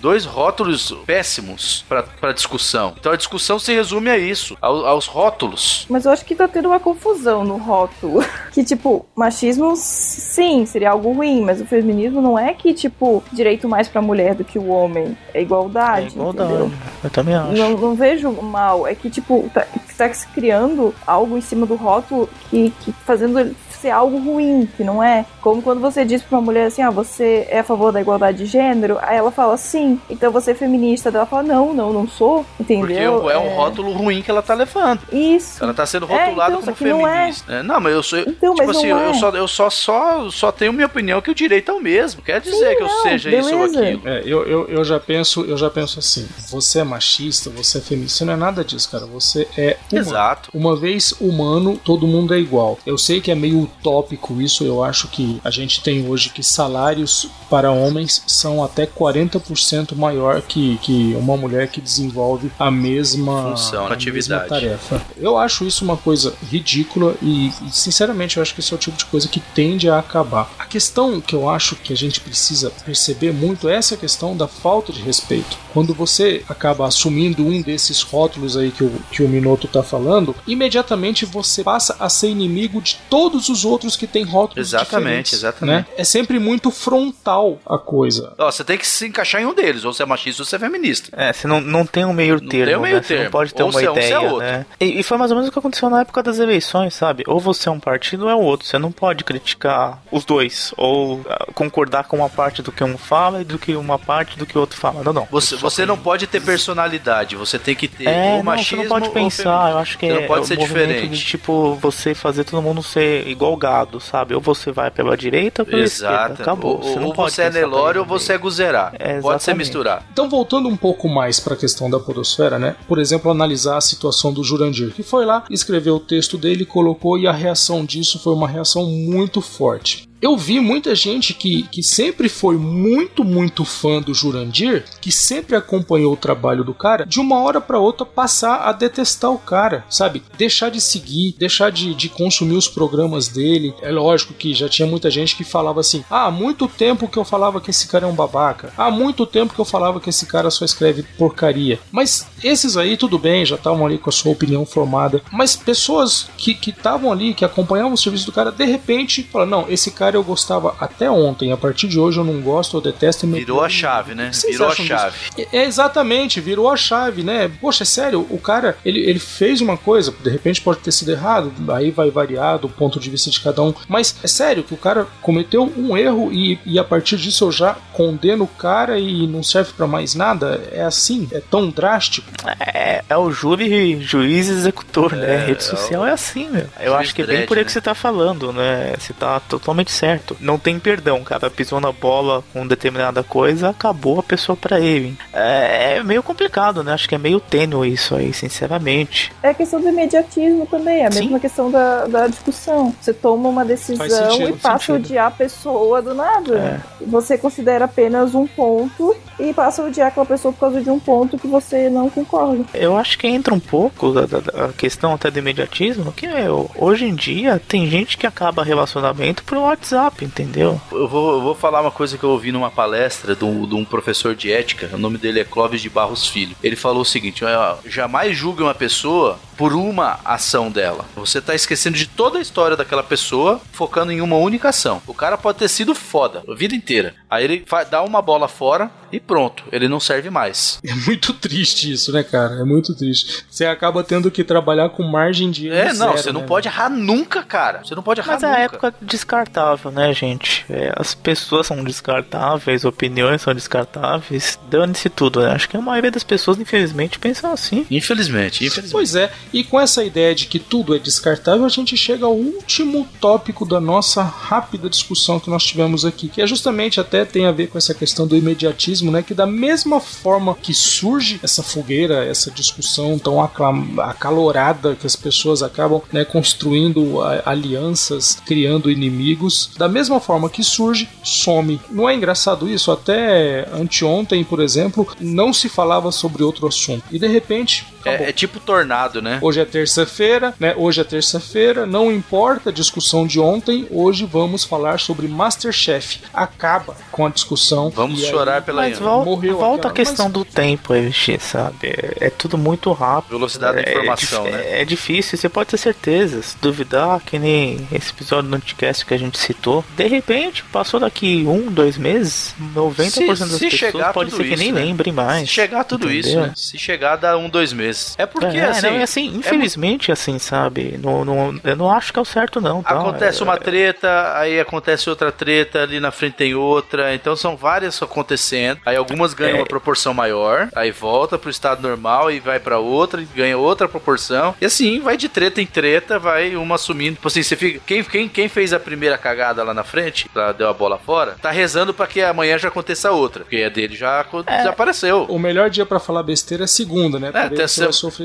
dois 0.00 0.24
rótulos 0.24 0.94
péssimos 1.04 1.84
para 1.88 2.32
discussão. 2.32 2.94
Então 2.98 3.10
a 3.10 3.16
discussão 3.16 3.58
se 3.58 3.74
resume 3.74 4.08
a 4.08 4.16
isso, 4.16 4.56
aos, 4.60 4.84
aos 4.84 5.06
rótulos. 5.06 5.84
Mas 5.90 6.04
eu 6.04 6.12
acho 6.12 6.24
que 6.24 6.36
tá 6.36 6.46
tendo 6.46 6.68
uma 6.68 6.78
confusão 6.78 7.44
no 7.44 7.56
rótulo. 7.56 8.24
Que, 8.50 8.64
tipo, 8.64 9.06
machismo, 9.14 9.74
sim, 9.76 10.66
seria 10.66 10.90
algo 10.90 11.12
ruim, 11.12 11.42
mas 11.42 11.60
o 11.60 11.64
feminismo 11.64 12.20
não 12.20 12.36
é 12.36 12.52
que, 12.52 12.74
tipo, 12.74 13.22
direito 13.32 13.68
mais 13.68 13.86
pra 13.86 14.02
mulher 14.02 14.34
do 14.34 14.44
que 14.44 14.58
o 14.58 14.66
homem. 14.66 15.16
É 15.32 15.40
igualdade. 15.40 16.06
É 16.06 16.10
igualdade. 16.10 16.52
Entendeu? 16.52 16.72
Eu 17.04 17.10
também 17.10 17.34
acho. 17.36 17.52
Não, 17.52 17.70
não 17.76 17.94
vejo 17.94 18.30
mal. 18.42 18.88
É 18.88 18.94
que, 18.94 19.08
tipo, 19.08 19.48
tá, 19.54 19.64
tá 19.96 20.12
se 20.12 20.26
criando 20.28 20.92
algo 21.06 21.38
em 21.38 21.40
cima 21.40 21.64
do 21.64 21.76
rótulo 21.76 22.28
que, 22.50 22.70
que 22.80 22.92
fazendo 22.92 23.54
ser 23.80 23.90
algo 23.90 24.18
ruim, 24.18 24.68
que 24.76 24.84
não 24.84 25.02
é. 25.02 25.24
Como 25.40 25.62
quando 25.62 25.80
você 25.80 26.04
diz 26.04 26.22
pra 26.22 26.38
uma 26.38 26.44
mulher 26.44 26.66
assim, 26.66 26.82
ah, 26.82 26.90
você 26.90 27.46
é 27.50 27.60
a 27.60 27.64
favor 27.64 27.92
da 27.92 28.00
igualdade 28.00 28.38
de 28.38 28.46
gênero, 28.46 28.98
aí 29.02 29.16
ela 29.16 29.30
fala 29.30 29.56
sim, 29.56 30.00
então 30.08 30.30
você 30.30 30.52
é 30.52 30.54
feminista, 30.54 31.08
ela 31.08 31.26
fala, 31.26 31.42
não, 31.42 31.72
não, 31.72 31.92
não 31.92 32.08
sou, 32.08 32.44
entendeu? 32.58 33.20
Porque 33.20 33.32
é, 33.32 33.34
é 33.34 33.38
um 33.38 33.54
rótulo 33.54 33.92
ruim 33.92 34.22
que 34.22 34.30
ela 34.30 34.42
tá 34.42 34.54
levando. 34.54 35.00
Isso. 35.12 35.62
Ela 35.62 35.74
tá 35.74 35.86
sendo 35.86 36.06
rotulada 36.06 36.54
é, 36.54 36.58
então, 36.58 36.74
como 36.74 36.76
feminista. 36.76 37.52
Não, 37.52 37.58
é. 37.58 37.62
não, 37.62 37.80
mas 37.80 37.92
eu 37.92 38.02
sou. 38.02 38.18
Então, 38.20 38.54
tipo 38.54 38.70
assim, 38.70 38.86
eu, 38.86 38.98
é. 38.98 39.14
só, 39.14 39.30
eu 39.30 39.48
só, 39.48 39.70
só, 39.70 40.30
só 40.30 40.52
tenho 40.52 40.72
minha 40.72 40.86
opinião 40.86 41.20
que 41.20 41.30
o 41.30 41.34
direito 41.34 41.70
é 41.70 41.74
o 41.74 41.80
mesmo. 41.80 42.22
Quer 42.22 42.40
dizer 42.40 42.70
sim, 42.70 42.76
que 42.76 42.82
eu 42.82 42.88
não, 42.88 43.02
seja 43.02 43.30
beleza. 43.30 43.48
isso 43.48 43.58
ou 43.58 43.64
aquilo. 43.64 44.08
É, 44.08 44.22
eu, 44.24 44.46
eu, 44.46 44.68
eu 44.68 44.84
já 44.84 45.00
penso, 45.00 45.44
eu 45.44 45.56
já 45.56 45.70
penso 45.70 45.98
assim, 45.98 46.28
você 46.48 46.80
é 46.80 46.84
machista, 46.84 47.50
você 47.50 47.78
é 47.78 47.80
feminista, 47.80 48.18
você 48.18 48.24
não 48.24 48.34
é 48.34 48.36
nada 48.36 48.64
disso, 48.64 48.90
cara. 48.90 49.06
Você 49.06 49.46
é 49.56 49.76
humano. 49.90 50.08
Exato. 50.08 50.50
Uma 50.52 50.76
vez 50.76 51.12
humano, 51.20 51.80
todo 51.84 52.06
mundo 52.06 52.34
é 52.34 52.38
igual. 52.38 52.78
Eu 52.86 52.98
sei 52.98 53.20
que 53.20 53.30
é 53.30 53.34
meio 53.34 53.69
utópico 53.70 54.40
isso 54.40 54.64
eu 54.64 54.82
acho 54.82 55.08
que 55.08 55.40
a 55.44 55.50
gente 55.50 55.82
tem 55.82 56.06
hoje 56.06 56.30
que 56.30 56.42
salários 56.42 57.28
para 57.48 57.70
homens 57.70 58.22
são 58.26 58.62
até 58.62 58.86
40% 58.86 59.96
maior 59.96 60.40
que, 60.42 60.78
que 60.78 61.14
uma 61.16 61.36
mulher 61.36 61.68
que 61.68 61.80
desenvolve 61.80 62.50
a 62.58 62.70
mesma 62.70 63.50
função, 63.50 63.86
a 63.86 63.92
atividade. 63.92 64.48
tarefa. 64.48 65.02
Eu 65.16 65.36
acho 65.36 65.66
isso 65.66 65.84
uma 65.84 65.96
coisa 65.96 66.34
ridícula 66.48 67.14
e, 67.20 67.48
e, 67.48 67.72
sinceramente, 67.72 68.36
eu 68.36 68.42
acho 68.42 68.54
que 68.54 68.60
esse 68.60 68.72
é 68.72 68.76
o 68.76 68.78
tipo 68.78 68.96
de 68.96 69.04
coisa 69.06 69.28
que 69.28 69.40
tende 69.40 69.88
a 69.88 69.98
acabar. 69.98 70.50
A 70.58 70.64
questão 70.64 71.20
que 71.20 71.34
eu 71.34 71.48
acho 71.48 71.76
que 71.76 71.92
a 71.92 71.96
gente 71.96 72.20
precisa 72.20 72.70
perceber 72.84 73.32
muito 73.32 73.68
é 73.68 73.74
essa 73.74 73.96
questão 73.96 74.36
da 74.36 74.46
falta 74.46 74.92
de 74.92 75.00
respeito. 75.00 75.56
Quando 75.72 75.94
você 75.94 76.44
acaba 76.48 76.86
assumindo 76.86 77.44
um 77.44 77.60
desses 77.60 78.02
rótulos 78.02 78.56
aí 78.56 78.70
que 78.70 78.84
o, 78.84 78.92
que 79.10 79.22
o 79.22 79.28
Minoto 79.28 79.66
está 79.66 79.82
falando, 79.82 80.34
imediatamente 80.46 81.24
você 81.24 81.64
passa 81.64 81.96
a 81.98 82.08
ser 82.08 82.28
inimigo 82.28 82.80
de 82.80 82.96
todos 83.08 83.48
os 83.48 83.59
outros 83.64 83.96
que 83.96 84.06
têm 84.06 84.24
rótulos 84.24 84.68
Exatamente, 84.68 85.34
exatamente. 85.34 85.88
Né? 85.88 85.94
É 85.96 86.04
sempre 86.04 86.38
muito 86.38 86.70
frontal 86.70 87.58
a 87.66 87.78
coisa. 87.78 88.32
Ó, 88.38 88.50
você 88.50 88.64
tem 88.64 88.78
que 88.78 88.86
se 88.86 89.06
encaixar 89.06 89.42
em 89.42 89.46
um 89.46 89.54
deles, 89.54 89.84
ou 89.84 89.92
você 89.92 90.02
é 90.02 90.06
machista 90.06 90.42
ou 90.42 90.46
você 90.46 90.56
é 90.56 90.58
feminista. 90.58 91.10
É, 91.12 91.32
você 91.32 91.46
não, 91.46 91.60
não 91.60 91.86
tem 91.86 92.04
um 92.04 92.12
meio 92.12 92.40
termo, 92.40 92.66
tem 92.66 92.76
um 92.76 92.80
meio 92.80 92.96
né? 92.96 93.00
termo. 93.00 93.22
Você 93.22 93.24
não 93.24 93.30
pode 93.30 93.54
ter 93.54 93.62
ou 93.62 93.70
uma 93.70 93.80
é 93.80 93.84
ideia, 93.84 94.20
um, 94.20 94.42
é 94.42 94.52
né? 94.52 94.66
E, 94.78 95.00
e, 95.00 95.02
foi 95.02 95.18
mais 95.18 95.30
ou 95.30 95.36
menos 95.36 95.48
o 95.48 95.52
que 95.52 95.58
aconteceu 95.58 95.90
na 95.90 96.00
época 96.00 96.22
das 96.22 96.38
eleições, 96.38 96.94
sabe? 96.94 97.24
Ou 97.26 97.38
você 97.38 97.68
é 97.68 97.72
um 97.72 97.80
partido 97.80 98.24
ou 98.24 98.30
é 98.30 98.34
o 98.34 98.40
outro. 98.40 98.66
Você 98.66 98.78
não 98.78 98.92
pode 98.92 99.24
criticar 99.24 100.02
os 100.10 100.24
dois, 100.24 100.72
ou 100.76 101.16
uh, 101.16 101.52
concordar 101.54 102.04
com 102.04 102.16
uma 102.16 102.28
parte 102.28 102.62
do 102.62 102.72
que 102.72 102.82
um 102.84 102.96
fala 102.96 103.42
e 103.42 103.44
do 103.44 103.58
que 103.58 103.74
uma 103.76 103.98
parte 103.98 104.38
do 104.38 104.46
que 104.46 104.56
o 104.56 104.60
outro 104.60 104.78
fala. 104.78 105.02
Não, 105.02 105.12
não. 105.12 105.28
Você, 105.30 105.56
você 105.56 105.86
não 105.86 105.96
pode 105.96 106.26
ter 106.26 106.40
personalidade, 106.40 107.36
você 107.36 107.58
tem 107.58 107.74
que 107.74 107.88
ter 107.88 108.08
é, 108.08 108.38
o 108.40 108.44
machismo 108.44 108.84
não, 108.84 108.88
você 108.88 108.94
não 108.94 109.00
pode 109.00 109.10
pensar, 109.10 109.70
eu 109.70 109.78
acho 109.78 109.98
que 109.98 110.06
você 110.06 110.12
é, 110.12 110.20
não 110.20 110.26
pode 110.26 110.46
ser 110.46 110.56
diferente. 110.56 111.08
De, 111.08 111.24
tipo, 111.24 111.74
você 111.76 112.14
fazer 112.14 112.44
todo 112.44 112.62
mundo 112.62 112.82
ser 112.82 113.26
igual 113.26 113.49
gado, 113.56 114.00
sabe? 114.00 114.20
sabe? 114.20 114.34
Ou 114.34 114.40
você 114.40 114.70
vai 114.70 114.90
pela 114.90 115.16
direita 115.16 115.62
ou 115.62 115.66
pela 115.66 115.82
Exato. 115.82 116.32
esquerda. 116.32 116.42
Acabou. 116.42 116.76
Ou 116.76 116.82
você, 116.82 116.98
não 116.98 117.06
ou 117.08 117.14
pode 117.14 117.32
você 117.32 117.42
é 117.42 117.50
Nelore 117.50 117.98
ou 117.98 118.04
você 118.04 118.34
é 118.34 118.38
Guzerá. 118.38 118.92
É, 118.98 119.20
pode 119.20 119.42
ser 119.42 119.54
misturar. 119.54 120.04
Então, 120.12 120.28
voltando 120.28 120.68
um 120.68 120.76
pouco 120.76 121.08
mais 121.08 121.40
para 121.40 121.54
a 121.54 121.56
questão 121.56 121.90
da 121.90 121.98
podosfera, 121.98 122.58
né? 122.58 122.76
Por 122.86 122.98
exemplo, 122.98 123.30
analisar 123.30 123.76
a 123.76 123.80
situação 123.80 124.32
do 124.32 124.44
Jurandir, 124.44 124.92
que 124.92 125.02
foi 125.02 125.24
lá, 125.24 125.44
escreveu 125.50 125.96
o 125.96 126.00
texto 126.00 126.36
dele, 126.36 126.64
colocou 126.64 127.18
e 127.18 127.26
a 127.26 127.32
reação 127.32 127.84
disso 127.84 128.18
foi 128.18 128.32
uma 128.32 128.48
reação 128.48 128.84
muito 128.86 129.40
forte 129.40 130.09
eu 130.20 130.36
vi 130.36 130.60
muita 130.60 130.94
gente 130.94 131.32
que, 131.32 131.62
que 131.64 131.82
sempre 131.82 132.28
foi 132.28 132.56
muito, 132.56 133.24
muito 133.24 133.64
fã 133.64 134.00
do 134.00 134.12
Jurandir, 134.12 134.84
que 135.00 135.10
sempre 135.10 135.56
acompanhou 135.56 136.12
o 136.12 136.16
trabalho 136.16 136.62
do 136.62 136.74
cara, 136.74 137.06
de 137.06 137.18
uma 137.18 137.40
hora 137.40 137.60
para 137.60 137.78
outra 137.78 138.04
passar 138.04 138.68
a 138.68 138.72
detestar 138.72 139.30
o 139.30 139.38
cara, 139.38 139.84
sabe? 139.88 140.22
Deixar 140.36 140.70
de 140.70 140.80
seguir, 140.80 141.34
deixar 141.38 141.70
de, 141.70 141.94
de 141.94 142.08
consumir 142.08 142.56
os 142.56 142.68
programas 142.68 143.28
dele. 143.28 143.74
É 143.80 143.90
lógico 143.90 144.34
que 144.34 144.52
já 144.52 144.68
tinha 144.68 144.86
muita 144.86 145.10
gente 145.10 145.36
que 145.36 145.44
falava 145.44 145.80
assim: 145.80 146.04
ah, 146.10 146.26
há 146.26 146.30
muito 146.30 146.68
tempo 146.68 147.08
que 147.08 147.18
eu 147.18 147.24
falava 147.24 147.60
que 147.60 147.70
esse 147.70 147.86
cara 147.86 148.06
é 148.06 148.08
um 148.08 148.14
babaca, 148.14 148.72
há 148.76 148.90
muito 148.90 149.24
tempo 149.24 149.54
que 149.54 149.60
eu 149.60 149.64
falava 149.64 150.00
que 150.00 150.10
esse 150.10 150.26
cara 150.26 150.50
só 150.50 150.64
escreve 150.64 151.02
porcaria. 151.16 151.78
Mas 151.90 152.26
esses 152.42 152.76
aí, 152.76 152.96
tudo 152.96 153.18
bem, 153.18 153.44
já 153.44 153.56
estavam 153.56 153.86
ali 153.86 153.98
com 153.98 154.10
a 154.10 154.12
sua 154.12 154.32
opinião 154.32 154.66
formada. 154.66 155.22
Mas 155.32 155.56
pessoas 155.56 156.28
que 156.36 156.58
estavam 156.66 157.10
ali, 157.10 157.34
que 157.34 157.44
acompanhavam 157.44 157.92
o 157.92 157.98
serviço 157.98 158.26
do 158.26 158.32
cara, 158.32 158.52
de 158.52 158.64
repente, 158.64 159.22
falam: 159.22 159.46
não, 159.46 159.66
esse 159.68 159.90
cara 159.90 160.09
eu 160.16 160.24
gostava 160.24 160.74
até 160.78 161.10
ontem, 161.10 161.52
a 161.52 161.56
partir 161.56 161.88
de 161.88 161.98
hoje 161.98 162.18
eu 162.18 162.24
não 162.24 162.40
gosto, 162.40 162.76
eu 162.76 162.80
detesto. 162.80 163.26
Virou 163.26 163.62
a 163.62 163.68
chave, 163.68 164.14
né? 164.14 164.30
Virou 164.48 164.68
a 164.68 164.74
chave. 164.74 165.16
É, 165.36 165.58
é, 165.58 165.64
exatamente, 165.64 166.40
virou 166.40 166.70
a 166.70 166.76
chave, 166.76 167.22
né? 167.22 167.50
Poxa, 167.60 167.82
é 167.82 167.86
sério, 167.86 168.26
o 168.30 168.38
cara, 168.38 168.76
ele, 168.84 169.00
ele 169.00 169.18
fez 169.18 169.60
uma 169.60 169.76
coisa, 169.76 170.12
de 170.22 170.30
repente 170.30 170.60
pode 170.60 170.80
ter 170.80 170.92
sido 170.92 171.10
errado, 171.10 171.52
aí 171.72 171.90
vai 171.90 172.10
variar 172.10 172.58
do 172.58 172.68
ponto 172.68 172.98
de 172.98 173.10
vista 173.10 173.30
de 173.30 173.40
cada 173.40 173.62
um, 173.62 173.74
mas 173.88 174.14
é 174.22 174.26
sério 174.26 174.62
que 174.62 174.74
o 174.74 174.76
cara 174.76 175.06
cometeu 175.20 175.72
um 175.76 175.96
erro 175.96 176.32
e, 176.32 176.58
e 176.64 176.78
a 176.78 176.84
partir 176.84 177.16
disso 177.16 177.44
eu 177.44 177.52
já 177.52 177.76
condeno 177.92 178.44
o 178.44 178.48
cara 178.48 178.98
e 178.98 179.26
não 179.26 179.42
serve 179.42 179.72
para 179.72 179.86
mais 179.86 180.14
nada? 180.14 180.60
É 180.72 180.82
assim? 180.82 181.28
É 181.32 181.40
tão 181.40 181.68
drástico? 181.68 182.30
É, 182.58 183.04
é 183.08 183.16
o 183.16 183.30
júri, 183.30 184.00
juiz 184.00 184.48
executor, 184.48 185.14
né? 185.14 185.24
é, 185.24 185.26
né? 185.26 185.42
A 185.42 185.46
rede 185.46 185.64
social 185.64 186.06
é, 186.06 186.10
é 186.10 186.12
assim, 186.12 186.48
meu. 186.48 186.66
Eu 186.80 186.94
acho 186.94 187.14
que 187.14 187.22
é 187.22 187.26
bem 187.26 187.46
por 187.46 187.56
aí 187.56 187.62
né? 187.62 187.66
que 187.66 187.72
você 187.72 187.80
tá 187.80 187.94
falando, 187.94 188.52
né? 188.52 188.94
Você 188.98 189.12
tá 189.12 189.40
totalmente 189.40 189.90
certo. 190.00 190.36
Não 190.40 190.58
tem 190.58 190.78
perdão, 190.78 191.22
cara. 191.22 191.50
Pisou 191.50 191.78
na 191.78 191.92
bola 191.92 192.42
com 192.52 192.66
determinada 192.66 193.22
coisa, 193.22 193.68
acabou 193.68 194.18
a 194.18 194.22
pessoa 194.22 194.56
pra 194.56 194.80
ele. 194.80 195.16
É, 195.32 195.96
é 195.96 196.02
meio 196.02 196.22
complicado, 196.22 196.82
né? 196.82 196.94
Acho 196.94 197.08
que 197.08 197.14
é 197.14 197.18
meio 197.18 197.38
tênue 197.38 197.92
isso 197.92 198.14
aí, 198.14 198.32
sinceramente. 198.32 199.30
É 199.42 199.52
questão 199.52 199.80
do 199.80 199.88
imediatismo 199.88 200.66
também, 200.66 201.02
é 201.02 201.06
a 201.06 201.10
Sim. 201.10 201.20
mesma 201.20 201.38
questão 201.38 201.70
da, 201.70 202.06
da 202.06 202.26
discussão. 202.26 202.94
Você 203.00 203.12
toma 203.12 203.48
uma 203.48 203.64
decisão 203.64 204.08
sentido, 204.08 204.50
e 204.50 204.52
passa 204.54 204.92
a 204.92 204.96
odiar 204.96 205.26
a 205.26 205.30
pessoa 205.30 206.00
do 206.00 206.14
nada. 206.14 206.58
É. 206.58 207.04
Você 207.06 207.36
considera 207.36 207.84
apenas 207.84 208.34
um 208.34 208.46
ponto 208.46 209.14
e 209.38 209.52
passa 209.52 209.82
a 209.82 209.86
odiar 209.86 210.08
aquela 210.08 210.26
pessoa 210.26 210.52
por 210.52 210.60
causa 210.60 210.80
de 210.80 210.90
um 210.90 210.98
ponto 210.98 211.38
que 211.38 211.46
você 211.46 211.90
não 211.90 212.08
concorda. 212.08 212.64
Eu 212.72 212.96
acho 212.96 213.18
que 213.18 213.26
entra 213.26 213.52
um 213.52 213.60
pouco 213.60 214.12
da, 214.12 214.26
da, 214.26 214.40
da 214.40 214.68
questão 214.72 215.14
até 215.14 215.30
do 215.30 215.38
imediatismo, 215.38 216.12
que 216.12 216.26
é, 216.26 216.46
hoje 216.76 217.04
em 217.04 217.14
dia 217.14 217.60
tem 217.68 217.86
gente 217.86 218.16
que 218.16 218.26
acaba 218.26 218.64
relacionamento 218.64 219.44
por 219.44 219.58
WhatsApp, 219.58 219.89
entendeu? 220.24 220.80
Eu 220.92 221.08
vou, 221.08 221.34
eu 221.34 221.40
vou 221.40 221.54
falar 221.54 221.80
uma 221.80 221.90
coisa 221.90 222.16
que 222.16 222.24
eu 222.24 222.30
ouvi 222.30 222.52
numa 222.52 222.70
palestra 222.70 223.34
de 223.34 223.44
um, 223.44 223.66
de 223.66 223.74
um 223.74 223.84
professor 223.84 224.34
de 224.34 224.52
ética, 224.52 224.90
o 224.92 224.98
nome 224.98 225.18
dele 225.18 225.40
é 225.40 225.44
Clóvis 225.44 225.80
de 225.80 225.90
Barros 225.90 226.26
Filho. 226.26 226.56
Ele 226.62 226.76
falou 226.76 227.02
o 227.02 227.04
seguinte: 227.04 227.44
jamais 227.86 228.36
julgue 228.36 228.62
uma 228.62 228.74
pessoa 228.74 229.38
por 229.60 229.74
uma 229.74 230.18
ação 230.24 230.70
dela. 230.70 231.04
Você 231.14 231.38
tá 231.38 231.54
esquecendo 231.54 231.94
de 231.94 232.06
toda 232.06 232.38
a 232.38 232.40
história 232.40 232.78
daquela 232.78 233.02
pessoa, 233.02 233.60
focando 233.72 234.10
em 234.10 234.22
uma 234.22 234.36
única 234.36 234.70
ação. 234.70 235.02
O 235.06 235.12
cara 235.12 235.36
pode 235.36 235.58
ter 235.58 235.68
sido 235.68 235.94
foda 235.94 236.42
a 236.48 236.54
vida 236.54 236.74
inteira. 236.74 237.14
Aí 237.28 237.44
ele 237.44 237.66
dá 237.90 238.02
uma 238.02 238.22
bola 238.22 238.48
fora 238.48 238.90
e 239.12 239.20
pronto, 239.20 239.64
ele 239.70 239.86
não 239.88 240.00
serve 240.00 240.30
mais. 240.30 240.78
É 240.90 240.94
muito 241.06 241.32
triste 241.34 241.92
isso, 241.92 242.12
né, 242.12 242.22
cara? 242.22 242.54
É 242.60 242.64
muito 242.64 242.94
triste. 242.94 243.44
Você 243.48 243.64
acaba 243.64 244.02
tendo 244.02 244.28
que 244.30 244.42
trabalhar 244.42 244.88
com 244.90 245.02
margem 245.04 245.50
de 245.50 245.68
erro 245.68 245.76
É, 245.76 245.92
não, 245.92 245.92
zero, 245.92 246.18
você 246.18 246.32
não 246.32 246.40
né, 246.40 246.46
pode 246.46 246.66
errar 246.66 246.88
nunca, 246.88 247.42
cara. 247.42 247.82
Você 247.84 247.94
não 247.94 248.02
pode 248.02 248.20
errar 248.20 248.34
Mas 248.34 248.42
é 248.42 248.46
nunca. 248.46 248.58
a 248.58 248.62
época 248.62 248.94
descartável, 249.00 249.90
né, 249.92 250.12
gente? 250.12 250.64
É, 250.68 250.92
as 250.96 251.14
pessoas 251.14 251.66
são 251.66 251.82
descartáveis, 251.84 252.84
opiniões 252.84 253.42
são 253.42 253.54
descartáveis, 253.54 254.58
dane-se 254.68 255.08
tudo, 255.08 255.40
né? 255.42 255.52
Acho 255.52 255.68
que 255.68 255.76
a 255.76 255.80
maioria 255.80 256.10
das 256.10 256.24
pessoas, 256.24 256.58
infelizmente, 256.58 257.18
pensam 257.18 257.52
assim. 257.52 257.86
Infelizmente, 257.90 258.64
infelizmente. 258.64 258.92
Pois 258.92 259.14
é, 259.14 259.30
e 259.52 259.64
com 259.64 259.80
essa 259.80 260.04
ideia 260.04 260.34
de 260.34 260.46
que 260.46 260.58
tudo 260.58 260.94
é 260.94 260.98
descartável, 260.98 261.64
a 261.64 261.68
gente 261.68 261.96
chega 261.96 262.26
ao 262.26 262.34
último 262.34 263.06
tópico 263.20 263.64
da 263.64 263.80
nossa 263.80 264.22
rápida 264.22 264.88
discussão 264.88 265.40
que 265.40 265.50
nós 265.50 265.64
tivemos 265.64 266.04
aqui, 266.04 266.28
que 266.28 266.40
é 266.40 266.46
justamente 266.46 267.00
até 267.00 267.24
tem 267.24 267.46
a 267.46 267.52
ver 267.52 267.68
com 267.68 267.78
essa 267.78 267.94
questão 267.94 268.26
do 268.26 268.36
imediatismo, 268.36 269.10
né? 269.10 269.22
Que 269.22 269.34
da 269.34 269.46
mesma 269.46 270.00
forma 270.00 270.54
que 270.54 270.72
surge 270.72 271.40
essa 271.42 271.62
fogueira, 271.62 272.24
essa 272.24 272.50
discussão 272.50 273.18
tão 273.18 273.40
acalorada 273.42 274.94
que 274.94 275.06
as 275.06 275.16
pessoas 275.16 275.62
acabam 275.62 276.02
né, 276.12 276.24
construindo 276.24 277.20
alianças, 277.44 278.38
criando 278.46 278.90
inimigos, 278.90 279.70
da 279.76 279.88
mesma 279.88 280.20
forma 280.20 280.48
que 280.48 280.62
surge, 280.62 281.08
some. 281.22 281.80
Não 281.90 282.08
é 282.08 282.14
engraçado 282.14 282.68
isso? 282.68 282.90
Até 282.90 283.68
anteontem, 283.72 284.44
por 284.44 284.60
exemplo, 284.60 285.06
não 285.20 285.52
se 285.52 285.68
falava 285.68 286.12
sobre 286.12 286.42
outro 286.42 286.66
assunto. 286.66 287.04
E 287.10 287.18
de 287.18 287.26
repente. 287.26 287.86
É, 288.04 288.30
é 288.30 288.32
tipo 288.32 288.58
tornado, 288.60 289.20
né? 289.20 289.38
Hoje 289.42 289.60
é 289.60 289.64
terça-feira, 289.64 290.54
né? 290.58 290.74
Hoje 290.76 291.00
é 291.00 291.04
terça-feira, 291.04 291.86
não 291.86 292.10
importa 292.12 292.70
a 292.70 292.72
discussão 292.72 293.26
de 293.26 293.40
ontem, 293.40 293.86
hoje 293.90 294.24
vamos 294.26 294.64
falar 294.64 295.00
sobre 295.00 295.26
Masterchef. 295.28 296.20
Acaba 296.32 296.96
com 297.10 297.26
a 297.26 297.30
discussão. 297.30 297.90
Vamos 297.90 298.20
e 298.20 298.24
aí- 298.24 298.30
chorar 298.30 298.62
pela 298.62 298.82
Mas 298.82 298.98
Iana. 298.98 299.10
vol- 299.10 299.24
morreu 299.24 299.56
volta 299.58 299.88
aquela- 299.88 299.92
a 299.92 299.94
questão 299.96 300.26
mas- 300.26 300.32
do 300.34 300.44
tempo, 300.44 300.94
sabe? 301.40 301.88
É, 301.88 302.26
é 302.26 302.30
tudo 302.30 302.56
muito 302.58 302.92
rápido. 302.92 303.30
Velocidade 303.30 303.76
da 303.76 303.82
É 303.82 303.92
informação, 303.92 304.44
dif- 304.44 304.52
né? 304.52 304.80
É 304.80 304.84
difícil, 304.84 305.38
você 305.38 305.48
pode 305.48 305.70
ter 305.70 305.76
certeza. 305.78 306.42
Se 306.42 306.56
duvidar, 306.60 307.20
que 307.20 307.38
nem 307.38 307.86
esse 307.92 308.10
episódio 308.10 308.50
do 308.50 308.56
Anticast 308.56 309.04
que 309.06 309.14
a 309.14 309.18
gente 309.18 309.38
citou, 309.38 309.84
de 309.96 310.06
repente, 310.06 310.62
passou 310.64 311.00
daqui 311.00 311.44
um, 311.46 311.70
dois 311.70 311.96
meses, 311.96 312.54
90% 312.74 313.10
Se- 313.10 313.26
das 313.26 313.38
se 313.58 313.64
pessoas 313.64 313.72
chegar 313.92 314.12
pode 314.12 314.30
tudo 314.30 314.42
ser 314.42 314.48
que 314.48 314.54
isso, 314.54 314.62
nem 314.62 314.72
né? 314.72 314.80
lembrem 314.84 315.12
mais. 315.12 315.48
Se 315.48 315.54
chegar 315.54 315.84
tudo 315.84 316.10
isso, 316.10 316.28
Entendeu? 316.30 316.46
né? 316.48 316.52
Se 316.56 316.78
chegar, 316.78 317.16
dá 317.16 317.36
um, 317.36 317.48
dois 317.48 317.72
meses. 317.72 318.14
É 318.18 318.26
porque, 318.26 318.56
é, 318.56 318.64
assim, 318.64 318.82
não, 318.86 318.90
é 318.96 319.02
assim, 319.02 319.29
infelizmente, 319.36 320.12
assim, 320.12 320.38
sabe? 320.38 320.98
Não, 321.02 321.24
não, 321.24 321.60
eu 321.64 321.76
não 321.76 321.90
acho 321.90 322.12
que 322.12 322.18
é 322.18 322.22
o 322.22 322.24
certo, 322.24 322.60
não. 322.60 322.82
Tá? 322.82 322.98
Acontece 322.98 323.40
É- 323.40 323.44
uma 323.44 323.56
treta, 323.56 324.32
aí 324.36 324.58
acontece 324.60 325.08
outra 325.10 325.30
treta, 325.32 325.82
ali 325.82 326.00
na 326.00 326.10
frente 326.10 326.34
tem 326.34 326.54
outra, 326.54 327.14
então 327.14 327.34
são 327.36 327.56
várias 327.56 328.00
acontecendo. 328.02 328.80
Aí 328.84 328.96
algumas 328.96 329.34
ganham 329.34 329.56
É. 329.56 329.60
uma 329.60 329.66
proporção 329.66 330.12
maior, 330.14 330.68
aí 330.74 330.90
volta 330.90 331.38
pro 331.38 331.50
estado 331.50 331.82
normal 331.86 332.30
e 332.30 332.40
vai 332.40 332.58
pra 332.60 332.78
outra 332.78 333.20
e 333.20 333.24
ganha 333.24 333.56
outra 333.58 333.88
proporção. 333.88 334.54
E 334.60 334.64
assim, 334.66 335.00
vai 335.00 335.16
de 335.16 335.28
treta 335.28 335.60
em 335.60 335.66
treta, 335.66 336.18
vai 336.18 336.56
uma 336.56 336.74
assumindo. 336.74 337.14
Tipo 337.16 337.28
assim, 337.28 337.42
você 337.42 337.56
fica. 337.56 337.80
Quem, 337.86 338.02
quem, 338.04 338.28
quem 338.28 338.48
fez 338.48 338.72
a 338.72 338.80
primeira 338.80 339.16
cagada 339.18 339.62
lá 339.62 339.74
na 339.74 339.84
frente, 339.84 340.28
lá 340.34 340.52
deu 340.52 340.68
a 340.68 340.72
bola 340.72 340.98
fora, 340.98 341.36
tá 341.40 341.50
rezando 341.50 341.92
pra 341.94 342.06
que 342.06 342.22
amanhã 342.22 342.58
já 342.58 342.68
aconteça 342.68 343.10
outra. 343.10 343.42
Porque 343.44 343.62
a 343.62 343.68
dele 343.68 343.96
já 343.96 344.20
aco- 344.20 344.42
desapareceu. 344.42 345.24
O 345.28 345.38
melhor 345.38 345.70
dia 345.70 345.86
pra 345.86 345.98
falar 346.00 346.22
besteira 346.22 346.64
é 346.64 346.66
segunda, 346.66 347.18
né? 347.18 347.30
Porque 347.30 347.54
até 347.54 347.66
se- 347.66 347.82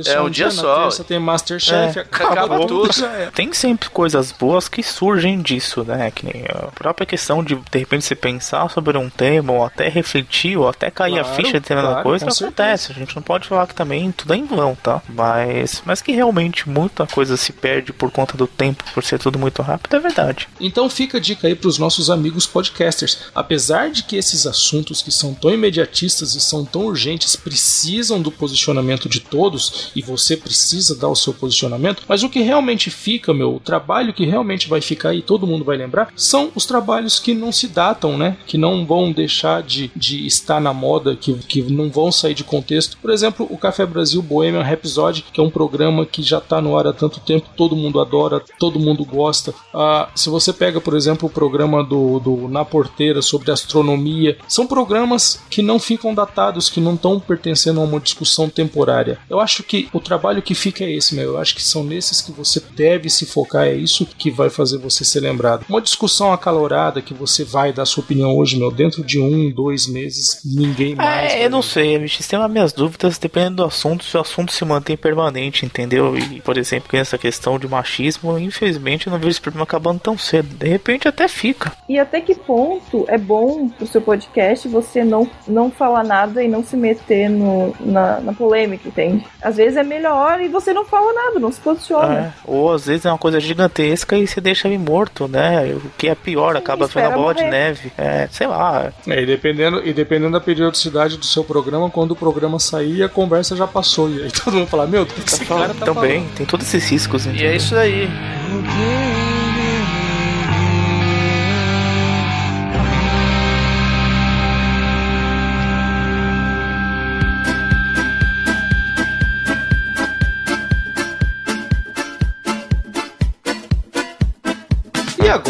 é 0.07 0.21
um 0.21 0.29
dia 0.29 0.45
na 0.47 0.51
só. 0.51 0.89
Terça 0.95 1.03
tem 1.03 1.19
Masterchef, 1.19 1.97
É, 1.99 2.01
acaba, 2.01 2.31
acabou 2.33 2.67
tudo. 2.67 3.05
é. 3.05 3.31
Tem 3.33 3.51
sempre 3.53 3.89
coisas 3.89 4.31
boas 4.31 4.67
que 4.67 4.81
surgem 4.83 5.41
disso, 5.41 5.83
né? 5.83 6.11
Que 6.11 6.25
nem 6.25 6.45
a 6.49 6.67
própria 6.71 7.05
questão 7.05 7.43
de 7.43 7.55
de 7.55 7.79
repente 7.79 8.05
você 8.05 8.15
pensar 8.15 8.69
sobre 8.69 8.97
um 8.97 9.09
tema, 9.09 9.53
ou 9.53 9.65
até 9.65 9.89
refletir, 9.89 10.57
ou 10.57 10.67
até 10.67 10.89
cair 10.89 11.13
Claro, 11.15 11.27
a 11.29 11.33
ficha 11.33 11.53
de 11.53 11.59
determinada 11.59 11.93
claro, 11.95 12.09
coisa, 12.09 12.25
acontece. 12.29 12.91
A 12.91 12.95
gente 12.95 13.15
não 13.15 13.23
pode 13.23 13.47
falar 13.47 13.67
que 13.67 13.75
também 13.75 14.11
tudo 14.11 14.33
é 14.33 14.37
em 14.37 14.45
vão, 14.45 14.75
tá? 14.75 15.01
Mas, 15.09 15.81
mas 15.85 16.01
que 16.01 16.11
realmente 16.11 16.69
muita 16.69 17.07
coisa 17.07 17.37
se 17.37 17.51
perde 17.51 17.91
por 17.91 18.11
conta 18.11 18.37
do 18.37 18.47
tempo, 18.47 18.83
por 18.93 19.03
ser 19.03 19.19
tudo 19.19 19.39
muito 19.39 19.61
rápido, 19.61 19.95
é 19.95 19.99
verdade. 19.99 20.47
Então 20.59 20.89
fica 20.89 21.17
a 21.17 21.21
dica 21.21 21.47
aí 21.47 21.55
para 21.55 21.67
os 21.67 21.77
nossos 21.77 22.09
amigos 22.09 22.45
podcasters. 22.45 23.19
Apesar 23.33 23.89
de 23.89 24.03
que 24.03 24.15
esses 24.15 24.45
assuntos 24.45 25.01
que 25.01 25.11
são 25.11 25.33
tão 25.33 25.51
imediatistas 25.51 26.35
e 26.35 26.41
são 26.41 26.63
tão 26.65 26.85
urgentes 26.85 27.35
precisam 27.35 28.21
do 28.21 28.31
posicionamento 28.31 29.09
de 29.09 29.19
todos 29.19 29.91
e 29.95 30.01
você 30.01 30.37
precisa 30.37 30.84
dar 30.93 31.07
o 31.07 31.15
seu 31.15 31.33
posicionamento, 31.33 32.03
mas 32.07 32.21
o 32.21 32.29
que 32.29 32.41
realmente 32.41 32.91
fica, 32.91 33.33
meu, 33.33 33.55
o 33.55 33.59
trabalho 33.59 34.13
que 34.13 34.25
realmente 34.25 34.67
vai 34.67 34.81
ficar 34.81 35.13
e 35.13 35.21
todo 35.21 35.47
mundo 35.47 35.65
vai 35.65 35.77
lembrar, 35.77 36.11
são 36.15 36.51
os 36.53 36.65
trabalhos 36.65 37.19
que 37.19 37.33
não 37.33 37.51
se 37.51 37.67
datam, 37.67 38.17
né? 38.17 38.37
Que 38.45 38.57
não 38.57 38.85
vão 38.85 39.11
deixar 39.11 39.63
de, 39.63 39.89
de 39.95 40.27
estar 40.27 40.59
na 40.59 40.73
moda, 40.73 41.15
que, 41.15 41.33
que 41.33 41.61
não 41.63 41.89
vão 41.89 42.11
sair 42.11 42.33
de 42.33 42.43
contexto. 42.43 42.97
Por 43.01 43.09
exemplo, 43.09 43.47
o 43.49 43.57
Café 43.57 43.85
Brasil 43.85 44.21
Bohemian 44.21 44.61
Rhapsody, 44.61 45.25
que 45.33 45.39
é 45.39 45.43
um 45.43 45.49
programa 45.49 46.05
que 46.05 46.21
já 46.21 46.39
está 46.39 46.61
no 46.61 46.77
ar 46.77 46.87
há 46.87 46.93
tanto 46.93 47.19
tempo, 47.19 47.49
todo 47.55 47.75
mundo 47.75 48.01
adora, 48.01 48.41
todo 48.59 48.79
mundo 48.79 49.05
gosta. 49.05 49.53
Ah, 49.73 50.09
se 50.13 50.29
você 50.29 50.51
pega, 50.51 50.81
por 50.81 50.95
exemplo, 50.95 51.27
o 51.27 51.31
programa 51.31 51.83
do, 51.83 52.19
do 52.19 52.47
Na 52.47 52.65
Porteira 52.65 53.21
sobre 53.21 53.51
astronomia, 53.51 54.37
são 54.47 54.67
programas 54.67 55.41
que 55.49 55.61
não 55.61 55.79
ficam 55.79 56.13
datados, 56.13 56.69
que 56.69 56.81
não 56.81 56.95
estão 56.95 57.19
pertencendo 57.19 57.79
a 57.79 57.83
uma 57.83 57.99
discussão 57.99 58.49
temporária. 58.49 59.19
Eu 59.29 59.39
acho 59.39 59.63
que 59.63 59.87
o 59.93 59.99
trabalho 59.99 60.41
que 60.41 60.53
fica 60.53 60.74
é 60.83 60.91
esse, 60.91 61.15
meu. 61.15 61.31
Eu 61.31 61.37
acho 61.37 61.55
que 61.55 61.63
são 61.63 61.83
nesses 61.83 62.21
que 62.21 62.31
você 62.31 62.61
deve 62.75 63.09
se 63.09 63.25
focar, 63.25 63.67
é 63.67 63.73
isso 63.73 64.05
que 64.05 64.31
vai 64.31 64.49
fazer 64.49 64.77
você 64.77 65.03
ser 65.03 65.21
lembrado. 65.21 65.65
Uma 65.69 65.81
discussão 65.81 66.31
acalorada 66.31 67.01
que 67.01 67.13
você 67.13 67.43
vai 67.43 67.71
dar 67.71 67.85
sua 67.85 68.03
opinião 68.03 68.35
hoje, 68.35 68.57
meu, 68.57 68.71
dentro 68.71 69.03
de 69.03 69.19
um, 69.19 69.51
dois 69.51 69.87
meses, 69.87 70.41
ninguém 70.43 70.95
mais. 70.95 71.31
vai 71.31 71.41
É, 71.41 71.45
eu 71.45 71.49
não 71.49 71.61
sei, 71.61 71.97
bicho, 71.97 72.27
tem 72.27 72.39
as 72.39 72.51
minhas 72.51 72.73
dúvidas 72.73 73.17
dependendo 73.17 73.57
do 73.57 73.65
assunto, 73.65 74.03
se 74.03 74.17
o 74.17 74.21
assunto 74.21 74.51
se 74.51 74.63
mantém 74.65 74.97
permanente, 74.97 75.65
entendeu? 75.65 76.17
E, 76.17 76.41
por 76.41 76.57
exemplo, 76.57 76.89
com 76.89 76.97
essa 76.97 77.17
questão 77.17 77.57
de 77.57 77.67
machismo, 77.67 78.37
infelizmente 78.37 79.07
eu 79.07 79.11
não 79.11 79.19
vejo 79.19 79.31
esse 79.31 79.41
problema 79.41 79.63
acabando 79.63 79.99
tão 79.99 80.17
cedo. 80.17 80.55
De 80.55 80.67
repente 80.67 81.07
até 81.07 81.27
fica. 81.27 81.71
E 81.87 81.97
até 81.99 82.21
que 82.21 82.35
ponto 82.35 83.05
é 83.07 83.17
bom 83.17 83.69
pro 83.69 83.87
seu 83.87 84.01
podcast 84.01 84.67
você 84.67 85.03
não, 85.03 85.29
não 85.47 85.71
falar 85.71 86.03
nada 86.03 86.43
e 86.43 86.47
não 86.47 86.63
se 86.63 86.75
meter 86.75 87.29
no, 87.29 87.73
na, 87.79 88.19
na 88.19 88.33
polêmica, 88.33 88.87
entende? 88.87 89.25
Às 89.41 89.57
vezes 89.57 89.77
é 89.77 89.83
melhor 89.83 90.41
e 90.41 90.47
você 90.59 90.73
não 90.73 90.85
fala 90.85 91.13
nada, 91.13 91.39
não 91.39 91.51
se 91.51 91.59
posiciona. 91.59 92.13
É, 92.13 92.33
ou 92.45 92.73
às 92.73 92.85
vezes 92.85 93.05
é 93.05 93.09
uma 93.11 93.17
coisa 93.17 93.39
gigantesca 93.39 94.17
e 94.17 94.25
você 94.27 94.39
deixa 94.41 94.67
ele 94.67 94.77
morto, 94.77 95.27
né? 95.27 95.73
O 95.73 95.89
que 95.97 96.07
é 96.07 96.15
pior, 96.15 96.53
Sim, 96.53 96.59
acaba 96.59 96.87
sendo 96.87 97.11
bola 97.11 97.33
de 97.33 97.41
morrer. 97.43 97.51
neve. 97.51 97.91
É, 97.97 98.27
sei 98.31 98.47
lá. 98.47 98.91
É, 99.07 99.21
e 99.21 99.25
dependendo, 99.25 99.81
e 99.85 99.93
dependendo 99.93 100.31
da 100.31 100.39
periodicidade 100.41 101.17
do 101.17 101.25
seu 101.25 101.43
programa, 101.43 101.89
quando 101.89 102.11
o 102.11 102.15
programa 102.15 102.59
sair, 102.59 103.03
a 103.03 103.09
conversa 103.09 103.55
já 103.55 103.67
passou. 103.67 104.09
E 104.09 104.23
aí 104.23 104.31
todo 104.31 104.53
mundo 104.53 104.67
fala, 104.67 104.87
meu, 104.87 105.03
o 105.03 105.05
que, 105.05 105.21
que 105.21 105.29
esse 105.29 105.45
cara 105.45 105.73
tá 105.73 105.85
Também, 105.85 106.21
falando? 106.21 106.35
tem 106.35 106.45
todos 106.45 106.67
esses 106.67 106.89
riscos. 106.89 107.25
E 107.25 107.29
entendeu? 107.29 107.49
é 107.51 107.55
isso 107.55 107.75
aí. 107.75 108.05
E 108.07 108.94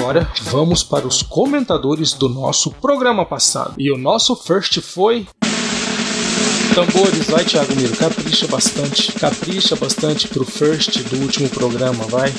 agora, 0.06 0.30
vamos 0.44 0.84
para 0.84 1.08
os 1.08 1.24
comentadores 1.24 2.14
do 2.14 2.30
nosso 2.30 2.70
programa 2.70 3.26
passado. 3.26 3.74
E 3.76 3.92
o 3.92 3.98
nosso 3.98 4.36
first 4.36 4.80
foi... 4.80 5.28
Tambores, 6.76 7.30
vai 7.30 7.46
Thiago 7.46 7.74
Miro, 7.74 7.96
capricha 7.96 8.48
bastante, 8.48 9.14
capricha 9.14 9.76
bastante 9.78 10.28
pro 10.28 10.44
first 10.44 11.00
do 11.04 11.22
último 11.22 11.48
programa, 11.50 12.04
vai. 12.06 12.30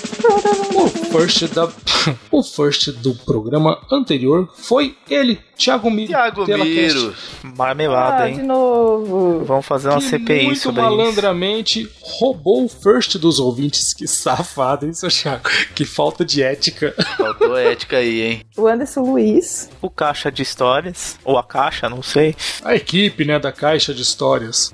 O 0.74 0.88
first 1.10 1.46
da 1.54 1.72
o 2.30 2.42
first 2.42 2.90
do 2.92 3.14
programa 3.14 3.78
anterior 3.90 4.46
foi 4.54 4.94
ele, 5.08 5.40
Thiago 5.56 5.90
Miro. 5.90 6.08
Tiago 6.08 6.44
Tela 6.44 6.64
Miro. 6.66 7.10
Cast, 7.12 7.26
Marmelada, 7.56 8.24
Ah, 8.24 8.28
de 8.28 8.40
hein? 8.40 8.46
novo. 8.46 9.42
Vamos 9.46 9.64
fazer 9.64 9.88
uma 9.88 9.98
que 10.00 10.04
CPI 10.04 10.44
muito 10.44 10.60
sobre 10.60 10.82
isso. 10.82 10.90
malandramente 10.90 11.90
roubou 12.02 12.64
o 12.66 12.68
first 12.68 13.16
dos 13.16 13.40
ouvintes. 13.40 13.94
Que 13.94 14.06
safado, 14.06 14.84
hein, 14.84 14.92
seu 14.92 15.08
Thiago? 15.08 15.48
Que 15.74 15.86
falta 15.86 16.24
de 16.26 16.42
ética. 16.42 16.94
Faltou 17.16 17.56
ética 17.58 17.96
aí, 17.96 18.20
hein? 18.20 18.42
O 18.56 18.66
Anderson 18.68 19.00
Luiz. 19.00 19.70
O 19.80 19.88
caixa 19.88 20.30
de 20.30 20.42
histórias, 20.42 21.18
ou 21.24 21.38
a 21.38 21.42
caixa, 21.42 21.88
não 21.88 22.02
sei. 22.02 22.36
A 22.62 22.76
equipe, 22.76 23.24
né, 23.24 23.38
da 23.38 23.50
caixa 23.50 23.94
de 23.94 24.02
histórias. 24.02 24.25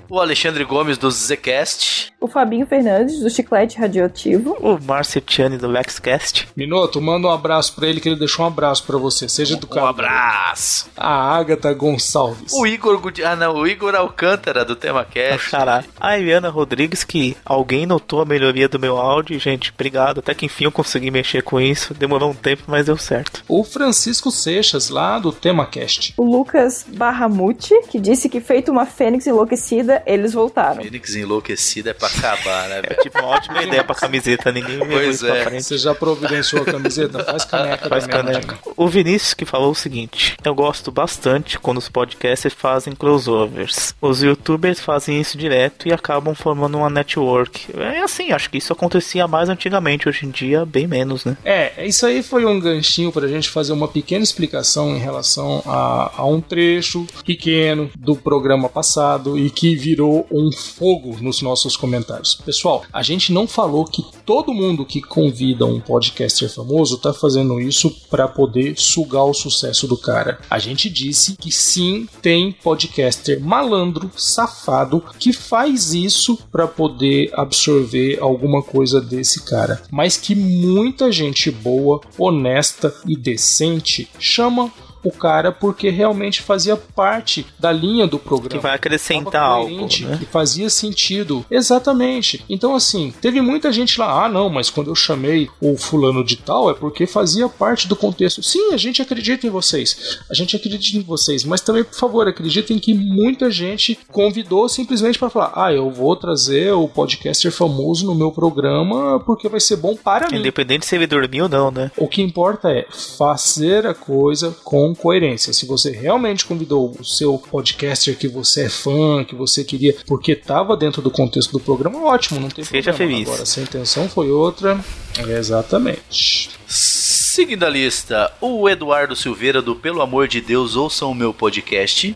O 0.09 0.19
Alexandre 0.19 0.63
Gomes 0.63 0.97
do 0.97 1.09
Zcast. 1.09 2.12
O 2.23 2.27
Fabinho 2.29 2.65
Fernandes, 2.65 3.19
do 3.19 3.29
Chiclete 3.29 3.77
Radioativo. 3.77 4.55
O 4.61 4.79
Marcetiani 4.81 5.57
do 5.57 5.67
LexCast. 5.67 6.47
Minoto, 6.55 7.01
manda 7.01 7.27
um 7.27 7.31
abraço 7.31 7.75
pra 7.75 7.85
ele 7.85 7.99
que 7.99 8.07
ele 8.07 8.15
deixou 8.17 8.45
um 8.45 8.47
abraço 8.47 8.85
pra 8.85 8.97
você. 8.97 9.27
Seja 9.27 9.55
Um 9.55 9.57
educado. 9.57 9.87
abraço. 9.87 10.89
A 10.95 11.35
Agatha 11.35 11.73
Gonçalves. 11.73 12.53
O 12.53 12.65
Igor 12.65 12.97
Gudi... 13.01 13.25
Ah, 13.25 13.35
não, 13.35 13.55
o 13.57 13.67
Igor 13.67 13.93
Alcântara 13.93 14.63
do 14.63 14.73
Tema 14.73 15.01
É 15.01 15.03
o 15.03 15.05
Cast. 15.05 15.49
Xará. 15.49 15.83
A 15.99 16.17
Eliana 16.17 16.47
Rodrigues, 16.49 17.03
que 17.03 17.35
alguém 17.43 17.85
notou 17.85 18.21
a 18.21 18.25
melhoria 18.25 18.69
do 18.69 18.79
meu 18.79 18.97
áudio. 18.97 19.37
Gente, 19.37 19.73
obrigado. 19.75 20.19
Até 20.19 20.33
que 20.33 20.45
enfim 20.45 20.63
eu 20.63 20.71
consegui 20.71 21.11
mexer 21.11 21.43
com 21.43 21.59
isso. 21.59 21.93
Demorou 21.93 22.31
um 22.31 22.33
tempo, 22.33 22.63
mas 22.67 22.85
deu 22.85 22.95
certo. 22.97 23.43
O 23.49 23.65
Francisco 23.65 24.31
Seixas, 24.31 24.87
lá 24.87 25.19
do 25.19 25.33
TemaCast. 25.33 26.13
O 26.15 26.23
Lucas 26.23 26.85
Barramuti, 26.87 27.75
que 27.89 27.99
disse 27.99 28.29
que 28.29 28.39
feito 28.39 28.71
uma 28.71 28.85
fênix 28.85 29.27
enlouquecida, 29.27 30.01
eles 30.05 30.31
voltaram. 30.31 30.81
Fênix 30.81 31.15
enlouquecida 31.15 31.89
é 31.89 31.93
pra 31.93 32.12
acabar, 32.17 32.69
né, 32.69 32.81
É 32.83 32.93
tipo 32.95 33.17
uma 33.19 33.27
ótima 33.27 33.63
ideia 33.63 33.83
pra 33.83 33.95
camiseta. 33.95 34.51
Ninguém 34.51 34.77
levou 34.77 34.87
Pois 34.97 35.19
pra 35.21 35.35
é. 35.37 35.43
frente. 35.45 35.63
Você 35.63 35.77
já 35.77 35.93
providenciou 35.95 36.61
a 36.61 36.65
camiseta? 36.65 37.23
Faz 37.23 37.45
caneca 37.45 37.89
Faz 37.89 38.07
caneca. 38.07 38.59
O 38.75 38.87
Vinícius 38.87 39.33
que 39.33 39.45
falou 39.45 39.71
o 39.71 39.75
seguinte: 39.75 40.35
Eu 40.43 40.53
gosto 40.55 40.91
bastante 40.91 41.57
quando 41.59 41.77
os 41.77 41.89
podcasters 41.89 42.53
fazem 42.53 42.93
crossovers. 42.93 43.95
Os 44.01 44.21
youtubers 44.23 44.79
fazem 44.79 45.19
isso 45.19 45.37
direto 45.37 45.87
e 45.87 45.93
acabam 45.93 46.33
formando 46.35 46.77
uma 46.77 46.89
network. 46.89 47.67
É 47.77 48.01
assim, 48.01 48.31
acho 48.31 48.49
que 48.49 48.57
isso 48.57 48.73
acontecia 48.73 49.27
mais 49.27 49.49
antigamente, 49.49 50.07
hoje 50.09 50.25
em 50.25 50.29
dia 50.29 50.65
bem 50.65 50.87
menos, 50.87 51.25
né? 51.25 51.37
É, 51.43 51.85
isso 51.85 52.05
aí 52.05 52.21
foi 52.23 52.45
um 52.45 52.59
ganchinho 52.59 53.11
pra 53.11 53.27
gente 53.27 53.49
fazer 53.49 53.73
uma 53.73 53.87
pequena 53.87 54.23
explicação 54.23 54.95
em 54.95 54.99
relação 54.99 55.61
a, 55.65 56.11
a 56.17 56.25
um 56.25 56.41
trecho 56.41 57.05
pequeno 57.25 57.89
do 57.97 58.15
programa 58.15 58.69
passado 58.69 59.37
e 59.37 59.49
que 59.49 59.75
virou 59.75 60.27
um 60.31 60.51
fogo 60.51 61.17
nos 61.21 61.41
nossos 61.41 61.75
comentários. 61.77 62.02
Pessoal, 62.45 62.83
a 62.91 63.01
gente 63.01 63.31
não 63.31 63.47
falou 63.47 63.85
que 63.85 64.03
todo 64.25 64.53
mundo 64.53 64.85
que 64.85 65.01
convida 65.01 65.65
um 65.65 65.79
podcaster 65.79 66.49
famoso 66.49 66.97
tá 66.97 67.13
fazendo 67.13 67.59
isso 67.59 67.89
pra 68.09 68.27
poder 68.27 68.77
sugar 68.77 69.25
o 69.25 69.33
sucesso 69.33 69.87
do 69.87 69.97
cara. 69.97 70.39
A 70.49 70.59
gente 70.59 70.89
disse 70.89 71.35
que 71.35 71.51
sim, 71.51 72.07
tem 72.21 72.51
podcaster 72.51 73.39
malandro, 73.39 74.11
safado, 74.15 75.03
que 75.19 75.33
faz 75.33 75.93
isso 75.93 76.37
pra 76.51 76.67
poder 76.67 77.31
absorver 77.33 78.17
alguma 78.21 78.61
coisa 78.61 79.01
desse 79.01 79.43
cara, 79.45 79.83
mas 79.91 80.17
que 80.17 80.35
muita 80.35 81.11
gente 81.11 81.51
boa, 81.51 82.01
honesta 82.17 82.93
e 83.07 83.15
decente 83.15 84.09
chama 84.19 84.71
o 85.03 85.11
cara 85.11 85.51
porque 85.51 85.89
realmente 85.89 86.41
fazia 86.41 86.75
parte 86.75 87.45
da 87.59 87.71
linha 87.71 88.07
do 88.07 88.17
programa. 88.17 88.49
Que 88.49 88.57
vai 88.57 88.75
acrescentar 88.75 89.43
algo, 89.43 89.81
né? 89.81 90.17
Que 90.17 90.25
fazia 90.25 90.69
sentido. 90.69 91.45
Exatamente. 91.49 92.43
Então, 92.49 92.75
assim, 92.75 93.13
teve 93.21 93.41
muita 93.41 93.71
gente 93.71 93.99
lá, 93.99 94.25
ah, 94.25 94.29
não, 94.29 94.49
mas 94.49 94.69
quando 94.69 94.89
eu 94.89 94.95
chamei 94.95 95.49
o 95.61 95.77
fulano 95.77 96.23
de 96.23 96.37
tal 96.37 96.69
é 96.69 96.73
porque 96.73 97.05
fazia 97.05 97.49
parte 97.49 97.87
do 97.87 97.95
contexto. 97.95 98.41
Sim, 98.41 98.73
a 98.73 98.77
gente 98.77 99.01
acredita 99.01 99.45
em 99.45 99.49
vocês. 99.49 100.19
A 100.29 100.33
gente 100.33 100.55
acredita 100.55 100.97
em 100.97 101.01
vocês. 101.01 101.43
Mas 101.43 101.61
também, 101.61 101.83
por 101.83 101.95
favor, 101.95 102.27
acreditem 102.27 102.79
que 102.79 102.93
muita 102.93 103.51
gente 103.51 103.97
convidou 104.11 104.67
simplesmente 104.69 105.19
para 105.19 105.29
falar, 105.29 105.51
ah, 105.55 105.73
eu 105.73 105.89
vou 105.89 106.15
trazer 106.15 106.71
o 106.71 106.87
podcaster 106.87 107.51
famoso 107.51 108.05
no 108.05 108.15
meu 108.15 108.31
programa 108.31 109.19
porque 109.19 109.49
vai 109.49 109.59
ser 109.59 109.77
bom 109.77 109.95
para 109.95 110.29
mim. 110.29 110.39
Independente 110.39 110.85
se 110.85 110.95
ele 110.95 111.07
dormiu 111.07 111.45
ou 111.45 111.49
não, 111.49 111.71
né? 111.71 111.91
O 111.97 112.07
que 112.07 112.21
importa 112.21 112.69
é 112.69 112.85
fazer 113.17 113.85
a 113.85 113.93
coisa 113.93 114.55
com 114.63 114.92
coerência. 114.93 115.53
Se 115.53 115.65
você 115.65 115.91
realmente 115.91 116.45
convidou 116.45 116.95
o 116.99 117.03
seu 117.03 117.37
podcaster 117.37 118.17
que 118.17 118.27
você 118.27 118.65
é 118.65 118.69
fã, 118.69 119.23
que 119.23 119.35
você 119.35 119.63
queria, 119.63 119.95
porque 120.07 120.33
estava 120.33 120.75
dentro 120.75 121.01
do 121.01 121.11
contexto 121.11 121.51
do 121.51 121.59
programa, 121.59 122.03
ótimo, 122.03 122.39
não 122.39 122.49
tem 122.49 122.63
Seja 122.63 122.91
problema. 122.91 123.11
feliz. 123.13 123.27
Agora, 123.29 123.45
se 123.45 123.59
a 123.59 123.63
intenção 123.63 124.09
foi 124.09 124.31
outra, 124.31 124.79
exatamente. 125.27 126.49
Seguindo 126.67 127.63
a 127.63 127.69
lista, 127.69 128.31
o 128.39 128.69
Eduardo 128.69 129.15
Silveira 129.15 129.61
do 129.61 129.75
Pelo 129.75 130.01
Amor 130.01 130.27
de 130.27 130.39
Deus, 130.39 130.75
ouçam 130.75 131.09
o 131.11 131.15
meu 131.15 131.33
podcast. 131.33 132.15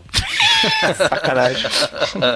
Sacanagem. 0.96 1.70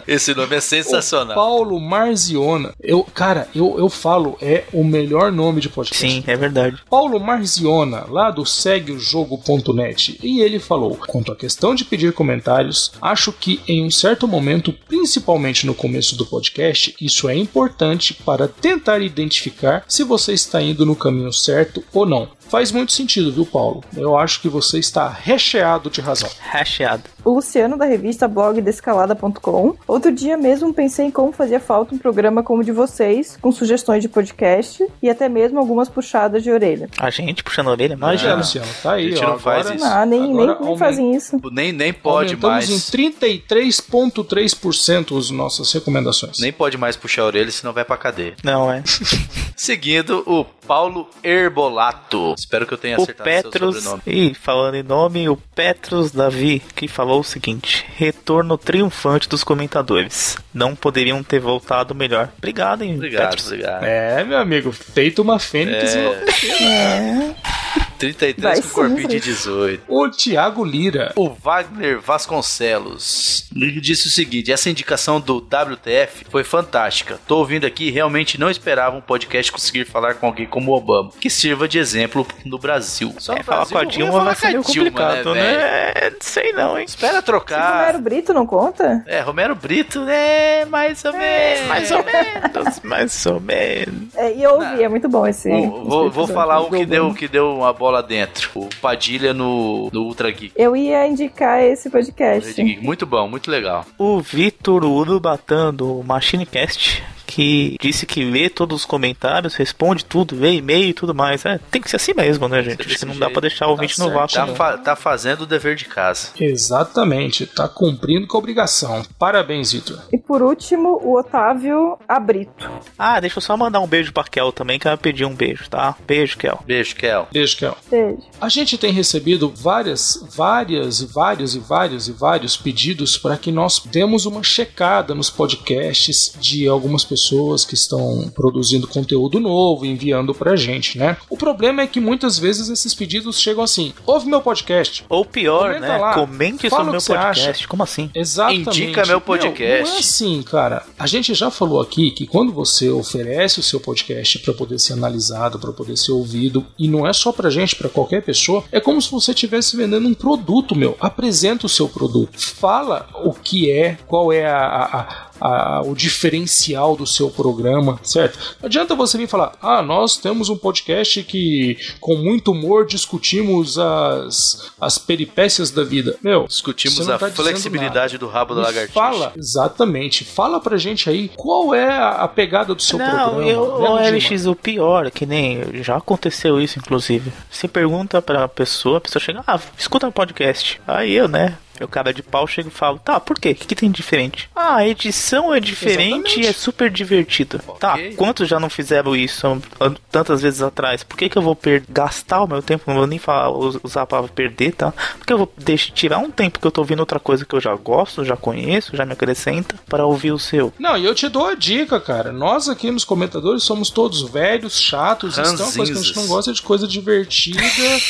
Esse 0.06 0.34
nome 0.34 0.54
é 0.54 0.58
O 0.58 0.62
sensacional. 0.62 1.34
Paulo 1.34 1.80
Marziona, 1.80 2.74
eu, 2.80 3.02
cara, 3.04 3.48
eu, 3.54 3.78
eu 3.78 3.88
falo, 3.88 4.36
é 4.40 4.64
o 4.72 4.84
melhor 4.84 5.32
nome 5.32 5.60
de 5.60 5.68
podcast. 5.68 6.06
Sim, 6.06 6.24
é 6.26 6.36
verdade. 6.36 6.78
Paulo 6.88 7.18
Marziona, 7.18 8.04
lá 8.08 8.30
do 8.30 8.44
segueojogo.net, 8.44 10.18
e 10.22 10.40
ele 10.40 10.58
falou: 10.58 10.96
quanto 10.96 11.32
à 11.32 11.36
questão 11.36 11.74
de 11.74 11.84
pedir 11.84 12.12
comentários, 12.12 12.92
acho 13.00 13.32
que 13.32 13.60
em 13.66 13.84
um 13.84 13.90
certo 13.90 14.26
momento, 14.28 14.72
principalmente 14.88 15.66
no 15.66 15.74
começo 15.74 16.16
do 16.16 16.26
podcast, 16.26 16.94
isso 17.00 17.28
é 17.28 17.36
importante 17.36 18.14
para 18.14 18.48
tentar 18.48 19.00
identificar 19.00 19.84
se 19.88 20.04
você 20.04 20.32
está 20.32 20.60
indo 20.62 20.86
no 20.86 20.96
caminho 20.96 21.32
certo 21.32 21.82
ou 21.92 22.06
não. 22.06 22.28
Faz 22.52 22.70
muito 22.70 22.92
sentido, 22.92 23.32
viu, 23.32 23.46
Paulo? 23.46 23.82
Eu 23.96 24.14
acho 24.14 24.42
que 24.42 24.48
você 24.48 24.78
está 24.78 25.08
recheado 25.08 25.88
de 25.88 26.02
razão. 26.02 26.28
Hasheado. 26.52 27.04
O 27.24 27.30
Luciano, 27.36 27.78
da 27.78 27.86
revista 27.86 28.28
blog 28.28 28.60
descalada.com. 28.60 29.74
Outro 29.88 30.12
dia 30.12 30.36
mesmo 30.36 30.74
pensei 30.74 31.06
em 31.06 31.10
como 31.10 31.32
fazia 31.32 31.58
falta 31.58 31.94
um 31.94 31.98
programa 31.98 32.42
como 32.42 32.60
o 32.60 32.64
de 32.64 32.70
vocês, 32.70 33.38
com 33.40 33.50
sugestões 33.50 34.02
de 34.02 34.08
podcast 34.08 34.86
e 35.02 35.08
até 35.08 35.30
mesmo 35.30 35.58
algumas 35.58 35.88
puxadas 35.88 36.42
de 36.42 36.50
orelha. 36.50 36.90
A 36.98 37.08
gente 37.08 37.42
puxando 37.42 37.68
a 37.68 37.70
orelha, 37.70 37.94
É, 37.94 37.96
imagina. 37.96 38.34
Luciano, 38.34 38.68
tá 38.82 38.92
aí. 38.92 39.06
A 39.06 39.10
gente 39.12 39.24
ó, 39.24 39.28
não 39.30 39.38
faz 39.38 39.60
agora- 39.66 39.76
isso. 39.76 39.84
Ah, 39.86 40.04
nem, 40.04 40.20
nem, 40.20 40.30
agora 40.32 40.46
nem 40.58 40.68
aumen- 40.68 40.78
fazem 40.78 41.14
isso. 41.14 41.40
Nem, 41.50 41.72
nem 41.72 41.90
pode 41.90 42.34
Aumentamos 42.34 42.68
mais. 42.68 42.70
em 42.70 42.80
33,3% 42.90 45.16
as 45.18 45.30
nossas 45.30 45.72
recomendações. 45.72 46.38
Nem 46.38 46.52
pode 46.52 46.76
mais 46.76 46.96
puxar 46.96 47.22
a 47.22 47.26
orelha, 47.26 47.50
senão 47.50 47.72
vai 47.72 47.84
pra 47.86 47.96
cadeia. 47.96 48.34
Não, 48.44 48.70
é. 48.70 48.82
Seguindo, 49.56 50.22
o 50.26 50.44
Paulo 50.66 51.08
Herbolato. 51.24 52.34
Espero 52.38 52.66
que 52.66 52.74
eu 52.74 52.78
tenha 52.78 52.98
O 52.98 53.02
acertado 53.02 53.30
seu 53.30 53.42
Petros, 53.50 53.76
sobrenome. 53.82 54.02
e 54.06 54.34
falando 54.34 54.74
em 54.76 54.82
nome, 54.82 55.28
o 55.28 55.36
Petros 55.36 56.10
Davi, 56.12 56.62
que 56.74 56.86
falou 56.88 57.20
o 57.20 57.24
seguinte: 57.24 57.84
retorno 57.96 58.56
triunfante 58.56 59.28
dos 59.28 59.42
comentadores. 59.44 60.36
Não 60.52 60.74
poderiam 60.74 61.22
ter 61.22 61.40
voltado 61.40 61.94
melhor. 61.94 62.30
Obrigado, 62.38 62.82
hein, 62.82 62.94
Obrigado, 62.96 63.30
Petros. 63.30 63.46
obrigado. 63.46 63.84
É, 63.84 64.24
meu 64.24 64.38
amigo, 64.38 64.72
feito 64.72 65.20
uma 65.22 65.38
fênix. 65.38 65.94
É. 65.94 67.34
33 68.02 68.42
Vai 68.42 68.62
com 68.62 68.68
corpinho 68.74 69.08
de 69.08 69.18
vai. 69.18 69.20
18. 69.20 69.84
O 69.86 70.08
Thiago 70.10 70.64
Lira. 70.64 71.12
O 71.14 71.28
Wagner 71.28 72.00
Vasconcelos 72.00 73.48
ele 73.54 73.80
disse 73.80 74.08
o 74.08 74.10
seguinte: 74.10 74.52
essa 74.52 74.70
indicação 74.70 75.20
do 75.20 75.38
WTF 75.38 76.24
foi 76.30 76.44
fantástica. 76.44 77.18
Tô 77.26 77.38
ouvindo 77.38 77.66
aqui 77.66 77.88
e 77.88 77.90
realmente 77.90 78.38
não 78.38 78.50
esperava 78.50 78.96
um 78.96 79.00
podcast 79.00 79.52
conseguir 79.52 79.84
falar 79.84 80.14
com 80.14 80.26
alguém 80.26 80.46
como 80.46 80.72
o 80.72 80.74
Obama, 80.74 81.10
que 81.20 81.30
sirva 81.30 81.68
de 81.68 81.78
exemplo 81.78 82.26
no 82.44 82.58
Brasil. 82.58 83.14
Só 83.18 83.34
É, 83.34 83.42
falar 83.42 83.66
com 83.66 83.78
a 83.78 83.84
Dilma 83.84 84.24
vai 84.24 84.34
ser 84.34 84.48
meio 84.48 84.62
Dilma, 84.62 84.90
complicado, 84.90 85.34
velho? 85.34 85.34
né? 85.34 86.10
Não 86.10 86.18
sei 86.20 86.52
não, 86.52 86.78
hein? 86.78 86.84
Espera 86.84 87.12
Romero 87.12 87.26
trocar. 87.26 87.98
Brito 88.00 88.32
não 88.32 88.46
conta? 88.46 89.04
É, 89.06 89.20
Romero 89.20 89.54
Brito, 89.54 90.00
né? 90.04 90.64
Mais 90.64 91.04
ou 91.04 91.12
menos. 91.12 91.68
Mais 91.68 91.90
ou 91.90 92.04
menos, 92.04 92.80
mais 92.82 93.26
ou 93.26 93.40
menos. 93.40 94.14
É, 94.16 94.34
e 94.34 94.42
eu 94.42 94.54
ouvi, 94.54 94.82
é 94.82 94.88
muito 94.88 95.08
bom 95.08 95.26
esse. 95.26 95.48
Vou, 95.50 96.06
esse 96.06 96.14
vou, 96.14 96.26
falar 96.26 96.60
o 96.60 96.70
que 96.70 96.86
deu, 96.86 97.12
que 97.14 97.28
deu 97.28 97.52
uma 97.54 97.72
bola 97.72 97.91
dentro. 98.00 98.50
O 98.54 98.68
Padilha 98.80 99.34
no, 99.34 99.90
no 99.92 100.02
Ultra 100.04 100.30
Geek. 100.30 100.52
Eu 100.56 100.76
ia 100.76 101.06
indicar 101.06 101.62
esse 101.62 101.90
podcast. 101.90 102.62
Muito 102.80 103.04
bom, 103.04 103.28
muito 103.28 103.50
legal. 103.50 103.84
O 103.98 104.20
Vitor 104.20 104.84
Urubatan 104.84 105.74
do 105.74 106.02
MachineCast, 106.02 107.02
que 107.26 107.76
disse 107.80 108.06
que 108.06 108.24
lê 108.24 108.48
todos 108.48 108.80
os 108.80 108.84
comentários, 108.86 109.54
responde 109.54 110.04
tudo, 110.04 110.34
lê 110.38 110.54
e-mail 110.54 110.88
e 110.88 110.92
tudo 110.94 111.14
mais. 111.14 111.44
É, 111.44 111.58
tem 111.70 111.80
que 111.80 111.88
ser 111.90 111.96
assim 111.96 112.12
mesmo, 112.14 112.48
né, 112.48 112.62
gente? 112.62 112.86
Acho 112.86 112.98
que 112.98 113.04
não 113.06 113.16
dá 113.18 113.30
pra 113.30 113.40
deixar 113.40 113.66
o 113.66 113.70
ouvinte 113.70 113.96
Tá 113.96 114.04
no 114.04 114.10
vácuo. 114.12 114.34
Tá, 114.34 114.46
não. 114.46 114.54
fa- 114.54 114.78
tá 114.78 114.96
fazendo 114.96 115.42
o 115.42 115.46
dever 115.46 115.74
de 115.76 115.84
casa. 115.86 116.28
Exatamente, 116.38 117.46
tá 117.46 117.68
cumprindo 117.68 118.26
com 118.26 118.36
a 118.36 118.40
obrigação. 118.40 119.02
Parabéns, 119.18 119.72
Vitor. 119.72 120.00
E 120.12 120.18
por 120.18 120.42
último, 120.42 120.98
o 121.02 121.18
Otávio 121.18 121.98
Abrito. 122.08 122.68
Ah, 122.98 123.20
deixa 123.20 123.38
eu 123.38 123.42
só 123.42 123.56
mandar 123.56 123.80
um 123.80 123.86
beijo 123.86 124.12
pra 124.12 124.24
Kel 124.24 124.52
também, 124.52 124.78
que 124.78 124.86
ela 124.88 124.96
pediu 124.96 125.28
um 125.28 125.34
beijo, 125.34 125.68
tá? 125.68 125.94
Beijo, 126.06 126.36
Kel. 126.38 126.60
Beijo, 126.66 126.96
Kel. 126.96 127.28
Beijo, 127.32 127.56
Kel. 127.56 127.76
Beijo. 127.90 128.22
A 128.40 128.48
gente 128.48 128.76
tem 128.78 128.92
recebido 128.92 129.52
várias, 129.54 130.24
várias 130.34 131.00
e 131.00 131.06
vários 131.06 131.54
e 131.54 131.58
vários 131.60 132.08
e 132.08 132.12
vários 132.12 132.56
pedidos 132.56 133.16
para 133.16 133.36
que 133.36 133.52
nós 133.52 133.80
demos 133.86 134.26
uma 134.26 134.42
checada 134.42 135.14
nos 135.14 135.30
podcasts 135.30 136.34
de 136.40 136.66
algumas 136.68 137.04
pessoas 137.04 137.21
que 137.66 137.74
estão 137.74 138.30
produzindo 138.34 138.86
conteúdo 138.86 139.38
novo, 139.40 139.86
enviando 139.86 140.34
pra 140.34 140.56
gente, 140.56 140.98
né? 140.98 141.16
O 141.30 141.36
problema 141.36 141.82
é 141.82 141.86
que 141.86 142.00
muitas 142.00 142.38
vezes 142.38 142.68
esses 142.68 142.94
pedidos 142.94 143.40
chegam 143.40 143.62
assim: 143.62 143.92
ouve 144.06 144.28
meu 144.28 144.40
podcast. 144.40 145.04
Ou 145.08 145.24
pior, 145.24 145.68
Comenta 145.74 145.80
né? 145.88 145.98
lá. 145.98 146.14
Comente 146.14 146.68
sobre 146.68 146.88
o 146.88 146.92
meu 146.92 147.00
podcast. 147.00 147.48
acha. 147.50 147.68
Como 147.68 147.82
assim? 147.82 148.10
Exatamente. 148.14 148.68
Indica 148.82 149.06
meu 149.06 149.20
podcast. 149.20 149.88
não 149.88 149.96
é 149.96 149.98
assim, 149.98 150.42
cara. 150.42 150.84
A 150.98 151.06
gente 151.06 151.34
já 151.34 151.50
falou 151.50 151.80
aqui 151.80 152.10
que 152.10 152.26
quando 152.26 152.52
você 152.52 152.88
oferece 152.90 153.60
o 153.60 153.62
seu 153.62 153.80
podcast 153.80 154.38
para 154.40 154.54
poder 154.54 154.78
ser 154.78 154.94
analisado, 154.94 155.58
para 155.58 155.72
poder 155.72 155.96
ser 155.96 156.12
ouvido, 156.12 156.64
e 156.78 156.88
não 156.88 157.06
é 157.06 157.12
só 157.12 157.32
pra 157.32 157.50
gente, 157.50 157.76
para 157.76 157.88
qualquer 157.88 158.22
pessoa, 158.22 158.64
é 158.72 158.80
como 158.80 159.00
se 159.00 159.10
você 159.10 159.32
estivesse 159.32 159.76
vendendo 159.76 160.06
um 160.08 160.14
produto, 160.14 160.74
meu. 160.74 160.96
Apresenta 161.00 161.66
o 161.66 161.68
seu 161.68 161.88
produto. 161.88 162.30
Fala 162.38 163.08
o 163.24 163.32
que 163.32 163.70
é, 163.70 163.98
qual 164.06 164.32
é 164.32 164.46
a, 164.46 164.66
a- 164.66 165.31
a- 165.42 165.82
o 165.84 165.94
diferencial 165.94 166.96
do 166.96 167.06
seu 167.06 167.30
programa, 167.30 167.98
certo? 168.02 168.38
Não 168.60 168.66
adianta 168.66 168.94
você 168.94 169.18
vir 169.18 169.26
falar, 169.26 169.52
ah, 169.60 169.82
nós 169.82 170.16
temos 170.16 170.48
um 170.48 170.56
podcast 170.56 171.22
que 171.24 171.76
com 172.00 172.16
muito 172.16 172.52
humor 172.52 172.86
discutimos 172.86 173.78
as, 173.78 174.70
as 174.80 174.98
peripécias 174.98 175.70
da 175.70 175.82
vida. 175.82 176.16
Meu, 176.22 176.46
discutimos 176.46 177.08
a 177.08 177.18
tá 177.18 177.30
flexibilidade 177.30 178.18
do 178.18 178.28
rabo 178.28 178.54
da 178.54 178.62
lagartixa. 178.62 178.92
Fala, 178.92 179.32
exatamente. 179.36 180.24
Fala 180.24 180.60
pra 180.60 180.76
gente 180.76 181.08
aí 181.10 181.30
qual 181.36 181.74
é 181.74 181.90
a, 181.90 182.10
a 182.10 182.28
pegada 182.28 182.74
do 182.74 182.82
seu 182.82 182.98
não, 182.98 183.08
programa. 183.10 183.42
Eu, 183.44 183.80
né, 183.80 183.88
o 183.88 184.16
LX, 184.16 184.46
o 184.46 184.54
pior, 184.54 185.10
que 185.10 185.26
nem 185.26 185.82
já 185.82 185.96
aconteceu 185.96 186.60
isso, 186.60 186.78
inclusive. 186.78 187.32
Você 187.50 187.66
pergunta 187.66 188.20
pra 188.22 188.48
pessoa, 188.48 188.98
a 188.98 189.00
pessoa 189.00 189.22
chega, 189.22 189.42
ah, 189.46 189.58
escuta 189.76 190.06
um 190.06 190.12
podcast. 190.12 190.80
Aí 190.86 191.12
eu, 191.12 191.28
né? 191.28 191.56
Eu, 191.82 191.88
cara 191.88 192.12
de 192.12 192.22
pau, 192.22 192.46
chego 192.46 192.68
e 192.68 192.72
falo, 192.72 192.98
tá, 192.98 193.18
por 193.18 193.38
quê? 193.38 193.50
O 193.50 193.54
que, 193.54 193.66
que 193.66 193.74
tem 193.74 193.90
de 193.90 194.02
diferente? 194.02 194.50
Ah, 194.54 194.76
a 194.76 194.88
edição 194.88 195.54
é 195.54 195.60
diferente 195.60 196.10
Exatamente. 196.10 196.40
e 196.40 196.46
é 196.46 196.52
super 196.52 196.90
divertida. 196.90 197.60
Okay. 197.66 197.78
Tá, 197.78 197.98
quantos 198.16 198.48
já 198.48 198.58
não 198.58 198.68
fizeram 198.68 199.14
isso 199.16 199.62
tantas 200.10 200.42
vezes 200.42 200.60
atrás? 200.60 201.02
Por 201.04 201.16
que, 201.16 201.28
que 201.28 201.38
eu 201.38 201.42
vou 201.42 201.56
gastar 201.88 202.42
o 202.42 202.48
meu 202.48 202.60
tempo? 202.60 202.84
Não 202.88 202.96
vou 202.96 203.06
nem 203.06 203.18
falar, 203.18 203.50
usar 203.82 204.02
a 204.02 204.06
palavra 204.06 204.30
perder, 204.34 204.72
tá? 204.72 204.92
Porque 205.16 205.32
eu 205.32 205.38
vou 205.38 205.52
deixar, 205.56 205.92
tirar 205.92 206.18
um 206.18 206.30
tempo 206.30 206.58
que 206.58 206.66
eu 206.66 206.70
tô 206.70 206.80
ouvindo 206.80 207.00
outra 207.00 207.20
coisa 207.20 207.44
que 207.44 207.54
eu 207.54 207.60
já 207.60 207.74
gosto, 207.74 208.24
já 208.24 208.36
conheço, 208.36 208.96
já 208.96 209.06
me 209.06 209.12
acrescenta, 209.12 209.76
para 209.88 210.04
ouvir 210.04 210.32
o 210.32 210.38
seu. 210.38 210.72
Não, 210.78 210.96
e 210.96 211.04
eu 211.04 211.14
te 211.14 211.28
dou 211.28 211.46
a 211.46 211.54
dica, 211.54 212.00
cara. 212.00 212.32
Nós 212.32 212.68
aqui 212.68 212.90
nos 212.90 213.04
comentadores 213.04 213.62
somos 213.62 213.90
todos 213.90 214.22
velhos, 214.22 214.80
chatos, 214.80 215.38
então 215.38 215.68
é 215.68 215.72
coisa 215.72 215.92
que 215.92 215.98
a 215.98 216.02
gente 216.02 216.16
não 216.16 216.26
gosta 216.26 216.52
de 216.52 216.62
coisa 216.62 216.86
divertida. 216.88 217.62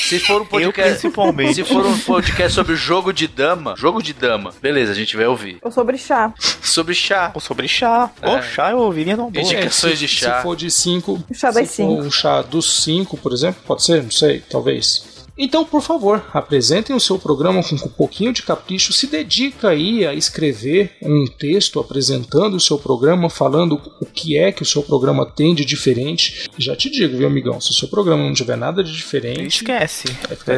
se 0.09 0.18
for 0.20 0.43
um 0.43 0.47
podcast, 0.47 1.05
eu, 1.05 1.11
principalmente. 1.12 1.55
Se 1.55 1.64
for 1.64 1.85
um 1.85 1.99
podcast 1.99 2.55
sobre 2.55 2.77
jogo 2.77 3.12
de 3.12 3.29
dama, 3.29 3.62
dama, 3.63 3.75
jogo 3.77 4.03
de 4.03 4.13
dama. 4.13 4.53
Beleza, 4.61 4.93
a 4.93 4.95
gente 4.95 5.17
vai 5.17 5.27
ouvir. 5.27 5.59
Ou 5.63 5.71
sobre 5.71 5.97
chá. 5.97 6.35
sobre 6.61 6.95
chá. 6.95 7.31
Ou 7.35 7.41
sobre 7.41 7.69
chá. 7.69 8.11
É. 8.21 8.29
Ou 8.29 8.43
chá 8.43 8.71
eu 8.73 8.79
ouviria 8.79 9.17
não 9.17 9.31
boa. 9.31 9.45
Indicações 9.45 9.99
de 9.99 10.09
chá. 10.09 10.37
Se 10.37 10.43
for 10.43 10.57
de 10.57 10.71
cinco. 10.71 11.23
O 11.31 11.35
chá 11.35 11.51
das 11.51 11.71
cinco. 11.71 12.03
Um 12.03 12.11
chá 12.11 12.43
dos 12.43 12.83
cinco, 12.83 13.17
por 13.17 13.33
exemplo, 13.33 13.63
pode 13.65 13.85
ser? 13.85 14.03
Não 14.03 14.11
sei, 14.11 14.41
talvez. 14.41 15.12
Então, 15.37 15.64
por 15.64 15.80
favor, 15.80 16.24
apresentem 16.33 16.95
o 16.95 17.01
seu 17.01 17.18
programa 17.18 17.62
com 17.62 17.74
um 17.74 17.89
pouquinho 17.89 18.33
de 18.33 18.43
capricho, 18.43 18.93
se 18.93 19.07
dedica 19.07 19.70
aí 19.70 20.07
a 20.07 20.14
escrever 20.14 20.97
um 21.03 21.26
texto 21.26 21.80
apresentando 21.80 22.55
o 22.55 22.61
seu 22.61 22.78
programa, 22.78 23.30
falando 23.30 23.80
o 24.01 24.07
que 24.07 24.37
é 24.37 24.53
que 24.53 24.62
o 24.62 24.66
seu 24.66 24.83
programa 24.83 25.24
tem 25.24 25.55
de 25.55 25.64
diferente. 25.64 26.49
Já 26.59 26.76
te 26.76 26.91
digo, 26.91 27.16
viu, 27.16 27.26
amigão, 27.26 27.61
se 27.61 27.70
o 27.70 27.74
seu 27.74 27.89
programa 27.89 28.22
não 28.22 28.35
tiver 28.35 28.57
nada 28.57 28.85
de 28.85 28.93
diferente, 28.93 29.62
esquece. 29.62 30.09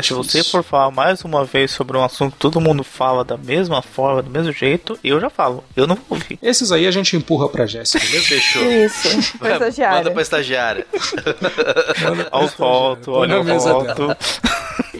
Se 0.02 0.12
você 0.12 0.42
for 0.42 0.62
falar 0.62 0.90
mais 0.90 1.24
uma 1.24 1.44
vez 1.44 1.70
sobre 1.70 1.96
um 1.96 2.04
assunto 2.04 2.32
que 2.32 2.38
todo 2.38 2.60
mundo 2.60 2.82
fala 2.82 3.24
da 3.24 3.36
mesma 3.36 3.80
forma, 3.80 4.22
do 4.22 4.30
mesmo 4.30 4.52
jeito, 4.52 4.98
eu 5.04 5.20
já 5.20 5.30
falo. 5.30 5.62
Eu 5.76 5.86
não 5.86 5.94
vou 5.94 6.04
ouvir. 6.18 6.38
Esses 6.42 6.72
aí 6.72 6.86
a 6.86 6.90
gente 6.90 7.16
empurra 7.16 7.48
pra 7.48 7.66
Jéssica, 7.66 8.04
beleza? 8.04 8.24
Fechou. 8.34 8.70
Isso. 8.70 9.38
Pra 9.38 9.52
estagiária. 9.54 9.98
Manda 9.98 10.10
pra 10.10 10.22
estagiária. 10.22 10.86
Olha 12.32 12.44
o 12.44 12.48
foto, 12.48 13.12
olha 13.12 13.40
o 13.40 13.60
foto. 13.60 14.16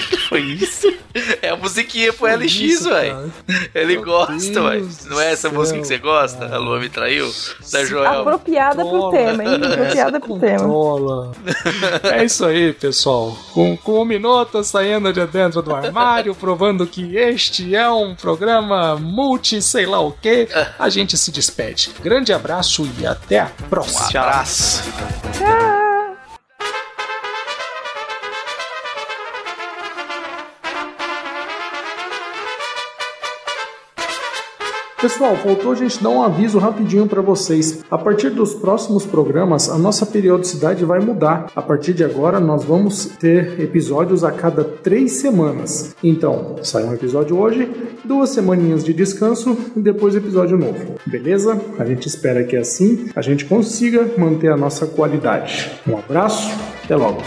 Foi 0.28 0.40
isso? 0.40 0.92
É 1.40 1.50
a 1.50 1.56
musiquinha 1.56 2.12
pro 2.12 2.26
LX, 2.26 2.84
velho. 2.84 3.32
Ele 3.74 3.94
Meu 3.94 4.04
gosta, 4.04 4.62
velho. 4.62 4.88
Não 5.06 5.20
é 5.20 5.32
essa 5.32 5.48
céu, 5.48 5.52
música 5.52 5.78
que 5.78 5.86
você 5.86 5.98
gosta? 5.98 6.38
Cara. 6.38 6.54
A 6.54 6.58
lua 6.58 6.80
me 6.80 6.88
traiu? 6.88 7.30
Da 7.70 7.84
Joel. 7.84 8.20
Apropriada 8.20 8.84
pro 8.84 9.10
tema, 9.10 9.44
hein? 9.44 9.60
Apropriada 9.62 10.20
pro 10.20 10.38
tema. 10.38 11.32
É 12.04 12.24
isso 12.24 12.44
aí, 12.44 12.72
pessoal. 12.72 13.36
Com, 13.52 13.76
com 13.76 14.00
o 14.00 14.04
Minota 14.04 14.62
saindo 14.62 15.12
de 15.12 15.24
dentro 15.26 15.62
do 15.62 15.74
armário, 15.74 16.34
provando 16.34 16.86
que 16.86 17.16
este 17.16 17.74
é 17.74 17.88
um 17.90 18.14
programa 18.14 18.96
multi, 18.96 19.60
sei 19.62 19.86
lá 19.86 20.00
o 20.00 20.12
que, 20.12 20.48
a 20.78 20.88
gente 20.88 21.16
se 21.16 21.30
despede. 21.30 21.90
Grande 22.02 22.32
abraço 22.32 22.88
e 22.98 23.06
até 23.06 23.40
a 23.40 23.50
próxima. 23.68 24.02
Um 24.02 24.22
abraço. 24.22 24.82
Tchau. 25.38 25.81
Pessoal, 35.02 35.36
faltou 35.36 35.72
a 35.72 35.74
gente 35.74 36.00
dar 36.00 36.10
um 36.10 36.22
aviso 36.22 36.60
rapidinho 36.60 37.08
para 37.08 37.20
vocês. 37.20 37.82
A 37.90 37.98
partir 37.98 38.30
dos 38.30 38.54
próximos 38.54 39.04
programas, 39.04 39.68
a 39.68 39.76
nossa 39.76 40.06
periodicidade 40.06 40.84
vai 40.84 41.00
mudar. 41.00 41.50
A 41.56 41.60
partir 41.60 41.92
de 41.92 42.04
agora, 42.04 42.38
nós 42.38 42.62
vamos 42.62 43.06
ter 43.18 43.60
episódios 43.60 44.22
a 44.22 44.30
cada 44.30 44.62
três 44.62 45.14
semanas. 45.14 45.92
Então, 46.04 46.54
sai 46.62 46.84
um 46.84 46.94
episódio 46.94 47.36
hoje, 47.36 47.68
duas 48.04 48.30
semaninhas 48.30 48.84
de 48.84 48.94
descanso 48.94 49.58
e 49.76 49.80
depois 49.80 50.14
episódio 50.14 50.56
novo. 50.56 50.94
Beleza? 51.04 51.60
A 51.80 51.84
gente 51.84 52.06
espera 52.06 52.44
que 52.44 52.56
assim 52.56 53.10
a 53.16 53.22
gente 53.22 53.44
consiga 53.44 54.08
manter 54.16 54.52
a 54.52 54.56
nossa 54.56 54.86
qualidade. 54.86 55.68
Um 55.84 55.98
abraço, 55.98 56.48
até 56.84 56.94
logo. 56.94 57.20